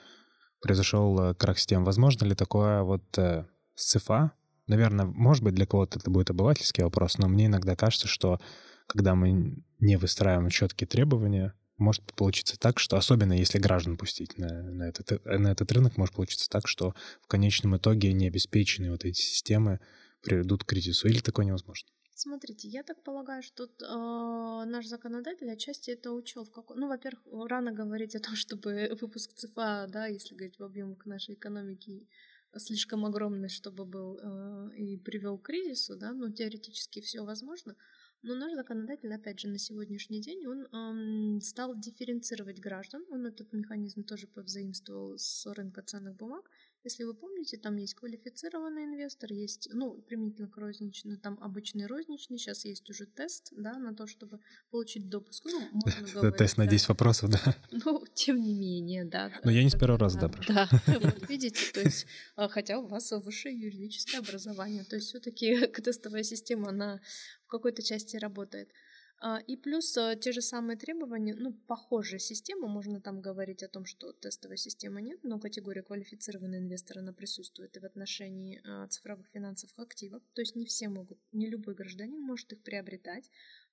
произошел 0.61 1.19
э, 1.21 1.35
крах 1.35 1.59
систем. 1.59 1.85
Возможно 1.85 2.25
ли 2.25 2.35
такое 2.35 2.83
вот 2.83 3.05
э, 3.19 3.47
с 3.75 3.87
ЦФА? 3.93 4.33
Наверное, 4.67 5.05
может 5.07 5.43
быть, 5.43 5.55
для 5.55 5.67
кого-то 5.67 5.99
это 5.99 6.11
будет 6.11 6.31
обывательский 6.31 6.85
вопрос, 6.85 7.19
но 7.19 7.29
мне 7.29 7.47
иногда 7.47 7.77
кажется, 7.77 8.09
что 8.09 8.41
когда 8.87 9.15
мы 9.15 9.57
не 9.81 9.97
выстраиваем 9.97 10.49
четкие 10.51 10.87
требования, 10.87 11.55
может 11.77 12.05
получиться 12.15 12.59
так, 12.59 12.79
что, 12.79 12.97
особенно 12.97 13.33
если 13.33 13.59
граждан 13.59 13.97
пустить 13.97 14.39
на, 14.39 14.63
на, 14.63 14.85
этот, 14.85 15.25
на 15.25 15.49
этот 15.49 15.73
рынок, 15.73 15.97
может 15.97 16.15
получиться 16.15 16.49
так, 16.49 16.69
что 16.69 16.95
в 17.21 17.27
конечном 17.27 17.77
итоге 17.77 18.13
необеспеченные 18.13 18.93
вот 18.93 19.05
эти 19.05 19.21
системы 19.21 19.81
приведут 20.23 20.65
к 20.65 20.69
кризису. 20.69 21.09
Или 21.09 21.19
такое 21.21 21.47
невозможно? 21.47 21.89
Смотрите, 22.17 22.69
я 22.69 22.85
так 22.85 23.03
полагаю, 23.03 23.43
что 23.43 23.65
э, 23.65 24.71
наш 24.71 24.87
законодатель 24.87 25.51
отчасти 25.51 25.91
это 25.91 26.13
учел. 26.13 26.45
В. 26.45 26.75
Ну, 26.77 26.87
во-первых, 26.87 27.51
рано 27.51 27.73
говорить 27.73 28.15
о 28.15 28.21
том, 28.21 28.37
чтобы 28.37 28.97
выпуск 29.01 29.35
ЦФА, 29.35 29.87
да, 29.89 30.07
если 30.07 30.35
говорить 30.35 30.59
в 30.59 30.63
объемах 30.63 31.05
нашей 31.07 31.35
экономики, 31.35 32.07
слишком 32.57 33.05
огромный, 33.05 33.49
чтобы 33.49 33.85
был 33.85 34.19
э, 34.23 34.77
и 34.77 34.97
привел 34.97 35.39
к 35.39 35.47
кризису, 35.47 35.97
да, 35.97 36.13
но 36.13 36.31
теоретически 36.31 37.01
все 37.01 37.25
возможно. 37.25 37.75
Но 38.27 38.35
наш 38.35 38.55
законодатель, 38.55 39.13
опять 39.13 39.41
же, 39.41 39.49
на 39.49 39.59
сегодняшний 39.59 40.19
день, 40.19 40.47
он 40.47 40.67
эм, 40.73 41.41
стал 41.43 41.79
дифференцировать 41.79 42.59
граждан. 42.59 43.05
Он 43.11 43.27
этот 43.27 43.53
механизм 43.53 44.03
тоже 44.03 44.27
повзаимствовал 44.27 45.19
с 45.19 45.45
рынка 45.53 45.83
ценных 45.83 46.17
бумаг. 46.17 46.51
Если 46.85 47.05
вы 47.05 47.15
помните, 47.15 47.57
там 47.57 47.77
есть 47.77 47.95
квалифицированный 47.95 48.85
инвестор, 48.85 49.33
есть, 49.33 49.71
ну, 49.73 49.95
применительно 50.03 50.49
к 50.49 50.57
розничному, 50.59 51.17
там 51.17 51.39
обычный 51.41 51.87
розничный, 51.87 52.37
сейчас 52.37 52.67
есть 52.67 52.91
уже 52.91 53.07
тест, 53.07 53.49
да, 53.57 53.79
на 53.79 53.95
то, 53.95 54.07
чтобы 54.07 54.41
получить 54.71 55.09
допуск. 55.09 55.47
Ну, 55.47 55.61
можно 55.73 56.07
говорить, 56.07 56.37
Тест 56.37 56.59
на 56.59 56.67
10 56.67 56.89
вопросов, 56.89 57.31
да? 57.31 57.57
Ну, 57.71 58.05
тем 58.13 58.41
не 58.41 58.55
менее, 58.55 59.07
да. 59.07 59.33
Но 59.45 59.51
я 59.51 59.65
не 59.65 59.71
с 59.71 59.79
первого 59.79 59.99
раза, 59.99 60.19
да. 60.19 60.31
Да, 60.47 60.69
вот 61.01 61.29
видите, 61.29 61.73
то 61.73 61.81
есть, 61.81 62.07
а, 62.37 62.49
хотя 62.49 62.79
у 62.79 62.87
вас 62.87 63.11
высшее 63.13 63.59
юридическое 63.59 64.21
образование, 64.21 64.85
то 64.85 64.97
есть 64.97 65.09
все 65.09 65.21
таки 65.21 65.67
тестовая 65.67 66.23
система, 66.23 66.69
она 66.69 67.01
в 67.47 67.49
какой-то 67.49 67.83
части 67.83 68.19
работает. 68.19 68.71
А, 69.27 69.39
и 69.39 69.57
плюс 69.57 69.97
а, 69.97 70.17
те 70.17 70.33
же 70.33 70.43
самые 70.43 70.77
требования, 70.77 71.35
ну, 71.35 71.55
похожая 71.67 72.19
система, 72.19 72.69
можно 72.69 73.01
там 73.01 73.23
говорить 73.23 73.63
о 73.63 73.69
том, 73.69 73.87
что 73.87 74.13
тестовой 74.13 74.59
системы 74.59 75.01
нет, 75.01 75.21
но 75.23 75.41
категория 75.41 75.83
квалифицированного 75.83 76.61
инвестора, 76.61 77.01
она 77.01 77.15
присутствует 77.15 77.75
и 77.75 77.81
в 77.81 77.85
отношении 77.85 78.61
а, 78.67 78.87
цифровых 78.89 79.27
финансовых 79.29 79.79
активов, 79.79 80.23
то 80.35 80.43
есть 80.43 80.57
не 80.57 80.67
все 80.67 80.91
могут, 80.91 81.19
не 81.33 81.49
любой 81.49 81.75
гражданин 81.75 82.21
может 82.21 82.53
их 82.53 82.63
приобретать. 82.63 83.31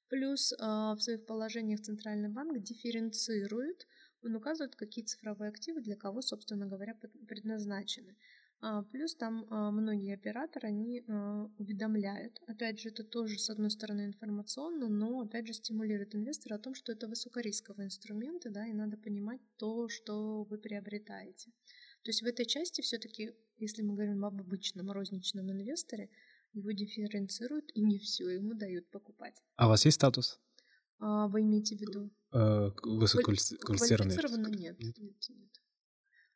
Плюс 0.07 0.51
в 0.51 0.97
своих 0.99 1.25
положениях 1.25 1.81
Центральный 1.81 2.27
банк 2.27 2.61
дифференцирует, 2.61 3.87
он 4.21 4.35
указывает, 4.35 4.75
какие 4.75 5.05
цифровые 5.05 5.49
активы 5.49 5.81
для 5.81 5.95
кого, 5.95 6.21
собственно 6.21 6.65
говоря, 6.65 6.95
предназначены. 7.27 8.17
А, 8.63 8.83
плюс 8.83 9.15
там 9.15 9.47
а, 9.49 9.71
многие 9.71 10.13
операторы, 10.13 10.67
они 10.67 11.03
а, 11.07 11.49
уведомляют. 11.57 12.39
Опять 12.45 12.79
же, 12.79 12.89
это 12.89 13.03
тоже, 13.03 13.39
с 13.39 13.49
одной 13.49 13.71
стороны, 13.71 14.05
информационно, 14.05 14.87
но, 14.87 15.21
опять 15.21 15.47
же, 15.47 15.53
стимулирует 15.53 16.13
инвестора 16.13 16.55
о 16.55 16.59
том, 16.59 16.75
что 16.75 16.91
это 16.91 17.07
высокорисковые 17.07 17.87
инструменты, 17.87 18.51
да, 18.51 18.67
и 18.67 18.73
надо 18.73 18.97
понимать 18.97 19.41
то, 19.57 19.89
что 19.89 20.43
вы 20.43 20.59
приобретаете. 20.59 21.51
То 22.03 22.09
есть 22.09 22.21
в 22.21 22.25
этой 22.25 22.45
части 22.45 22.81
все-таки, 22.81 23.33
если 23.57 23.81
мы 23.81 23.95
говорим 23.95 24.23
об 24.25 24.39
обычном 24.39 24.91
розничном 24.91 25.51
инвесторе, 25.51 26.11
его 26.53 26.71
дифференцируют 26.71 27.71
и 27.73 27.81
не 27.81 27.97
все 27.97 28.29
ему 28.29 28.53
дают 28.53 28.91
покупать. 28.91 29.41
А 29.55 29.65
у 29.65 29.69
вас 29.69 29.85
есть 29.85 29.95
статус? 29.95 30.39
А, 30.99 31.27
вы 31.27 31.41
имеете 31.41 31.75
в 31.75 31.81
виду? 31.81 32.11
Э, 32.31 32.69
высококвалифицированный? 32.83 34.15
Квалифицированно 34.15 34.47
нет. 34.47 34.79
нет. 34.79 34.97
нет, 34.99 35.15
нет. 35.29 35.49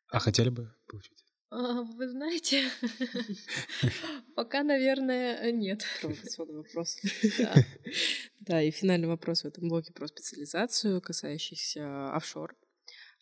А 0.08 0.18
хотели 0.18 0.48
бы 0.48 0.74
получить? 0.88 1.24
А, 1.50 1.82
вы 1.82 2.08
знаете, 2.08 2.64
пока, 4.34 4.62
наверное, 4.62 5.52
нет. 5.52 5.84
Провокационный 6.00 6.56
вопрос. 6.56 6.98
Да. 8.40 8.62
и 8.62 8.70
финальный 8.70 9.08
вопрос 9.08 9.42
в 9.42 9.46
этом 9.46 9.68
блоке 9.68 9.92
про 9.92 10.06
специализацию, 10.06 11.00
касающийся 11.00 12.14
офшор. 12.14 12.54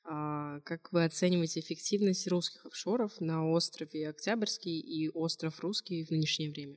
А, 0.05 0.61
как 0.61 0.93
вы 0.93 1.05
оцениваете 1.05 1.61
эффективность 1.61 2.29
русских 2.29 2.67
офшоров 2.67 3.21
на 3.21 3.49
острове 3.49 4.11
Октябрьский 4.11 4.79
и 4.79 5.09
остров 5.09 5.61
Русский 5.61 6.05
в 6.05 6.11
нынешнее 6.11 6.51
время? 6.51 6.77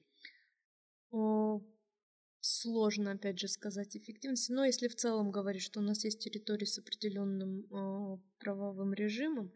Сложно, 2.39 3.11
опять 3.11 3.39
же, 3.39 3.49
сказать 3.49 3.97
эффективность. 3.97 4.49
Но 4.49 4.63
если 4.63 4.87
в 4.87 4.95
целом 4.95 5.31
говорить, 5.31 5.63
что 5.63 5.81
у 5.81 5.83
нас 5.83 6.05
есть 6.05 6.19
территории 6.19 6.63
с 6.63 6.77
определенным 6.77 7.67
а, 7.71 8.19
правовым 8.39 8.93
режимом, 8.93 9.51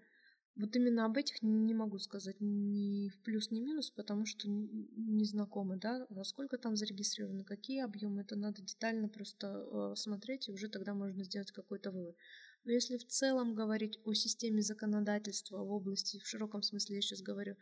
вот 0.61 0.75
именно 0.75 1.05
об 1.05 1.17
этих 1.17 1.41
не 1.41 1.73
могу 1.73 1.97
сказать 1.97 2.35
ни 2.39 3.09
в 3.09 3.17
плюс, 3.23 3.49
ни 3.49 3.59
в 3.59 3.63
минус, 3.63 3.89
потому 3.89 4.27
что 4.27 4.47
не 4.47 5.25
знакомы, 5.25 5.77
да, 5.77 6.05
во 6.09 6.23
сколько 6.23 6.59
там 6.59 6.75
зарегистрированы, 6.75 7.43
какие 7.43 7.81
объемы, 7.81 8.21
это 8.21 8.35
надо 8.35 8.61
детально 8.61 9.09
просто 9.09 9.47
э, 9.47 9.95
смотреть, 9.95 10.47
и 10.47 10.51
уже 10.51 10.69
тогда 10.69 10.93
можно 10.93 11.23
сделать 11.23 11.51
какой-то 11.51 11.89
вывод. 11.89 12.15
Но 12.63 12.71
если 12.71 12.97
в 12.97 13.07
целом 13.07 13.55
говорить 13.55 13.99
о 14.05 14.13
системе 14.13 14.61
законодательства 14.61 15.63
в 15.63 15.71
области, 15.71 16.19
в 16.19 16.27
широком 16.27 16.61
смысле 16.61 16.97
я 16.97 17.01
сейчас 17.01 17.23
говорю, 17.23 17.55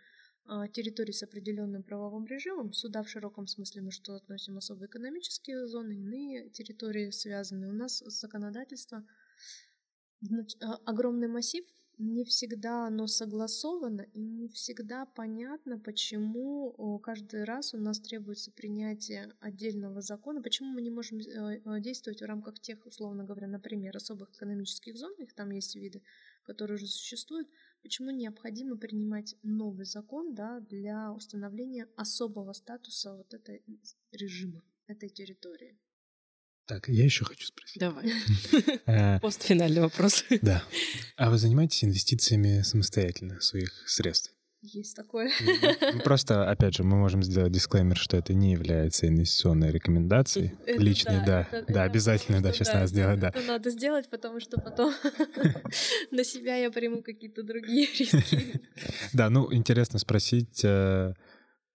э, 0.45 0.67
территории 0.73 1.13
с 1.13 1.23
определенным 1.23 1.83
правовым 1.83 2.25
режимом, 2.25 2.73
сюда 2.73 3.03
в 3.03 3.09
широком 3.09 3.47
смысле 3.47 3.81
мы 3.81 3.91
что 3.91 4.15
относим 4.15 4.57
особо 4.57 4.87
экономические 4.87 5.67
зоны, 5.67 5.93
иные 5.93 6.49
территории 6.49 7.11
связанные, 7.11 7.69
у 7.69 7.73
нас 7.73 7.99
законодательство, 7.99 9.05
значит, 10.21 10.61
огромный 10.83 11.29
массив 11.29 11.63
не 11.99 12.23
всегда 12.23 12.87
оно 12.87 13.07
согласовано 13.07 14.01
и 14.13 14.21
не 14.21 14.47
всегда 14.47 15.05
понятно, 15.05 15.77
почему 15.77 16.99
каждый 16.99 17.43
раз 17.43 17.73
у 17.73 17.77
нас 17.77 17.99
требуется 17.99 18.51
принятие 18.51 19.35
отдельного 19.41 20.01
закона, 20.01 20.41
почему 20.41 20.69
мы 20.69 20.81
не 20.81 20.91
можем 20.91 21.19
э, 21.19 21.61
э, 21.63 21.81
действовать 21.81 22.21
в 22.21 22.25
рамках 22.25 22.59
тех, 22.61 22.85
условно 22.85 23.25
говоря, 23.25 23.47
например, 23.47 23.95
особых 23.97 24.31
экономических 24.31 24.97
зон, 24.97 25.13
их 25.19 25.33
там 25.33 25.51
есть 25.51 25.75
виды, 25.75 26.01
которые 26.43 26.75
уже 26.75 26.87
существуют, 26.87 27.49
почему 27.81 28.11
необходимо 28.11 28.77
принимать 28.77 29.35
новый 29.43 29.85
закон 29.85 30.33
да, 30.33 30.61
для 30.61 31.11
установления 31.11 31.89
особого 31.97 32.53
статуса 32.53 33.17
вот 33.17 33.33
этой 33.33 33.61
режима, 34.11 34.63
этой 34.87 35.09
территории. 35.09 35.77
Так, 36.69 36.87
я 36.87 37.03
еще 37.03 37.25
хочу 37.25 37.47
спросить. 37.47 37.79
Давай. 37.79 38.13
Э, 38.85 39.19
Постфинальный 39.21 39.81
вопрос. 39.81 40.23
Да. 40.43 40.63
А 41.17 41.31
вы 41.31 41.39
занимаетесь 41.39 41.83
инвестициями 41.83 42.61
самостоятельно 42.61 43.41
своих 43.41 43.71
средств? 43.87 44.35
Есть 44.61 44.95
такое. 44.95 45.31
Ну, 45.93 45.99
просто, 46.01 46.47
опять 46.47 46.75
же, 46.75 46.83
мы 46.83 46.95
можем 46.97 47.23
сделать 47.23 47.51
дисклеймер, 47.51 47.97
что 47.97 48.17
это 48.17 48.35
не 48.35 48.51
является 48.51 49.07
инвестиционной 49.07 49.71
рекомендацией. 49.71 50.53
Это, 50.67 50.79
Личной, 50.79 51.25
да. 51.25 51.47
Да, 51.51 51.57
это, 51.57 51.73
да 51.73 51.83
обязательно, 51.83 52.43
да, 52.43 52.53
сейчас 52.53 52.67
да, 52.67 52.73
надо 52.75 52.87
сделать, 52.87 53.19
да. 53.19 53.29
Это 53.29 53.41
надо 53.41 53.69
сделать, 53.71 54.07
потому 54.11 54.39
что 54.39 54.61
потом 54.61 54.93
на 56.11 56.23
себя 56.23 56.55
я 56.57 56.69
приму 56.69 57.01
какие-то 57.01 57.41
другие 57.41 57.87
риски. 57.97 58.61
Да, 59.13 59.31
ну, 59.31 59.51
интересно 59.51 59.97
спросить, 59.97 60.63
э, 60.63 61.15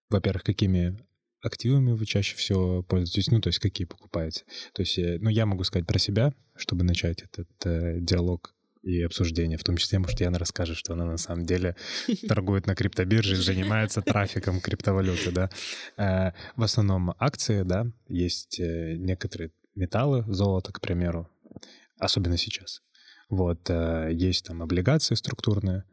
во-первых, 0.09 0.43
какими 0.43 0.97
активами 1.45 1.91
вы 1.91 2.05
чаще 2.05 2.35
всего 2.35 2.83
пользуетесь? 2.83 3.31
Ну, 3.31 3.39
то 3.39 3.47
есть 3.47 3.59
какие 3.59 3.85
покупаете? 3.85 4.43
То 4.73 4.81
есть, 4.81 4.97
э, 4.97 5.17
ну, 5.19 5.29
я 5.29 5.45
могу 5.45 5.63
сказать 5.63 5.87
про 5.87 5.99
себя, 5.99 6.33
чтобы 6.55 6.83
начать 6.83 7.21
этот 7.21 7.49
э, 7.65 7.99
диалог 7.99 8.53
и 8.83 9.01
обсуждение, 9.01 9.57
в 9.57 9.63
том 9.63 9.77
числе, 9.77 9.99
может, 9.99 10.19
Яна 10.21 10.37
расскажет, 10.37 10.77
что 10.77 10.93
она 10.93 11.05
на 11.05 11.17
самом 11.17 11.45
деле 11.45 11.75
торгует 12.27 12.67
на 12.67 12.75
криптобирже, 12.75 13.35
занимается 13.35 14.01
трафиком 14.01 14.61
криптовалюты, 14.61 15.31
да. 15.31 15.49
Э, 15.97 16.31
в 16.55 16.63
основном 16.63 17.13
акции, 17.19 17.63
да, 17.63 17.87
есть 18.07 18.59
э, 18.59 18.95
некоторые 18.97 19.51
металлы, 19.75 20.23
золото, 20.27 20.71
к 20.71 20.81
примеру, 20.81 21.29
особенно 21.99 22.37
сейчас. 22.37 22.81
Вот, 23.27 23.69
есть 24.11 24.45
там 24.45 24.61
облигации 24.61 25.15
структурные, 25.15 25.83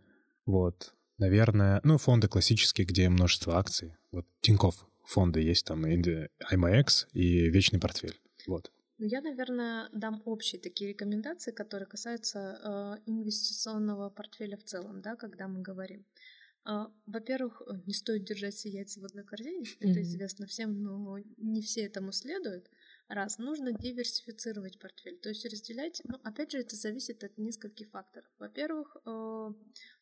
вот, 0.45 0.93
наверное, 1.17 1.81
ну, 1.83 1.97
фонды 1.97 2.29
классические, 2.29 2.87
где 2.87 3.09
множество 3.09 3.57
акций. 3.57 3.95
Вот 4.13 4.27
Тинькофф 4.43 4.85
фонды 5.05 5.41
есть 5.41 5.67
там 5.67 5.85
IMAX 5.85 7.07
и 7.13 7.49
вечный 7.51 7.81
портфель. 7.81 8.19
Вот. 8.47 8.71
Ну, 8.99 9.07
я, 9.07 9.21
наверное, 9.21 9.89
дам 9.93 10.23
общие 10.25 10.61
такие 10.61 10.91
рекомендации, 10.91 11.51
которые 11.51 11.89
касаются 11.89 12.39
э, 12.39 13.11
инвестиционного 13.11 14.11
портфеля 14.11 14.57
в 14.57 14.65
целом, 14.65 15.01
да, 15.01 15.17
когда 15.17 15.49
мы 15.49 15.61
говорим. 15.61 16.05
Э, 16.65 16.87
во-первых, 17.07 17.63
не 17.87 17.95
стоит 17.95 18.25
держать 18.25 18.55
все 18.55 18.69
яйца 18.69 19.01
в 19.01 19.05
одной 19.05 19.25
корзине, 19.25 19.65
mm-hmm. 19.65 19.91
это 19.91 20.03
известно 20.03 20.47
всем, 20.47 20.83
но 20.83 21.19
не 21.37 21.63
все 21.63 21.83
этому 21.83 22.13
следуют. 22.13 22.71
Раз, 23.13 23.37
нужно 23.37 23.73
диверсифицировать 23.73 24.79
портфель, 24.79 25.19
то 25.19 25.29
есть 25.29 25.45
разделять, 25.45 26.01
ну, 26.05 26.19
опять 26.25 26.53
же, 26.53 26.59
это 26.61 26.77
зависит 26.77 27.23
от 27.23 27.37
нескольких 27.37 27.91
факторов. 27.91 28.31
Во-первых, 28.39 28.97
э, 29.05 29.53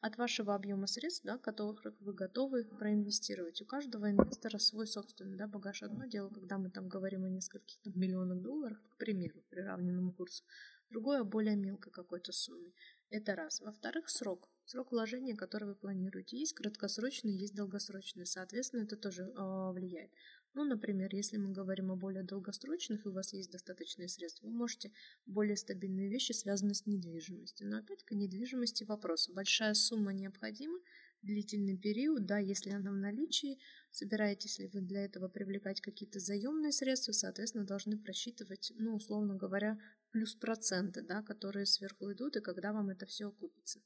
от 0.00 0.16
вашего 0.16 0.54
объема 0.54 0.86
средств, 0.86 1.24
да, 1.24 1.36
которых 1.36 1.96
вы 1.98 2.12
готовы 2.12 2.62
проинвестировать. 2.62 3.60
У 3.62 3.64
каждого 3.64 4.08
инвестора 4.12 4.58
свой 4.58 4.86
собственный 4.86 5.36
да, 5.36 5.48
багаж. 5.48 5.82
Одно 5.82 6.06
дело, 6.06 6.28
когда 6.28 6.56
мы 6.58 6.70
там 6.70 6.86
говорим 6.86 7.24
о 7.24 7.28
нескольких 7.28 7.80
там, 7.82 7.94
миллионах 7.96 8.42
долларов, 8.42 8.78
к 8.90 8.96
примеру, 8.98 9.42
приравненному 9.50 10.12
курсу. 10.12 10.44
Другое, 10.88 11.24
более 11.24 11.56
мелкой 11.56 11.92
какой-то 11.92 12.30
сумме. 12.30 12.72
Это 13.10 13.34
раз. 13.34 13.60
Во-вторых, 13.60 14.08
срок. 14.08 14.48
Срок 14.66 14.92
вложения, 14.92 15.34
который 15.34 15.64
вы 15.64 15.74
планируете. 15.74 16.38
Есть 16.38 16.54
краткосрочный, 16.54 17.32
есть 17.32 17.56
долгосрочный. 17.56 18.24
Соответственно, 18.24 18.82
это 18.82 18.96
тоже 18.96 19.24
э, 19.24 19.72
влияет. 19.72 20.12
Ну, 20.54 20.64
например, 20.64 21.14
если 21.14 21.36
мы 21.36 21.52
говорим 21.52 21.92
о 21.92 21.96
более 21.96 22.24
долгосрочных, 22.24 23.04
и 23.04 23.08
у 23.08 23.12
вас 23.12 23.32
есть 23.32 23.52
достаточные 23.52 24.08
средства, 24.08 24.46
вы 24.46 24.52
можете 24.52 24.90
более 25.24 25.56
стабильные 25.56 26.08
вещи, 26.08 26.32
связанные 26.32 26.74
с 26.74 26.86
недвижимостью. 26.86 27.68
Но 27.68 27.78
опять 27.78 28.02
к 28.02 28.12
недвижимости 28.12 28.82
вопрос. 28.82 29.28
Большая 29.28 29.74
сумма 29.74 30.12
необходима, 30.12 30.78
длительный 31.22 31.76
период, 31.76 32.26
да, 32.26 32.38
если 32.38 32.70
она 32.70 32.90
в 32.90 32.96
наличии, 32.96 33.58
собираетесь 33.92 34.58
ли 34.58 34.68
вы 34.68 34.80
для 34.80 35.04
этого 35.04 35.28
привлекать 35.28 35.80
какие-то 35.80 36.18
заемные 36.18 36.72
средства, 36.72 37.12
соответственно, 37.12 37.64
должны 37.64 37.96
просчитывать, 37.96 38.72
ну, 38.74 38.96
условно 38.96 39.36
говоря, 39.36 39.78
плюс 40.10 40.34
проценты, 40.34 41.02
да, 41.02 41.22
которые 41.22 41.66
сверху 41.66 42.12
идут, 42.12 42.36
и 42.36 42.40
когда 42.40 42.72
вам 42.72 42.90
это 42.90 43.06
все 43.06 43.28
окупится. 43.28 43.80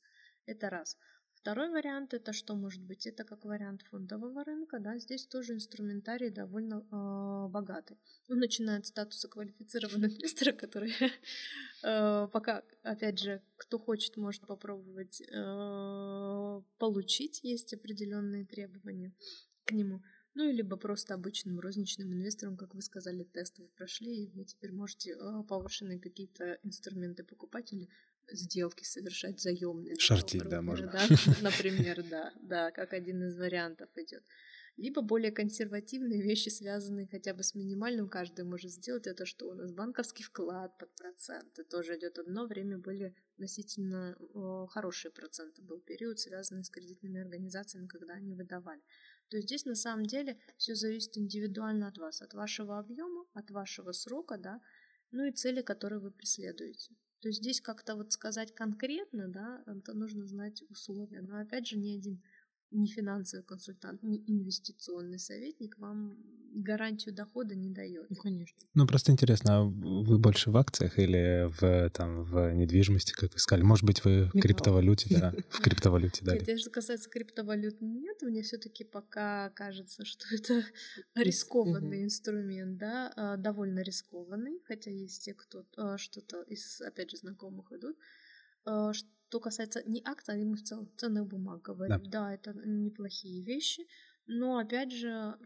Это 0.46 0.70
раз. 0.70 0.96
Второй 1.44 1.68
вариант 1.68 2.14
это 2.14 2.32
что 2.32 2.56
может 2.56 2.82
быть? 2.82 3.06
Это 3.06 3.22
как 3.22 3.44
вариант 3.44 3.82
фондового 3.82 4.44
рынка, 4.44 4.78
да, 4.78 4.96
здесь 4.96 5.26
тоже 5.26 5.52
инструментарий 5.52 6.30
довольно 6.30 6.76
э, 6.90 7.48
богатый. 7.50 7.98
Он 8.30 8.38
начинает 8.38 8.86
с 8.86 8.88
статуса 8.88 9.28
квалифицированного 9.28 10.10
инвестора, 10.16 10.52
который 10.52 10.94
э, 11.82 12.28
пока, 12.32 12.62
опять 12.82 13.18
же, 13.18 13.42
кто 13.58 13.78
хочет, 13.78 14.16
может 14.16 14.46
попробовать 14.46 15.20
э, 15.20 16.62
получить, 16.78 17.40
есть 17.42 17.74
определенные 17.74 18.46
требования 18.46 19.12
к 19.66 19.72
нему. 19.72 20.02
Ну, 20.32 20.50
либо 20.50 20.78
просто 20.78 21.12
обычным 21.12 21.60
розничным 21.60 22.10
инвесторам, 22.10 22.56
как 22.56 22.74
вы 22.74 22.80
сказали, 22.80 23.22
тест 23.22 23.58
вы 23.58 23.68
прошли, 23.76 24.24
и 24.24 24.30
вы 24.30 24.46
теперь 24.46 24.72
можете 24.72 25.14
повышенные 25.46 26.00
какие-то 26.00 26.58
инструменты 26.62 27.22
покупать 27.22 27.70
или 27.74 27.90
сделки 28.30 28.84
совершать 28.84 29.40
заемные. 29.40 29.96
Шортить, 29.98 30.48
да, 30.48 30.62
можно. 30.62 30.90
Да? 30.90 31.06
Например, 31.42 32.02
да, 32.08 32.32
да, 32.40 32.70
как 32.70 32.92
один 32.92 33.24
из 33.24 33.36
вариантов 33.36 33.88
идет. 33.96 34.22
Либо 34.76 35.02
более 35.02 35.30
консервативные 35.30 36.20
вещи, 36.20 36.48
связанные 36.48 37.06
хотя 37.06 37.32
бы 37.32 37.44
с 37.44 37.54
минимальным, 37.54 38.08
каждый 38.08 38.44
может 38.44 38.72
сделать. 38.72 39.06
Это 39.06 39.24
что 39.24 39.50
у 39.50 39.54
нас 39.54 39.70
банковский 39.72 40.24
вклад 40.24 40.76
под 40.78 40.92
проценты. 40.96 41.62
Тоже 41.62 41.96
идет 41.96 42.18
одно 42.18 42.46
время 42.46 42.78
были 42.78 43.14
относительно 43.34 44.16
хорошие 44.70 45.12
проценты. 45.12 45.62
Был 45.62 45.78
период, 45.78 46.18
связанный 46.18 46.64
с 46.64 46.70
кредитными 46.70 47.20
организациями, 47.20 47.86
когда 47.86 48.14
они 48.14 48.34
выдавали. 48.34 48.82
То 49.28 49.36
есть 49.36 49.48
здесь 49.48 49.64
на 49.64 49.76
самом 49.76 50.06
деле 50.06 50.38
все 50.56 50.74
зависит 50.74 51.16
индивидуально 51.16 51.88
от 51.88 51.98
вас, 51.98 52.20
от 52.20 52.34
вашего 52.34 52.78
объема, 52.78 53.26
от 53.32 53.50
вашего 53.50 53.92
срока, 53.92 54.38
да, 54.38 54.60
ну 55.12 55.24
и 55.24 55.32
цели, 55.32 55.62
которые 55.62 56.00
вы 56.00 56.10
преследуете. 56.10 56.94
То 57.24 57.28
есть 57.28 57.40
здесь 57.40 57.62
как-то 57.62 57.96
вот 57.96 58.12
сказать 58.12 58.54
конкретно, 58.54 59.28
да, 59.28 59.62
это 59.64 59.94
нужно 59.94 60.26
знать 60.26 60.62
условия. 60.68 61.22
Но 61.22 61.38
опять 61.38 61.66
же, 61.66 61.78
ни 61.78 61.96
один 61.96 62.20
не 62.74 62.86
финансовый 62.86 63.42
консультант, 63.42 64.02
не 64.02 64.22
инвестиционный 64.26 65.18
советник 65.18 65.78
вам 65.78 66.16
гарантию 66.54 67.14
дохода 67.14 67.54
не 67.54 67.70
дает. 67.70 68.08
Ну, 68.10 68.16
конечно. 68.16 68.56
Ну, 68.74 68.86
просто 68.86 69.12
интересно, 69.12 69.58
а 69.58 69.62
вы 69.64 70.18
больше 70.18 70.50
в 70.50 70.56
акциях 70.56 70.98
или 70.98 71.48
в, 71.60 71.90
там, 71.90 72.22
в 72.22 72.52
недвижимости, 72.54 73.12
как 73.12 73.32
вы 73.32 73.38
сказали? 73.38 73.64
Может 73.64 73.84
быть, 73.84 74.04
вы 74.04 74.30
в 74.32 74.40
криптовалюте, 74.40 75.18
да? 75.18 75.34
В 75.50 75.60
криптовалюте, 75.60 76.24
да. 76.24 76.36
Нет, 76.36 76.60
что 76.60 76.70
касается 76.70 77.10
криптовалют, 77.10 77.80
нет. 77.80 78.22
Мне 78.22 78.42
все 78.42 78.58
таки 78.58 78.84
пока 78.84 79.50
кажется, 79.50 80.04
что 80.04 80.26
это 80.32 80.64
рискованный 81.14 82.04
инструмент, 82.04 82.78
да, 82.78 83.12
а, 83.16 83.36
довольно 83.36 83.80
рискованный, 83.80 84.60
хотя 84.64 84.90
есть 84.90 85.24
те, 85.24 85.34
кто 85.34 85.66
а, 85.76 85.98
что-то 85.98 86.42
из, 86.42 86.80
опять 86.80 87.10
же, 87.10 87.16
знакомых 87.16 87.72
идут, 87.72 87.96
а, 88.64 88.92
что 89.34 89.40
касается 89.40 89.82
не 89.84 90.00
акта, 90.04 90.32
а 90.32 90.36
мы 90.36 90.54
в 90.54 90.62
целом 90.62 90.88
ценных 90.96 91.26
бумаг 91.26 91.60
говорим. 91.62 92.00
Да. 92.04 92.28
да, 92.28 92.34
это 92.34 92.52
неплохие 92.52 93.42
вещи, 93.42 93.84
но 94.26 94.58
опять 94.58 94.92
же 94.92 95.36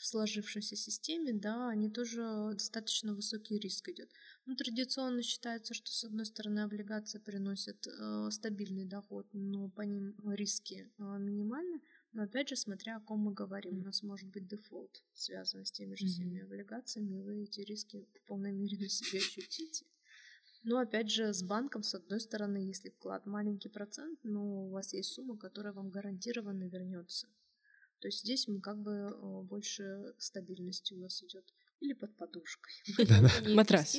в 0.00 0.04
сложившейся 0.04 0.74
системе, 0.74 1.32
да, 1.32 1.68
они 1.68 1.88
тоже 1.88 2.22
достаточно 2.54 3.14
высокий 3.14 3.60
риск 3.60 3.88
идет. 3.88 4.10
Ну, 4.46 4.56
традиционно 4.56 5.22
считается, 5.22 5.74
что 5.74 5.92
с 5.92 6.02
одной 6.02 6.26
стороны 6.26 6.58
облигации 6.58 7.20
приносят 7.20 7.86
э, 7.86 8.30
стабильный 8.32 8.84
доход, 8.84 9.28
но 9.32 9.70
по 9.70 9.82
ним 9.82 10.16
риски 10.34 10.90
э, 10.98 11.02
минимальны. 11.20 11.80
Но 12.14 12.24
опять 12.24 12.48
же, 12.48 12.56
смотря 12.56 12.96
о 12.96 13.00
ком 13.00 13.20
мы 13.20 13.32
говорим, 13.32 13.78
у 13.78 13.84
нас 13.84 14.02
может 14.02 14.28
быть 14.28 14.48
дефолт, 14.48 15.04
связанный 15.14 15.66
с 15.66 15.70
теми 15.70 15.94
же 15.94 16.06
всеми 16.06 16.40
облигациями, 16.42 17.18
и 17.18 17.22
вы 17.22 17.44
эти 17.44 17.60
риски 17.60 18.08
в 18.12 18.26
полной 18.26 18.50
мере 18.50 18.76
на 18.76 18.88
себе 18.88 19.18
ощутите. 19.18 19.86
Но 20.66 20.78
опять 20.80 21.12
же, 21.12 21.32
с 21.32 21.44
банком, 21.44 21.84
с 21.84 21.94
одной 21.94 22.20
стороны, 22.20 22.56
если 22.56 22.90
вклад 22.90 23.24
маленький 23.24 23.68
процент, 23.68 24.18
но 24.24 24.66
у 24.66 24.70
вас 24.70 24.92
есть 24.94 25.12
сумма, 25.12 25.38
которая 25.38 25.72
вам 25.72 25.90
гарантированно 25.90 26.64
вернется. 26.64 27.28
То 28.00 28.08
есть 28.08 28.22
здесь 28.24 28.48
мы 28.48 28.60
как 28.60 28.78
бы 28.82 29.16
больше 29.44 30.12
стабильности 30.18 30.92
у 30.94 31.02
вас 31.02 31.22
идет. 31.22 31.44
Или 31.78 31.92
под 31.92 32.16
подушкой. 32.16 32.72
Матрас. 33.54 33.96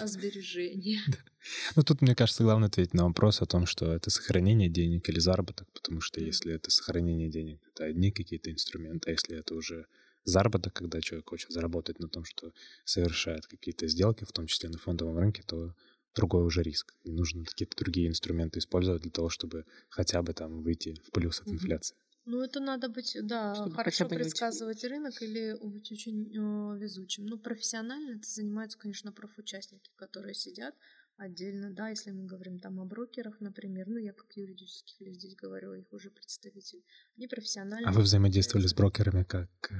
А, 0.00 0.06
сбережение. 0.06 1.00
Ну, 1.76 1.82
тут, 1.82 2.02
мне 2.02 2.14
кажется, 2.14 2.42
главное 2.42 2.68
ответить 2.68 2.92
на 2.92 3.04
вопрос 3.06 3.40
о 3.40 3.46
том, 3.46 3.64
что 3.64 3.92
это 3.94 4.10
сохранение 4.10 4.68
денег 4.68 5.08
или 5.08 5.18
заработок, 5.18 5.68
потому 5.72 6.00
что 6.00 6.20
если 6.20 6.52
это 6.52 6.70
сохранение 6.70 7.30
денег, 7.30 7.60
это 7.72 7.84
одни 7.84 8.10
какие-то 8.10 8.50
инструменты, 8.50 9.08
а 9.08 9.12
если 9.12 9.38
это 9.38 9.54
уже 9.54 9.86
заработок, 10.24 10.74
когда 10.74 11.00
человек 11.00 11.28
хочет 11.28 11.50
заработать 11.50 11.98
на 11.98 12.08
том, 12.08 12.24
что 12.24 12.52
совершает 12.84 13.46
какие-то 13.46 13.86
сделки, 13.88 14.24
в 14.24 14.32
том 14.32 14.46
числе 14.46 14.68
на 14.68 14.78
фондовом 14.78 15.18
рынке, 15.18 15.42
то 15.46 15.74
другой 16.14 16.44
уже 16.44 16.62
риск. 16.62 16.94
И 17.02 17.12
нужно 17.12 17.44
какие-то 17.44 17.76
другие 17.76 18.08
инструменты 18.08 18.58
использовать 18.58 19.02
для 19.02 19.10
того, 19.10 19.28
чтобы 19.28 19.64
хотя 19.88 20.22
бы 20.22 20.32
там 20.32 20.62
выйти 20.62 20.94
в 21.06 21.10
плюс 21.10 21.40
от 21.40 21.48
инфляции. 21.48 21.96
Ну, 22.26 22.42
это 22.42 22.60
надо 22.60 22.88
быть, 22.88 23.16
да, 23.22 23.54
Чтобы 23.54 23.74
хорошо 23.74 24.08
предсказывать 24.08 24.84
рынок 24.84 25.20
или 25.22 25.56
быть 25.62 25.90
очень 25.90 26.28
э, 26.28 26.78
везучим. 26.78 27.26
Ну, 27.26 27.38
профессионально 27.38 28.16
это 28.16 28.28
занимаются, 28.28 28.78
конечно, 28.78 29.10
профучастники, 29.10 29.90
которые 29.96 30.34
сидят 30.34 30.74
отдельно, 31.16 31.70
да, 31.70 31.90
если 31.90 32.12
мы 32.12 32.24
говорим 32.24 32.58
там 32.58 32.80
о 32.80 32.84
брокерах, 32.84 33.40
например, 33.40 33.88
ну, 33.88 33.98
я 33.98 34.12
как 34.12 34.36
юридических 34.36 35.00
лиц 35.00 35.16
здесь 35.16 35.36
говорю, 35.36 35.74
их 35.74 35.92
уже 35.92 36.10
представитель, 36.10 36.82
не 37.16 37.26
профессионально. 37.26 37.88
А 37.88 37.92
вы 37.92 38.02
взаимодействовали 38.02 38.66
с 38.66 38.74
брокерами 38.74 39.24
как, 39.24 39.50
э, 39.70 39.74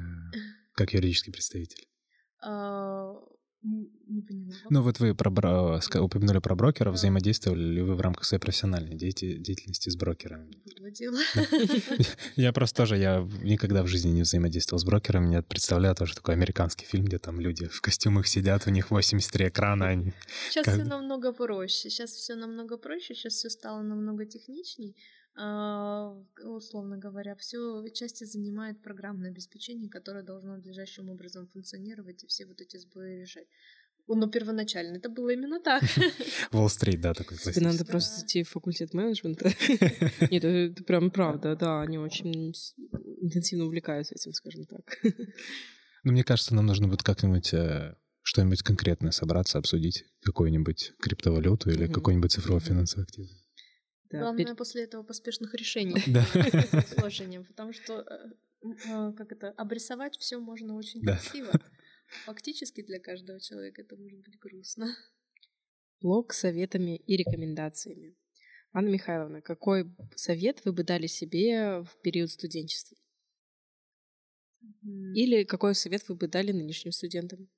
как 0.75 0.93
юридический 0.93 1.33
представитель? 1.33 1.89
А, 3.63 3.67
не 3.67 4.23
поняла. 4.23 4.55
Ну 4.71 4.83
вот 4.83 5.01
вы 5.01 5.15
про, 5.15 5.81
упомянули 6.01 6.39
про 6.39 6.55
брокеров. 6.55 6.95
Да. 6.95 6.97
Взаимодействовали 6.97 7.63
ли 7.63 7.83
вы 7.83 7.95
в 7.95 8.01
рамках 8.01 8.25
своей 8.25 8.41
профессиональной 8.41 8.97
деятельности 8.97 9.91
с 9.91 9.97
брокерами? 9.97 10.51
Я 12.37 12.53
просто 12.53 12.77
тоже, 12.79 12.97
я 12.97 13.29
никогда 13.43 13.83
в 13.83 13.87
жизни 13.87 14.11
не 14.11 14.23
взаимодействовал 14.23 14.81
с 14.81 14.85
брокерами. 14.85 15.35
Я 15.35 15.43
представляю 15.43 15.95
тоже 15.95 16.15
такой 16.15 16.35
американский 16.35 16.87
фильм, 16.87 17.05
где 17.05 17.19
там 17.19 17.39
люди 17.39 17.67
в 17.67 17.81
костюмах 17.83 18.27
сидят, 18.27 18.67
у 18.67 18.71
них 18.71 18.91
83 18.91 19.49
экрана. 19.49 19.89
Они 19.89 20.13
Сейчас 20.51 20.67
все 20.67 20.85
намного 20.85 21.33
проще. 21.33 21.91
Сейчас 21.91 22.13
все 22.13 22.37
намного 22.37 22.79
проще. 22.79 23.15
Сейчас 23.15 23.35
все 23.35 23.51
стало 23.51 23.83
намного 23.83 24.25
техничней. 24.25 24.97
А, 25.37 26.17
условно 26.45 26.99
говоря, 26.99 27.35
все 27.37 27.87
части 27.91 28.25
занимает 28.25 28.83
программное 28.83 29.31
обеспечение, 29.31 29.89
которое 29.89 30.23
должно 30.23 30.57
надлежащим 30.57 31.09
образом 31.09 31.49
функционировать 31.49 32.25
и 32.25 32.27
все 32.27 32.47
вот 32.47 32.61
эти 32.61 32.77
сбои 32.77 33.21
решать. 33.21 33.47
Но 34.07 34.27
первоначально 34.29 34.97
это 34.97 35.09
было 35.09 35.31
именно 35.31 35.61
так. 35.61 35.85
Уолл-стрит, 36.53 37.01
да, 37.01 37.15
такой 37.15 37.39
Тебе 37.39 37.61
надо 37.61 37.85
просто 37.85 38.27
идти 38.27 38.43
в 38.43 38.49
факультет 38.49 38.93
менеджмента. 38.93 39.51
Нет, 40.31 40.45
это 40.45 40.83
прям 40.83 41.11
правда, 41.11 41.55
да, 41.55 41.81
они 41.83 41.99
очень 41.99 42.53
интенсивно 43.21 43.67
увлекаются 43.67 44.15
этим, 44.17 44.33
скажем 44.33 44.67
так. 44.67 44.99
Ну, 46.03 46.13
мне 46.13 46.25
кажется, 46.25 46.55
нам 46.55 46.67
нужно 46.67 46.89
будет 46.89 47.03
как-нибудь 47.03 47.53
э, 47.53 47.95
что-нибудь 48.23 48.63
конкретное 48.63 49.11
собраться, 49.13 49.59
обсудить 49.59 50.05
какую-нибудь 50.23 50.95
криптовалюту 50.99 51.71
или 51.71 51.87
какой-нибудь 51.87 52.33
цифровой 52.33 52.61
финансовый 52.61 53.03
актив. 53.03 53.29
Да, 54.11 54.19
Главное 54.19 54.45
пер... 54.45 54.57
после 54.57 54.83
этого 54.85 55.03
поспешных 55.03 55.55
решений 55.55 55.95
с 56.01 56.97
вложением, 56.97 57.45
потому 57.45 57.73
что 57.73 58.01
э, 58.01 58.69
э, 58.89 59.13
как 59.13 59.31
это 59.33 59.51
обрисовать 59.51 60.19
все 60.19 60.39
можно 60.39 60.75
очень 60.75 61.03
красиво. 61.03 61.53
Фактически 62.25 62.83
для 62.83 62.99
каждого 62.99 63.41
человека 63.41 63.83
это 63.83 63.97
может 63.97 64.21
быть 64.21 64.39
грустно. 64.39 64.97
Блог 66.01 66.33
с 66.33 66.41
советами 66.41 66.97
и 66.97 67.17
рекомендациями. 67.17 68.17
Анна 68.73 68.89
Михайловна, 68.89 69.43
какой 69.43 69.93
совет 70.17 70.65
вы 70.65 70.73
бы 70.73 70.83
дали 70.83 71.07
себе 71.07 71.83
в 71.83 72.01
период 72.03 72.31
студенчества? 72.31 72.97
Или 74.83 75.45
какой 75.45 75.75
совет 75.75 76.09
вы 76.09 76.17
бы 76.17 76.27
дали 76.27 76.53
нынешним 76.53 76.93
студентам? 76.93 77.49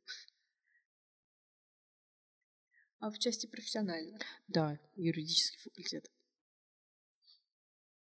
А 2.98 3.10
в 3.10 3.18
части 3.18 3.46
профессионально? 3.46 4.18
Да, 4.48 4.78
юридический 4.96 5.58
факультет. 5.60 6.10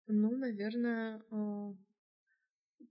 Ну, 0.06 0.36
наверное, 0.36 1.22
а, 1.30 1.74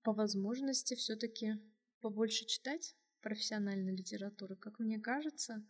по 0.03 0.13
возможности 0.13 0.95
все-таки 0.95 1.55
побольше 2.01 2.45
читать 2.45 2.95
профессиональной 3.21 3.95
литературы, 3.95 4.55
как 4.55 4.79
мне 4.79 4.99
кажется. 4.99 5.65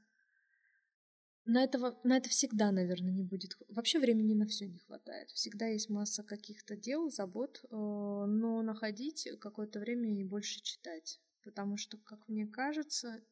На, 1.45 1.63
этого, 1.63 1.99
на 2.03 2.17
это 2.17 2.29
всегда, 2.29 2.71
наверное, 2.71 3.11
не 3.11 3.23
будет. 3.23 3.55
Вообще 3.69 3.99
времени 3.99 4.33
на 4.33 4.47
все 4.47 4.67
не 4.67 4.79
хватает. 4.79 5.29
Всегда 5.29 5.67
есть 5.67 5.89
масса 5.89 6.23
каких-то 6.23 6.75
дел, 6.75 7.11
забот, 7.11 7.63
а, 7.69 8.25
но 8.25 8.63
находить 8.63 9.29
какое-то 9.39 9.79
время 9.79 10.19
и 10.19 10.23
больше 10.23 10.61
читать. 10.63 11.21
Потому 11.43 11.77
что, 11.77 11.99
как 11.99 12.27
мне 12.27 12.47
кажется, 12.47 13.23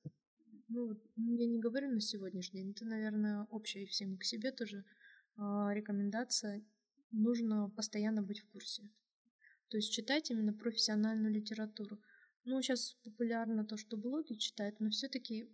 ну, 0.68 0.92
я 1.16 1.48
не 1.48 1.60
говорю 1.60 1.90
на 1.90 2.00
сегодняшний 2.00 2.62
день, 2.62 2.72
это, 2.72 2.86
наверное, 2.86 3.48
общая 3.50 3.84
и 3.84 3.88
всем 3.88 4.18
к 4.20 4.24
себе 4.24 4.52
тоже 4.52 4.86
а, 5.36 5.74
рекомендация 5.74 6.64
нужно 7.14 7.70
постоянно 7.70 8.22
быть 8.22 8.40
в 8.40 8.48
курсе. 8.48 8.90
То 9.70 9.78
есть 9.78 9.92
читать 9.92 10.30
именно 10.30 10.54
профессиональную 10.54 11.34
литературу. 11.34 12.00
Ну, 12.46 12.62
сейчас 12.62 12.98
популярно 13.04 13.66
то, 13.66 13.78
что 13.78 13.96
блоги 13.96 14.34
читают, 14.34 14.80
но 14.80 14.90
все-таки 14.90 15.50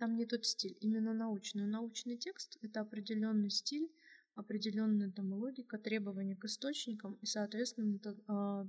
там 0.00 0.16
не 0.16 0.26
тот 0.26 0.44
стиль, 0.44 0.76
именно 0.80 1.14
научный. 1.14 1.66
Научный 1.66 2.16
текст— 2.16 2.58
это 2.62 2.80
определенный 2.80 3.50
стиль, 3.50 3.88
определенная 4.34 5.12
там 5.12 5.32
логика, 5.32 5.78
требования 5.78 6.34
к 6.34 6.44
источникам, 6.44 7.14
и, 7.22 7.26
соответственно, 7.26 7.96
это, 7.96 8.16
а, 8.26 8.68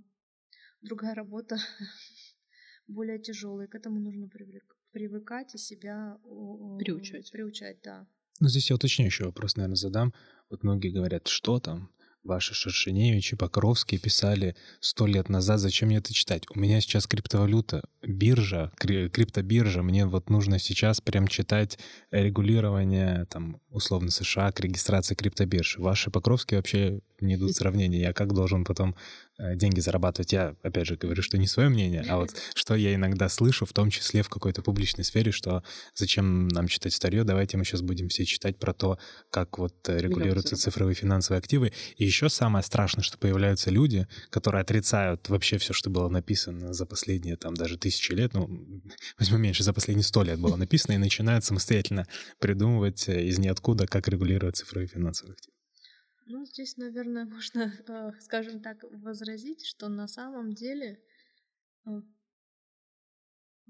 другая 0.81 1.15
работа 1.15 1.57
более 2.87 3.19
тяжелая. 3.19 3.67
К 3.67 3.75
этому 3.75 3.99
нужно 3.99 4.29
привыкать 4.91 5.55
и 5.55 5.57
себя 5.57 6.19
приучать. 6.77 7.31
Приучать, 7.31 7.81
да. 7.83 8.07
Ну, 8.39 8.47
здесь 8.47 8.69
я 8.69 8.75
уточняющий 8.75 9.25
вопрос, 9.25 9.55
наверное, 9.55 9.75
задам. 9.75 10.13
Вот 10.49 10.63
многие 10.63 10.91
говорят, 10.91 11.27
что 11.27 11.59
там, 11.59 11.91
ваши 12.23 12.53
Шершеневичи, 12.53 13.35
Покровские 13.35 13.99
писали 13.99 14.55
сто 14.79 15.05
лет 15.05 15.29
назад, 15.29 15.59
зачем 15.59 15.89
мне 15.89 15.97
это 15.97 16.13
читать? 16.13 16.43
У 16.53 16.59
меня 16.59 16.81
сейчас 16.81 17.07
криптовалюта, 17.07 17.83
биржа, 18.01 18.71
криптобиржа, 18.77 19.81
мне 19.81 20.05
вот 20.05 20.29
нужно 20.29 20.59
сейчас 20.59 21.01
прям 21.01 21.27
читать 21.27 21.79
регулирование, 22.11 23.25
там, 23.29 23.61
условно, 23.69 24.11
США 24.11 24.51
к 24.51 24.59
регистрации 24.59 25.15
криптобиржи. 25.15 25.81
Ваши 25.81 26.11
Покровские 26.11 26.59
вообще 26.59 27.01
не 27.21 27.35
идут 27.35 27.55
сравнения. 27.55 27.99
Я 27.99 28.13
как 28.13 28.33
должен 28.33 28.63
потом 28.63 28.95
э, 29.37 29.55
деньги 29.55 29.79
зарабатывать? 29.79 30.31
Я, 30.33 30.55
опять 30.63 30.87
же, 30.87 30.95
говорю, 30.95 31.21
что 31.21 31.37
не 31.37 31.47
свое 31.47 31.69
мнение, 31.69 32.05
а 32.07 32.17
вот 32.17 32.31
что 32.55 32.75
я 32.75 32.95
иногда 32.95 33.29
слышу, 33.29 33.65
в 33.65 33.73
том 33.73 33.89
числе 33.89 34.23
в 34.23 34.29
какой-то 34.29 34.61
публичной 34.61 35.03
сфере, 35.03 35.31
что 35.31 35.63
зачем 35.95 36.47
нам 36.49 36.67
читать 36.67 36.93
старье, 36.93 37.23
давайте 37.23 37.57
мы 37.57 37.65
сейчас 37.65 37.81
будем 37.81 38.09
все 38.09 38.25
читать 38.25 38.57
про 38.57 38.73
то, 38.73 38.97
как 39.29 39.57
вот 39.57 39.75
э, 39.87 39.97
регулируются 39.97 40.55
цифровые 40.55 40.95
финансовые 40.95 41.39
активы. 41.39 41.73
И 41.97 42.05
еще 42.05 42.18
самое 42.27 42.63
страшное, 42.63 43.03
что 43.03 43.17
появляются 43.17 43.69
люди, 43.69 44.07
которые 44.29 44.61
отрицают 44.61 45.29
вообще 45.29 45.57
все, 45.57 45.71
что 45.71 45.89
было 45.89 46.09
написано 46.09 46.73
за 46.73 46.85
последние 46.85 47.37
там 47.37 47.53
даже 47.53 47.77
тысячи 47.77 48.11
лет, 48.11 48.33
ну, 48.33 48.49
возьмем 49.17 49.41
меньше, 49.41 49.63
за 49.63 49.73
последние 49.73 50.03
сто 50.03 50.23
лет 50.23 50.39
было 50.39 50.57
написано, 50.57 50.93
и 50.93 50.97
начинают 50.97 51.45
самостоятельно 51.45 52.05
придумывать 52.39 53.07
э, 53.07 53.27
из 53.27 53.39
ниоткуда, 53.39 53.87
как 53.87 54.07
регулировать 54.07 54.57
цифровые 54.57 54.87
финансовые 54.87 55.35
активы. 55.35 55.53
Ну, 56.31 56.45
здесь, 56.45 56.77
наверное, 56.77 57.25
можно, 57.25 57.73
э, 57.87 58.11
скажем 58.21 58.61
так, 58.61 58.83
возразить, 58.91 59.65
что 59.65 59.89
на 59.89 60.07
самом 60.07 60.53
деле 60.53 61.01
э, 61.87 61.89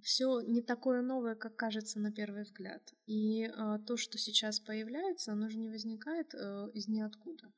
все 0.01 0.41
не 0.41 0.61
такое 0.61 1.01
новое, 1.01 1.35
как 1.35 1.55
кажется 1.55 2.01
на 2.01 2.11
первый 2.11 2.43
взгляд. 2.43 2.81
И 3.05 3.45
э, 3.45 3.79
то, 3.87 3.95
что 3.95 4.17
сейчас 4.17 4.59
появляется, 4.59 5.31
оно 5.31 5.47
же 5.47 5.57
не 5.57 5.69
возникает 5.69 6.33
из 6.73 6.89
ниоткуда. 6.89 7.53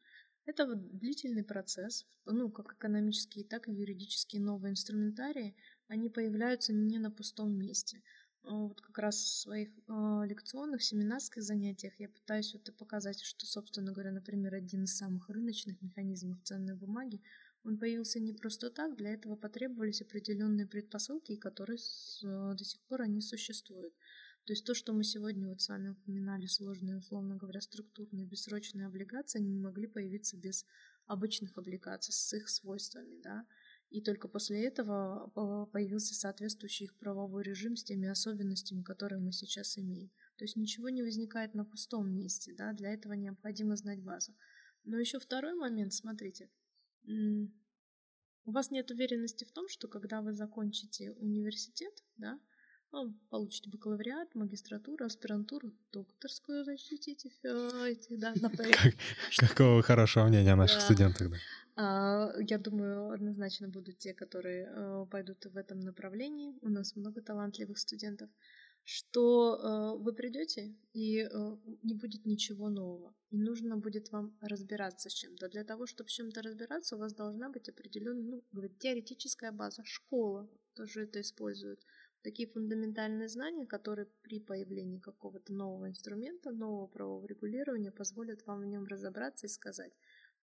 Это 0.46 0.76
длительный 0.76 1.44
процесс, 1.44 2.06
ну, 2.26 2.50
как 2.50 2.74
экономические, 2.74 3.46
так 3.46 3.68
и 3.68 3.74
юридические 3.74 4.42
новые 4.42 4.72
инструментарии, 4.72 5.56
они 5.88 6.10
появляются 6.10 6.74
не 6.74 6.98
на 7.00 7.12
пустом 7.12 7.54
месте. 7.54 8.02
А 8.44 8.56
вот 8.56 8.82
как 8.82 8.98
раз 8.98 9.18
в 9.18 9.42
своих 9.42 9.70
э, 9.70 10.22
лекционных, 10.26 10.82
семинарских 10.82 11.44
занятиях 11.44 11.94
я 12.00 12.10
пытаюсь 12.10 12.54
вот 12.54 12.68
и 12.68 12.72
показать, 12.72 13.22
что, 13.22 13.46
собственно 13.46 13.92
говоря, 13.92 14.12
например, 14.12 14.56
один 14.56 14.86
из 14.86 14.98
самых 14.98 15.30
рыночных 15.30 15.80
механизмов 15.82 16.42
ценной 16.44 16.76
бумаги, 16.76 17.22
он 17.64 17.78
появился 17.78 18.20
не 18.20 18.34
просто 18.34 18.72
так, 18.72 18.96
для 18.98 19.14
этого 19.14 19.36
потребовались 19.36 20.02
определенные 20.02 20.66
предпосылки, 20.66 21.36
которые 21.36 21.78
э, 21.78 22.56
до 22.56 22.64
сих 22.64 22.82
пор 22.82 23.04
они 23.04 23.22
существуют. 23.22 23.94
То 24.46 24.54
есть 24.54 24.66
то, 24.66 24.74
что 24.74 24.92
мы 24.92 25.04
сегодня 25.04 25.48
вот 25.48 25.62
с 25.62 25.70
вами 25.70 25.90
упоминали, 25.90 26.48
сложные, 26.48 26.98
условно 26.98 27.36
говоря, 27.36 27.62
структурные 27.62 28.26
бессрочные 28.26 28.88
облигации, 28.88 29.40
они 29.40 29.52
не 29.52 29.60
могли 29.60 29.88
появиться 29.88 30.36
без 30.36 30.66
обычных 31.06 31.58
облигаций 31.58 32.14
с 32.14 32.34
их 32.34 32.50
свойствами, 32.50 33.22
да. 33.22 33.46
И 33.90 34.02
только 34.02 34.28
после 34.28 34.66
этого 34.66 35.30
появился 35.74 36.16
соответствующий 36.16 36.86
их 36.86 36.96
правовой 36.98 37.44
режим 37.44 37.76
с 37.76 37.84
теми 37.84 38.08
особенностями, 38.08 38.84
которые 38.84 39.20
мы 39.20 39.32
сейчас 39.32 39.78
имеем. 39.78 40.10
То 40.38 40.46
есть 40.46 40.56
ничего 40.56 40.90
не 40.90 41.04
возникает 41.04 41.54
на 41.54 41.66
пустом 41.66 42.10
месте, 42.10 42.54
да, 42.58 42.74
для 42.74 42.94
этого 42.94 43.14
необходимо 43.14 43.76
знать 43.76 44.02
базу. 44.02 44.34
Но 44.86 44.98
еще 44.98 45.20
второй 45.20 45.54
момент, 45.54 45.94
смотрите, 45.94 46.50
у 47.06 48.52
вас 48.52 48.72
нет 48.72 48.90
уверенности 48.90 49.44
в 49.44 49.52
том, 49.52 49.68
что 49.68 49.88
когда 49.88 50.22
вы 50.22 50.34
закончите 50.34 51.12
университет, 51.12 51.94
да, 52.18 52.40
получите 53.30 53.70
бакалавриат, 53.70 54.36
магистратуру, 54.36 55.06
аспирантуру, 55.06 55.72
докторскую 55.92 56.64
защитите, 56.66 57.30
эти, 57.88 58.16
да, 58.18 58.34
Какого 59.38 59.82
хорошего 59.82 60.26
мнения 60.26 60.54
о 60.54 60.58
наших 60.58 60.82
студентах, 60.82 61.30
да. 61.30 61.38
А, 61.76 62.34
я 62.40 62.58
думаю, 62.58 63.12
однозначно 63.12 63.70
будут 63.70 63.98
те, 63.98 64.14
которые 64.14 64.68
э, 64.68 65.06
пойдут 65.10 65.46
в 65.46 65.58
этом 65.58 65.80
направлении. 65.80 66.54
У 66.62 66.70
нас 66.70 66.96
много 66.96 67.22
талантливых 67.22 67.78
студентов. 67.78 68.30
Что 68.84 69.56
э, 69.56 70.04
вы 70.04 70.14
придете 70.14 70.76
и 70.94 71.20
э, 71.20 71.58
не 71.84 71.94
будет 71.94 72.26
ничего 72.26 72.70
нового. 72.70 73.14
И 73.30 73.38
нужно 73.38 73.78
будет 73.78 74.12
вам 74.12 74.36
разбираться 74.42 75.10
с 75.10 75.14
чем-то. 75.14 75.50
Для 75.50 75.64
того, 75.64 75.86
чтобы 75.86 76.10
с 76.10 76.14
чем-то 76.14 76.42
разбираться, 76.42 76.96
у 76.96 77.00
вас 77.00 77.14
должна 77.14 77.50
быть 77.50 77.70
определенная, 77.70 78.32
ну, 78.32 78.44
говорит, 78.52 78.78
теоретическая 78.80 79.52
база. 79.52 79.84
Школа 79.86 80.50
тоже 80.76 81.04
это 81.04 81.22
использует. 81.22 81.80
Такие 82.24 82.48
фундаментальные 82.48 83.30
знания, 83.30 83.66
которые 83.66 84.08
при 84.22 84.40
появлении 84.40 85.00
какого-то 85.00 85.54
нового 85.54 85.88
инструмента, 85.88 86.52
нового 86.52 86.86
правового 86.88 87.26
регулирования 87.26 87.92
позволят 87.92 88.46
вам 88.46 88.62
в 88.62 88.66
нем 88.66 88.86
разобраться 88.86 89.48
и 89.48 89.50
сказать, 89.50 89.94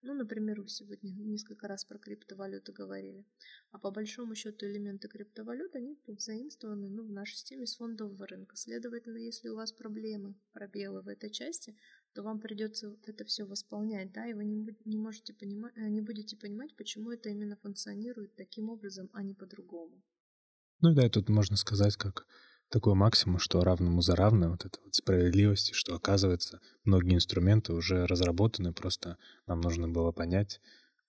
ну, 0.01 0.13
например, 0.13 0.61
вы 0.61 0.69
сегодня 0.69 1.11
несколько 1.11 1.67
раз 1.67 1.83
про 1.83 1.97
криптовалюты 1.97 2.71
говорили. 2.71 3.25
А 3.71 3.79
по 3.79 3.91
большому 3.91 4.33
счету 4.33 4.65
элементы 4.65 5.09
криптовалют, 5.09 5.75
они 5.75 5.97
заимствованы 6.07 6.89
ну, 6.89 7.03
в 7.03 7.11
нашей 7.11 7.35
системе 7.35 7.65
с 7.65 7.75
фондового 7.75 8.25
рынка. 8.25 8.55
Следовательно, 8.55 9.17
если 9.17 9.49
у 9.49 9.55
вас 9.55 9.73
проблемы, 9.73 10.35
пробелы 10.53 11.01
в 11.01 11.09
этой 11.09 11.29
части, 11.29 11.75
то 12.13 12.23
вам 12.23 12.39
придется 12.39 12.97
это 13.05 13.25
все 13.25 13.43
восполнять, 13.43 14.13
да, 14.13 14.25
и 14.25 14.33
вы 14.33 14.45
не, 14.45 14.75
не 14.85 14.97
можете 14.97 15.33
понимать, 15.33 15.73
э, 15.75 15.89
не 15.89 16.01
будете 16.01 16.37
понимать, 16.37 16.75
почему 16.77 17.11
это 17.11 17.29
именно 17.29 17.57
функционирует 17.57 18.35
таким 18.35 18.69
образом, 18.69 19.09
а 19.13 19.21
не 19.21 19.33
по-другому. 19.33 20.01
Ну 20.81 20.93
да, 20.93 21.09
тут 21.09 21.27
можно 21.29 21.57
сказать, 21.57 21.97
как 21.97 22.25
такой 22.69 22.93
максимум, 22.93 23.39
что 23.39 23.61
равному 23.61 24.01
за 24.01 24.15
равное, 24.15 24.49
вот 24.49 24.65
это 24.65 24.79
вот 24.83 24.95
справедливости, 24.95 25.73
что 25.73 25.95
оказывается 25.95 26.61
многие 26.85 27.15
инструменты 27.15 27.73
уже 27.73 28.05
разработаны, 28.05 28.71
просто 28.71 29.17
нам 29.45 29.59
нужно 29.59 29.89
было 29.89 30.11
понять 30.11 30.61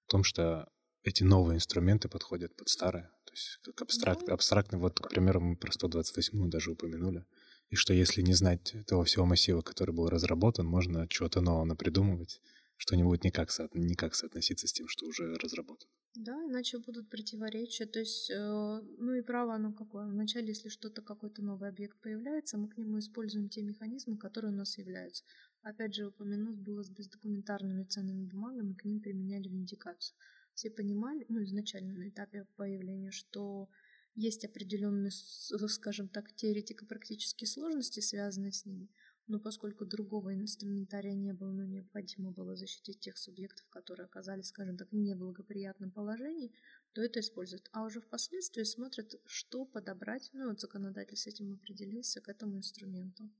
о 0.06 0.10
том, 0.10 0.24
что 0.24 0.68
эти 1.04 1.22
новые 1.22 1.56
инструменты 1.56 2.08
подходят 2.08 2.56
под 2.56 2.68
старые. 2.68 3.10
То 3.24 3.32
есть 3.32 3.60
как 3.62 3.82
абстракт, 3.82 4.28
абстрактный, 4.28 4.78
вот, 4.78 4.98
к 4.98 5.08
примеру, 5.08 5.40
мы 5.40 5.56
про 5.56 5.70
128 5.70 6.50
даже 6.50 6.72
упомянули. 6.72 7.24
И 7.68 7.76
что 7.76 7.94
если 7.94 8.22
не 8.22 8.34
знать 8.34 8.74
этого 8.74 9.04
всего 9.04 9.24
массива, 9.24 9.62
который 9.62 9.94
был 9.94 10.08
разработан, 10.08 10.66
можно 10.66 11.06
чего-то 11.06 11.40
нового 11.40 11.64
напридумывать, 11.64 12.40
что 12.80 12.96
не 12.96 13.04
будет 13.04 13.24
никак, 13.24 13.50
со, 13.50 13.68
никак 13.74 14.14
соотноситься 14.14 14.66
с 14.66 14.72
тем, 14.72 14.88
что 14.88 15.06
уже 15.06 15.34
разработано. 15.34 15.90
Да, 16.14 16.32
иначе 16.46 16.78
будут 16.78 17.10
противоречия. 17.10 17.84
То 17.84 17.98
есть, 17.98 18.30
э, 18.30 18.80
ну 18.98 19.12
и 19.12 19.20
право 19.20 19.54
оно 19.54 19.74
какое. 19.74 20.06
Вначале, 20.06 20.48
если 20.48 20.70
что-то, 20.70 21.02
какой-то 21.02 21.42
новый 21.42 21.68
объект 21.68 22.00
появляется, 22.00 22.56
мы 22.56 22.68
к 22.68 22.78
нему 22.78 22.98
используем 22.98 23.50
те 23.50 23.60
механизмы, 23.60 24.16
которые 24.16 24.50
у 24.52 24.56
нас 24.56 24.78
являются. 24.78 25.24
Опять 25.60 25.94
же, 25.94 26.06
упомянуть 26.06 26.56
было 26.56 26.82
с 26.82 26.88
бездокументарными 26.88 27.84
ценными 27.84 28.24
бумагами, 28.24 28.72
к 28.72 28.86
ним 28.86 29.00
применяли 29.00 29.48
виндикацию. 29.48 30.16
Все 30.54 30.70
понимали, 30.70 31.26
ну, 31.28 31.44
изначально 31.44 31.92
на 31.92 32.08
этапе 32.08 32.46
появления, 32.56 33.10
что 33.10 33.68
есть 34.14 34.46
определенные, 34.46 35.10
скажем 35.10 36.08
так, 36.08 36.34
теоретико-практические 36.34 37.46
сложности, 37.46 38.00
связанные 38.00 38.52
с 38.52 38.64
ними. 38.64 38.88
Но 39.30 39.38
поскольку 39.38 39.86
другого 39.86 40.34
инструментария 40.34 41.14
не 41.14 41.32
было, 41.32 41.52
но 41.52 41.64
необходимо 41.64 42.32
было 42.32 42.56
защитить 42.56 42.98
тех 42.98 43.16
субъектов, 43.16 43.64
которые 43.68 44.06
оказались, 44.06 44.48
скажем 44.48 44.76
так, 44.76 44.90
в 44.90 44.96
неблагоприятном 44.96 45.92
положении, 45.92 46.52
то 46.94 47.00
это 47.00 47.20
используют. 47.20 47.68
А 47.72 47.84
уже 47.84 48.00
впоследствии 48.00 48.64
смотрят, 48.64 49.14
что 49.26 49.64
подобрать. 49.64 50.30
Ну, 50.32 50.48
вот 50.48 50.58
законодатель 50.58 51.16
с 51.16 51.28
этим 51.28 51.52
определился 51.52 52.20
к 52.20 52.28
этому 52.28 52.56
инструменту. 52.56 53.30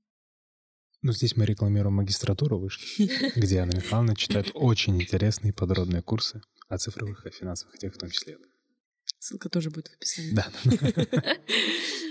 Ну, 1.01 1.11
здесь 1.11 1.35
мы 1.35 1.45
рекламируем 1.45 1.95
магистратуру 1.95 2.57
вышки, 2.57 3.11
где 3.37 3.57
Анна 3.57 3.75
Михайловна 3.75 4.15
читает 4.15 4.51
очень 4.53 5.01
интересные 5.01 5.51
подробные 5.51 6.01
курсы 6.01 6.41
о 6.69 6.77
цифровых 6.77 7.25
и 7.25 7.31
финансовых 7.31 7.77
тех 7.79 7.93
в 7.93 7.97
том 7.97 8.09
числе. 8.09 8.37
Ссылка 9.19 9.49
тоже 9.49 9.69
будет 9.71 9.89
в 9.89 9.93
описании. 9.95 10.31
Да. 10.31 10.49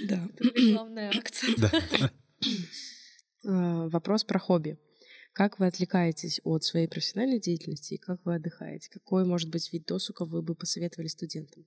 Да. 0.03 0.29
Это 0.37 0.73
главная 0.75 1.13
акция. 1.17 1.55
Да. 1.57 1.71
Э, 3.45 3.89
вопрос 3.89 4.25
про 4.25 4.39
хобби. 4.39 4.79
Как 5.33 5.59
вы 5.59 5.67
отвлекаетесь 5.67 6.41
от 6.45 6.65
своей 6.65 6.89
профессиональной 6.89 7.41
деятельности 7.41 7.95
и 7.95 7.99
как 7.99 8.21
вы 8.25 8.35
отдыхаете? 8.35 8.91
Какой, 8.91 9.25
может 9.25 9.51
быть, 9.51 9.73
вид 9.73 9.87
досуга 9.87 10.25
вы 10.25 10.43
бы 10.43 10.55
посоветовали 10.55 11.07
студентам? 11.07 11.65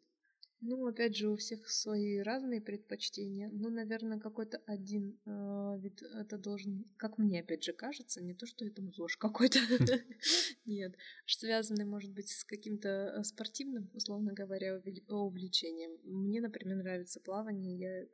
Ну, 0.66 0.88
опять 0.88 1.18
же, 1.18 1.28
у 1.28 1.36
всех 1.36 1.70
свои 1.70 2.20
разные 2.20 2.62
предпочтения. 2.62 3.50
Ну, 3.52 3.70
наверное, 3.70 4.18
какой-то 4.18 4.62
один 4.66 5.20
э, 5.26 5.78
вид 5.78 6.02
это 6.02 6.38
должен, 6.38 6.86
как 6.96 7.18
мне 7.18 7.42
опять 7.42 7.66
же 7.66 7.74
кажется, 7.74 8.24
не 8.24 8.34
то, 8.34 8.46
что 8.46 8.64
это 8.64 8.82
ЗОЖ 8.82 9.18
какой-то. 9.18 9.60
Нет. 10.66 10.96
Связанный, 11.26 11.84
может 11.84 12.14
быть, 12.14 12.30
с 12.30 12.46
каким-то 12.46 12.88
э, 12.88 13.24
спортивным, 13.26 13.90
условно 13.94 14.32
говоря, 14.32 14.82
увлечением. 15.10 16.00
Мне, 16.06 16.40
например, 16.40 16.78
нравится 16.78 17.20
плавание. 17.20 17.78
Я 17.78 18.04
э, 18.04 18.08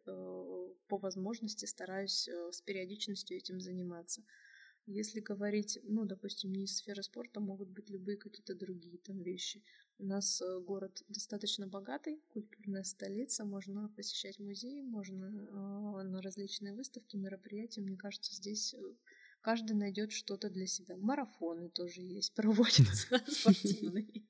по 0.87 0.97
возможности 0.97 1.65
стараюсь 1.65 2.27
э, 2.27 2.51
с 2.51 2.61
периодичностью 2.61 3.37
этим 3.37 3.59
заниматься. 3.61 4.23
Если 4.87 5.19
говорить, 5.19 5.77
ну, 5.83 6.05
допустим, 6.05 6.51
не 6.51 6.63
из 6.63 6.77
сферы 6.77 7.03
спорта, 7.03 7.39
могут 7.39 7.69
быть 7.69 7.91
любые 7.91 8.17
какие-то 8.17 8.55
другие 8.55 8.97
там 8.97 9.21
вещи. 9.21 9.63
У 10.01 10.05
нас 10.05 10.41
э, 10.41 10.59
город 10.61 11.03
достаточно 11.09 11.67
богатый, 11.67 12.21
культурная 12.29 12.83
столица, 12.83 13.43
можно 13.43 13.89
посещать 13.97 14.39
музеи, 14.39 14.81
можно 14.81 15.25
э, 15.25 16.03
на 16.03 16.21
различные 16.21 16.73
выставки, 16.73 17.17
мероприятия. 17.17 17.81
Мне 17.81 17.97
кажется, 17.97 18.33
здесь 18.33 18.73
э, 18.73 18.77
каждый 19.41 19.75
найдет 19.75 20.13
что-то 20.13 20.49
для 20.49 20.67
себя. 20.67 20.95
Марафоны 20.95 21.67
тоже 21.67 21.99
есть, 21.99 22.33
проводятся 22.35 23.21
спортивные. 23.27 24.23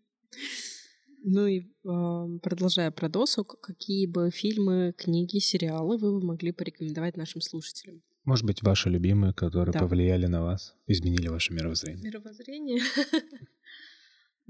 Ну 1.23 1.45
и 1.45 1.61
продолжая 1.83 2.89
про 2.89 3.07
досуг, 3.07 3.59
какие 3.61 4.07
бы 4.07 4.31
фильмы, 4.31 4.95
книги, 4.97 5.37
сериалы 5.37 5.97
вы 5.97 6.19
бы 6.19 6.25
могли 6.25 6.51
порекомендовать 6.51 7.15
нашим 7.15 7.41
слушателям? 7.41 8.01
Может 8.23 8.45
быть, 8.45 8.63
ваши 8.63 8.89
любимые, 8.89 9.33
которые 9.33 9.73
да. 9.73 9.79
повлияли 9.79 10.25
на 10.25 10.41
вас, 10.41 10.75
изменили 10.87 11.27
ваше 11.27 11.53
мировоззрение? 11.53 12.03
Мировоззрение? 12.03 12.81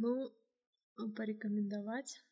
Ну, 0.02 0.32
порекомендовать 1.08 2.24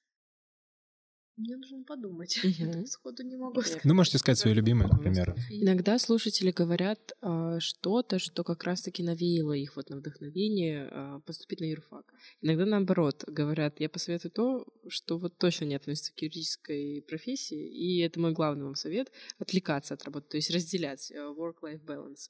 мне 1.38 1.55
нужно 1.55 1.84
подумать. 1.84 2.39
Угу. 2.43 2.86
сходу 2.88 3.24
не 3.24 3.38
могу 3.38 3.61
сказать. 3.61 3.86
Ну, 3.86 3.93
можете 3.93 4.18
сказать 4.18 4.39
свои 4.39 4.53
любимые, 4.53 4.88
например. 4.88 5.36
Иногда 5.51 5.99
слушатели 5.99 6.51
говорят 6.51 7.11
э, 7.22 7.59
что-то, 7.59 8.18
что 8.18 8.43
как 8.43 8.63
раз-таки 8.63 9.03
навеяло 9.03 9.53
их 9.53 9.76
вот 9.76 9.89
на 9.89 9.97
вдохновение 9.97 10.89
э, 10.91 11.20
поступить 11.26 11.59
на 11.59 11.65
юрфак. 11.65 12.11
Иногда 12.41 12.65
наоборот 12.65 13.24
говорят, 13.28 13.80
я 13.80 13.88
посоветую 13.88 14.32
то, 14.32 14.65
что 14.88 15.20
вот 15.20 15.38
точно 15.38 15.65
не 15.65 15.76
относится 15.76 16.11
к 16.15 16.22
юридической 16.22 17.03
профессии, 17.07 17.68
и 17.68 17.99
это 17.99 18.20
мой 18.20 18.32
главный 18.32 18.63
вам 18.63 18.76
совет— 18.76 19.11
отвлекаться 19.38 19.93
от 19.93 20.03
работы, 20.05 20.30
то 20.30 20.38
есть 20.38 20.49
разделять 20.49 21.11
э, 21.11 21.18
work-life 21.18 21.86
balance. 21.86 22.30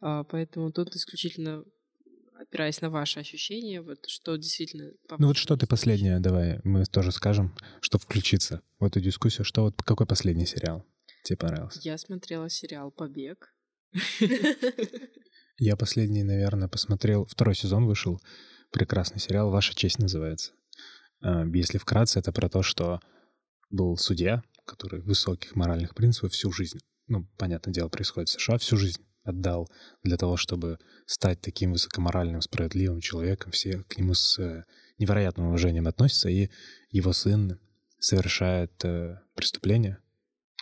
Э, 0.00 0.22
поэтому 0.30 0.70
тут 0.70 0.94
исключительно 0.94 1.64
опираясь 2.34 2.80
на 2.80 2.90
ваши 2.90 3.20
ощущения, 3.20 3.80
вот 3.80 4.06
что 4.06 4.36
действительно... 4.36 4.92
Ну 5.18 5.28
вот 5.28 5.36
что 5.36 5.56
ты 5.56 5.66
последнее, 5.66 6.20
давай 6.20 6.60
мы 6.64 6.84
тоже 6.84 7.12
скажем, 7.12 7.56
что 7.80 7.98
включиться 7.98 8.62
в 8.78 8.84
эту 8.84 9.00
дискуссию. 9.00 9.44
Что 9.44 9.62
вот 9.62 9.82
какой 9.82 10.06
последний 10.06 10.46
сериал 10.46 10.84
тебе 11.24 11.36
понравился? 11.36 11.80
Я 11.82 11.98
смотрела 11.98 12.48
сериал 12.48 12.90
«Побег». 12.90 13.54
Я 15.58 15.76
последний, 15.76 16.24
наверное, 16.24 16.68
посмотрел... 16.68 17.26
Второй 17.26 17.54
сезон 17.54 17.86
вышел. 17.86 18.20
Прекрасный 18.72 19.20
сериал 19.20 19.50
«Ваша 19.50 19.74
честь» 19.74 19.98
называется. 19.98 20.52
А, 21.20 21.44
если 21.46 21.78
вкратце, 21.78 22.18
это 22.18 22.32
про 22.32 22.48
то, 22.48 22.62
что 22.62 23.00
был 23.70 23.96
судья, 23.96 24.42
который 24.66 25.00
высоких 25.00 25.54
моральных 25.54 25.94
принципов 25.94 26.32
всю 26.32 26.50
жизнь, 26.50 26.78
ну, 27.06 27.28
понятное 27.38 27.72
дело, 27.72 27.88
происходит 27.88 28.30
в 28.30 28.32
США, 28.32 28.58
всю 28.58 28.76
жизнь 28.76 29.04
отдал 29.24 29.68
для 30.02 30.16
того, 30.16 30.36
чтобы 30.36 30.78
стать 31.06 31.40
таким 31.40 31.72
высокоморальным, 31.72 32.40
справедливым 32.42 33.00
человеком. 33.00 33.52
Все 33.52 33.82
к 33.88 33.98
нему 33.98 34.14
с 34.14 34.38
э, 34.38 34.64
невероятным 34.98 35.48
уважением 35.48 35.88
относятся, 35.88 36.28
и 36.28 36.50
его 36.90 37.12
сын 37.12 37.58
совершает 37.98 38.72
э, 38.84 39.18
преступление. 39.34 39.98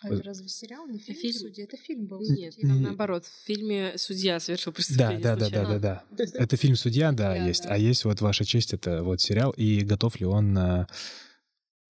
А 0.03 0.09
это 0.09 0.23
разве 0.25 0.49
сериал, 0.49 0.87
не 0.89 0.99
фильм, 0.99 1.19
фильм? 1.19 1.39
судья? 1.39 1.65
Это 1.65 1.77
фильм 1.77 2.07
был. 2.07 2.21
Нет, 2.21 2.55
там 2.61 2.83
наоборот, 2.83 3.25
в 3.25 3.47
фильме 3.47 3.95
судья 3.97 4.41
совершил 4.41 4.73
преступление. 4.73 5.21
Да, 5.21 5.37
да, 5.37 5.49
да, 5.49 5.65
да, 5.65 5.79
да, 5.79 6.05
да. 6.17 6.25
Это 6.35 6.57
фильм 6.57 6.77
судья, 6.77 7.13
да, 7.13 7.37
есть. 7.37 7.67
А 7.67 7.77
есть 7.79 8.05
вот 8.05 8.21
ваша 8.21 8.45
честь, 8.45 8.73
это 8.73 9.03
вот 9.03 9.21
сериал. 9.21 9.53
И 9.53 9.83
готов 9.83 10.19
ли 10.19 10.27
он, 10.27 10.57
э, 10.59 10.87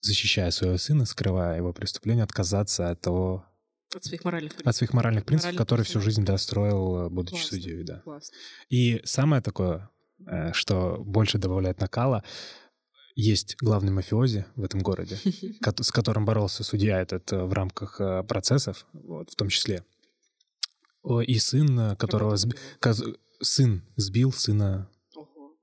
защищая 0.01 0.51
своего 0.51 0.77
сына, 0.77 1.07
скрывая 1.07 1.57
его 1.57 1.73
преступление, 1.73 2.25
отказаться 2.25 2.91
от 2.91 3.01
того 3.01 3.47
от 3.95 4.05
своих 4.05 4.25
моральных 4.25 4.53
принципов. 4.53 4.71
От 4.71 4.77
своих 4.77 4.93
моральных 4.93 5.25
принципов, 5.25 5.53
моральных 5.53 5.67
которые 5.67 5.85
всю 5.85 6.01
жизнь 6.01 6.25
достроил, 6.25 7.11
будучи 7.11 7.37
Классно. 7.37 7.59
судьей, 7.59 7.83
да. 7.85 8.01
Классно. 8.01 8.37
И 8.69 9.01
самое 9.05 9.43
такое, 9.43 9.91
э, 10.27 10.53
что 10.53 10.99
больше 10.99 11.39
добавляет 11.39 11.81
накала, 11.81 12.25
есть 13.15 13.57
главный 13.61 13.93
мафиози 13.93 14.47
в 14.57 14.65
этом 14.65 14.81
городе, 14.81 15.19
с 15.81 15.91
которым 15.91 16.25
боролся 16.25 16.65
судья 16.65 17.01
этот 17.01 17.33
э, 17.33 17.45
в 17.45 17.53
рамках 17.53 18.01
э, 18.01 18.23
процессов, 18.23 18.87
вот, 18.93 19.31
в 19.31 19.37
том 19.37 19.49
числе. 19.49 19.85
И 21.27 21.39
сын, 21.39 21.97
которого... 21.97 22.37
Сын 23.41 23.83
сбил 23.97 24.33
сына 24.33 24.89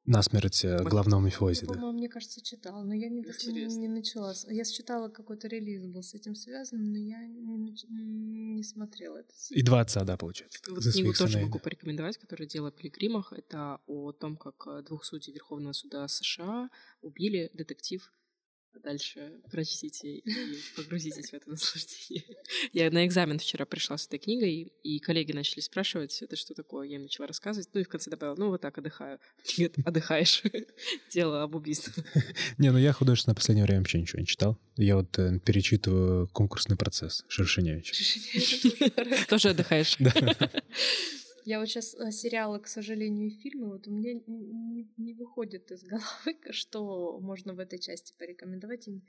насмерть 0.10 0.66
э, 0.66 0.84
главного. 0.84 1.28
Я, 1.28 1.68
по-моему, 1.68 1.91
мне 1.91 2.10
кажется, 2.10 2.41
читала, 2.41 2.84
но 2.84 2.93
я 2.93 3.10
не, 3.10 3.22
не, 3.22 3.78
не 3.78 3.88
начала. 3.88 4.34
Я 4.49 4.64
считала, 4.66 5.10
какой-то 5.10 5.47
релиз 5.47 5.86
был 5.86 6.03
с 6.03 6.14
этим 6.14 6.36
связан, 6.36 6.91
но 6.91 6.97
я 6.97 7.26
не, 7.26 8.55
не 8.55 8.64
смотрела 8.64 9.18
это. 9.18 9.32
И 9.51 9.62
два 9.62 9.82
отца, 9.82 10.03
да, 10.03 10.18
получается. 10.18 10.60
Вот 10.68 10.84
книгу 10.84 11.14
тоже 11.14 11.34
сыновей. 11.34 11.45
могу 11.45 11.60
порекомендовать, 11.60 12.18
которая 12.18 12.47
«Дело 12.47 12.70
о 12.70 12.72
пилигримах». 12.72 13.34
Это 13.34 13.80
о 13.88 14.12
том, 14.12 14.36
как 14.36 14.68
э, 14.68 14.84
двух 14.84 15.05
судей 15.05 15.32
Верховного 15.34 15.74
суда 15.74 16.07
США 16.07 16.70
убили 17.01 17.51
детектив 17.53 18.12
дальше 18.84 19.34
прочтите 19.51 20.17
и 20.17 20.23
погрузитесь 20.75 21.30
в 21.30 21.34
это 21.34 21.49
наслаждение. 21.49 22.23
Я 22.73 22.89
на 22.91 23.05
экзамен 23.05 23.39
вчера 23.39 23.65
пришла 23.65 23.97
с 23.97 24.07
этой 24.07 24.19
книгой, 24.19 24.73
и 24.84 24.99
коллеги 24.99 25.32
начали 25.32 25.61
спрашивать, 25.61 26.21
это 26.21 26.36
что 26.36 26.53
такое. 26.53 26.88
Я 26.88 26.95
им 26.95 27.03
начала 27.03 27.27
рассказывать, 27.27 27.69
ну 27.73 27.82
и 27.82 27.84
в 27.84 27.89
конце 27.89 28.09
добавила, 28.09 28.36
ну 28.36 28.49
вот 28.49 28.61
так 28.61 28.77
отдыхаю. 28.77 29.19
Нет, 29.57 29.75
отдыхаешь. 29.86 30.43
Дело 31.11 31.43
об 31.43 31.55
убийстве. 31.55 32.03
Не, 32.57 32.71
ну 32.71 32.77
я 32.77 32.93
художественно 32.93 33.34
в 33.34 33.38
последнее 33.38 33.65
время 33.65 33.80
вообще 33.82 33.99
ничего 33.99 34.19
не 34.19 34.27
читал. 34.27 34.57
Я 34.75 34.95
вот 34.95 35.17
э, 35.19 35.39
перечитываю 35.39 36.27
конкурсный 36.27 36.77
процесс 36.77 37.25
Шершеневича. 37.27 37.95
Тоже 39.27 39.49
отдыхаешь. 39.49 39.97
Я 41.45 41.59
вот 41.59 41.67
сейчас 41.67 41.95
э, 41.95 42.11
сериалы, 42.11 42.59
к 42.59 42.67
сожалению, 42.67 43.27
и 43.27 43.41
фильмы, 43.41 43.69
вот 43.69 43.87
у 43.87 43.91
меня 43.91 44.13
не, 44.27 44.89
не 44.97 45.13
выходит 45.13 45.71
из 45.71 45.83
головы, 45.93 46.37
что 46.51 47.19
можно 47.19 47.53
в 47.53 47.59
этой 47.59 47.79
части 47.79 48.13
порекомендовать. 48.17 48.87
И 48.87 49.03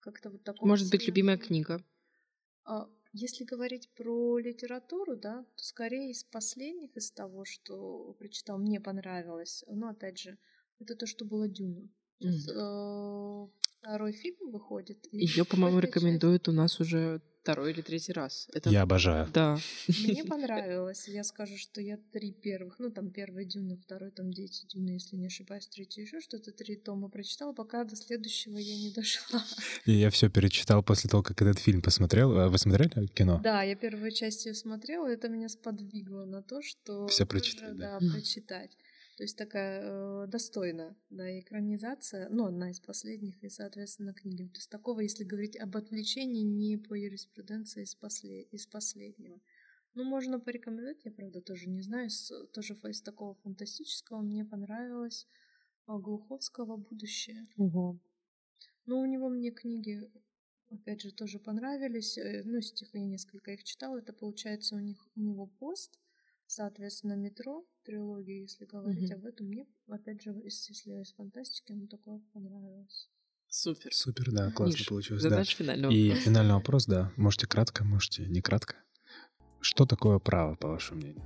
как-то 0.00 0.30
вот 0.30 0.44
такого 0.44 0.68
Может 0.68 0.90
быть, 0.90 1.06
любимая 1.06 1.38
книга? 1.38 1.84
А, 2.64 2.88
если 3.12 3.44
говорить 3.44 3.88
про 3.96 4.38
литературу, 4.38 5.16
да, 5.16 5.44
то 5.56 5.64
скорее 5.64 6.10
из 6.10 6.24
последних, 6.24 6.96
из 6.96 7.10
того, 7.10 7.44
что 7.44 8.14
прочитал, 8.18 8.58
мне 8.58 8.80
понравилось. 8.80 9.64
Но 9.68 9.88
опять 9.88 10.18
же, 10.18 10.38
это 10.78 10.94
то, 10.94 11.06
что 11.06 11.24
было 11.24 11.48
Дюна. 11.48 11.88
Сейчас, 12.18 12.48
mm. 12.48 12.52
э, 12.52 13.48
второй 13.80 14.12
фильм 14.12 14.50
выходит. 14.50 15.06
Ее, 15.12 15.44
по-моему, 15.50 15.78
рекомендуют 15.78 16.48
у 16.48 16.52
нас 16.52 16.80
уже 16.80 17.22
второй 17.46 17.70
или 17.70 17.80
третий 17.80 18.12
раз. 18.12 18.48
Это... 18.52 18.70
Я 18.70 18.82
обожаю. 18.82 19.28
Да. 19.32 19.56
Мне 19.86 20.24
понравилось. 20.28 21.06
Я 21.06 21.22
скажу, 21.22 21.56
что 21.56 21.80
я 21.80 21.96
три 22.12 22.32
первых, 22.32 22.80
ну 22.80 22.90
там 22.90 23.10
первый 23.10 23.44
Дюна, 23.44 23.76
второй 23.76 24.10
там 24.10 24.32
Дети 24.32 24.66
Дюны, 24.66 24.90
если 24.90 25.14
не 25.14 25.26
ошибаюсь, 25.26 25.68
третий 25.68 26.00
еще 26.00 26.20
что-то, 26.20 26.50
три 26.50 26.74
тома 26.74 27.08
прочитала, 27.08 27.52
пока 27.52 27.84
до 27.84 27.94
следующего 27.94 28.58
я 28.58 28.76
не 28.76 28.90
дошла. 28.90 29.44
И 29.84 29.92
я 29.92 30.10
все 30.10 30.28
перечитал 30.28 30.82
после 30.82 31.08
того, 31.08 31.22
как 31.22 31.40
этот 31.40 31.60
фильм 31.60 31.82
посмотрел. 31.82 32.36
А 32.36 32.48
вы 32.48 32.58
смотрели 32.58 33.06
кино? 33.06 33.40
Да, 33.44 33.62
я 33.62 33.76
первую 33.76 34.10
часть 34.10 34.44
ее 34.46 34.54
смотрела, 34.54 35.08
и 35.08 35.14
это 35.14 35.28
меня 35.28 35.48
сподвигло 35.48 36.24
на 36.24 36.42
то, 36.42 36.62
что... 36.62 37.06
Все 37.06 37.26
прочитать, 37.26 37.76
да. 37.76 38.00
Да, 38.00 38.10
прочитать. 38.12 38.76
То 39.16 39.22
есть 39.22 39.38
такая 39.38 39.80
э, 39.82 40.26
достойная 40.26 40.94
да, 41.08 41.40
экранизация, 41.40 42.28
ну, 42.28 42.44
одна 42.44 42.70
из 42.70 42.80
последних, 42.80 43.42
и, 43.42 43.48
соответственно, 43.48 44.12
книги. 44.12 44.46
То 44.48 44.58
есть 44.58 44.70
такого, 44.70 45.00
если 45.00 45.24
говорить 45.24 45.56
об 45.56 45.74
отвлечении, 45.74 46.42
не 46.42 46.76
по 46.76 46.92
юриспруденции 46.92 47.82
из, 47.82 47.94
послед... 47.94 48.52
из 48.52 48.66
последнего. 48.66 49.40
Ну, 49.94 50.04
можно 50.04 50.38
порекомендовать, 50.38 51.02
я, 51.06 51.12
правда, 51.12 51.40
тоже 51.40 51.70
не 51.70 51.80
знаю, 51.80 52.10
с, 52.10 52.30
тоже 52.48 52.74
из 52.74 53.00
такого 53.00 53.34
фантастического 53.36 54.20
мне 54.20 54.44
понравилось 54.44 55.26
а, 55.86 55.98
Глуховского 55.98 56.76
«Будущее». 56.76 57.48
Угу. 57.56 57.98
Ну, 58.84 59.00
у 59.00 59.06
него 59.06 59.30
мне 59.30 59.50
книги, 59.50 60.02
опять 60.68 61.00
же, 61.00 61.10
тоже 61.10 61.38
понравились. 61.38 62.18
Э, 62.18 62.42
ну, 62.44 62.60
стихи 62.60 62.98
я 62.98 63.06
несколько 63.06 63.52
их 63.52 63.64
читала. 63.64 63.96
Это, 63.96 64.12
получается, 64.12 64.76
у, 64.76 64.80
них, 64.80 65.08
у 65.16 65.20
него 65.20 65.46
пост, 65.46 65.98
соответственно, 66.46 67.14
метро, 67.14 67.66
трилогии, 67.84 68.42
если 68.42 68.64
говорить 68.64 69.10
mm-hmm. 69.10 69.14
об 69.14 69.24
этом, 69.26 69.46
мне, 69.46 69.66
опять 69.88 70.22
же, 70.22 70.30
если 70.30 71.00
из 71.02 71.12
фантастики, 71.12 71.72
оно 71.72 71.86
такое 71.86 72.20
понравилось. 72.32 73.08
Супер. 73.48 73.94
Супер, 73.94 74.32
да, 74.32 74.50
классно 74.50 74.76
Миш, 74.76 74.88
получилось. 74.88 75.22
Задача 75.22 75.56
да. 75.58 75.64
финального 75.64 75.92
И 75.92 76.14
финальный 76.14 76.54
вопрос, 76.54 76.86
да. 76.86 77.12
Можете 77.16 77.46
кратко, 77.46 77.84
можете 77.84 78.26
не 78.26 78.40
кратко. 78.40 78.76
Что 79.60 79.86
такое 79.86 80.18
право, 80.18 80.56
по 80.56 80.68
вашему 80.68 81.00
мнению? 81.00 81.24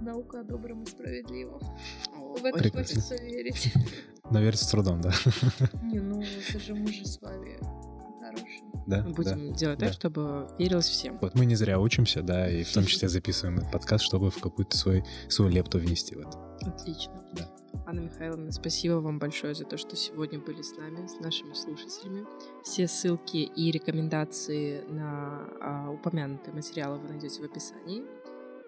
Наука 0.00 0.40
о 0.40 0.44
добром 0.44 0.82
и 0.82 0.86
справедливом. 0.86 1.60
В 2.12 2.44
это 2.44 2.70
хочется 2.70 3.16
верить. 3.16 3.72
Но 4.30 4.40
верить 4.40 4.60
с 4.60 4.68
трудом, 4.68 5.00
да. 5.00 5.12
Не, 5.82 6.00
ну 6.00 6.22
это 6.22 6.58
же 6.58 6.74
мы 6.74 6.92
же 6.92 7.04
с 7.04 7.20
вами 7.20 7.58
да. 8.86 9.02
Мы 9.02 9.12
будем 9.12 9.50
да, 9.50 9.56
делать 9.56 9.78
так, 9.78 9.88
да. 9.88 9.92
чтобы 9.92 10.48
верилось 10.58 10.88
всем. 10.88 11.18
Вот 11.20 11.34
мы 11.34 11.44
не 11.44 11.54
зря 11.54 11.78
учимся, 11.78 12.22
да, 12.22 12.50
и 12.50 12.62
в 12.62 12.72
том 12.72 12.84
числе 12.84 13.08
записываем 13.08 13.58
этот 13.58 13.70
подкаст, 13.70 14.04
чтобы 14.04 14.30
в 14.30 14.38
какую-то 14.38 14.76
свой, 14.76 15.04
свою 15.28 15.50
лепту 15.50 15.78
внести 15.78 16.14
в 16.14 16.20
это. 16.20 16.38
Отлично. 16.62 17.12
Да. 17.32 17.50
Анна 17.86 18.00
Михайловна, 18.00 18.52
спасибо 18.52 18.94
вам 18.94 19.18
большое 19.18 19.54
за 19.54 19.64
то, 19.64 19.78
что 19.78 19.96
сегодня 19.96 20.38
были 20.38 20.62
с 20.62 20.76
нами, 20.76 21.06
с 21.06 21.20
нашими 21.20 21.54
слушателями. 21.54 22.26
Все 22.62 22.86
ссылки 22.86 23.36
и 23.38 23.70
рекомендации 23.70 24.82
на 24.88 25.46
а, 25.60 25.90
упомянутые 25.90 26.54
материалы 26.54 26.98
вы 26.98 27.08
найдете 27.08 27.40
в 27.40 27.44
описании. 27.44 28.02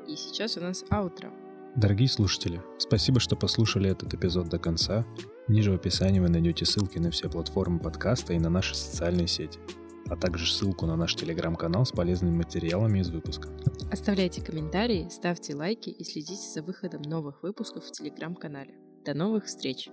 И 0.07 0.17
сейчас 0.17 0.57
у 0.57 0.61
нас 0.61 0.85
аутро. 0.91 1.33
Дорогие 1.77 2.09
слушатели, 2.09 2.61
спасибо, 2.79 3.21
что 3.21 3.37
послушали 3.37 3.89
этот 3.89 4.13
эпизод 4.13 4.49
до 4.49 4.59
конца. 4.59 5.07
Ниже 5.47 5.71
в 5.71 5.77
описании 5.77 6.19
вы 6.19 6.29
найдете 6.29 6.65
ссылки 6.65 6.99
на 6.99 7.13
все 7.13 7.31
платформы 7.31 7.79
подкаста 7.79 8.33
и 8.33 8.41
на 8.41 8.51
наши 8.51 8.75
социальные 8.75 9.29
сети, 9.29 9.61
а 10.09 10.17
также 10.17 10.53
ссылку 10.53 10.87
на 10.87 10.97
наш 10.97 11.15
телеграм-канал 11.15 11.87
с 11.87 11.93
полезными 11.93 12.37
материалами 12.37 12.99
из 12.99 13.11
выпуска. 13.11 13.49
Оставляйте 13.91 14.43
комментарии, 14.43 15.09
ставьте 15.11 15.55
лайки 15.55 15.91
и 15.91 16.03
следите 16.03 16.49
за 16.53 16.63
выходом 16.63 17.03
новых 17.03 17.45
выпусков 17.45 17.85
в 17.85 17.93
телеграм-канале. 17.93 18.75
До 19.05 19.15
новых 19.15 19.45
встреч! 19.45 19.89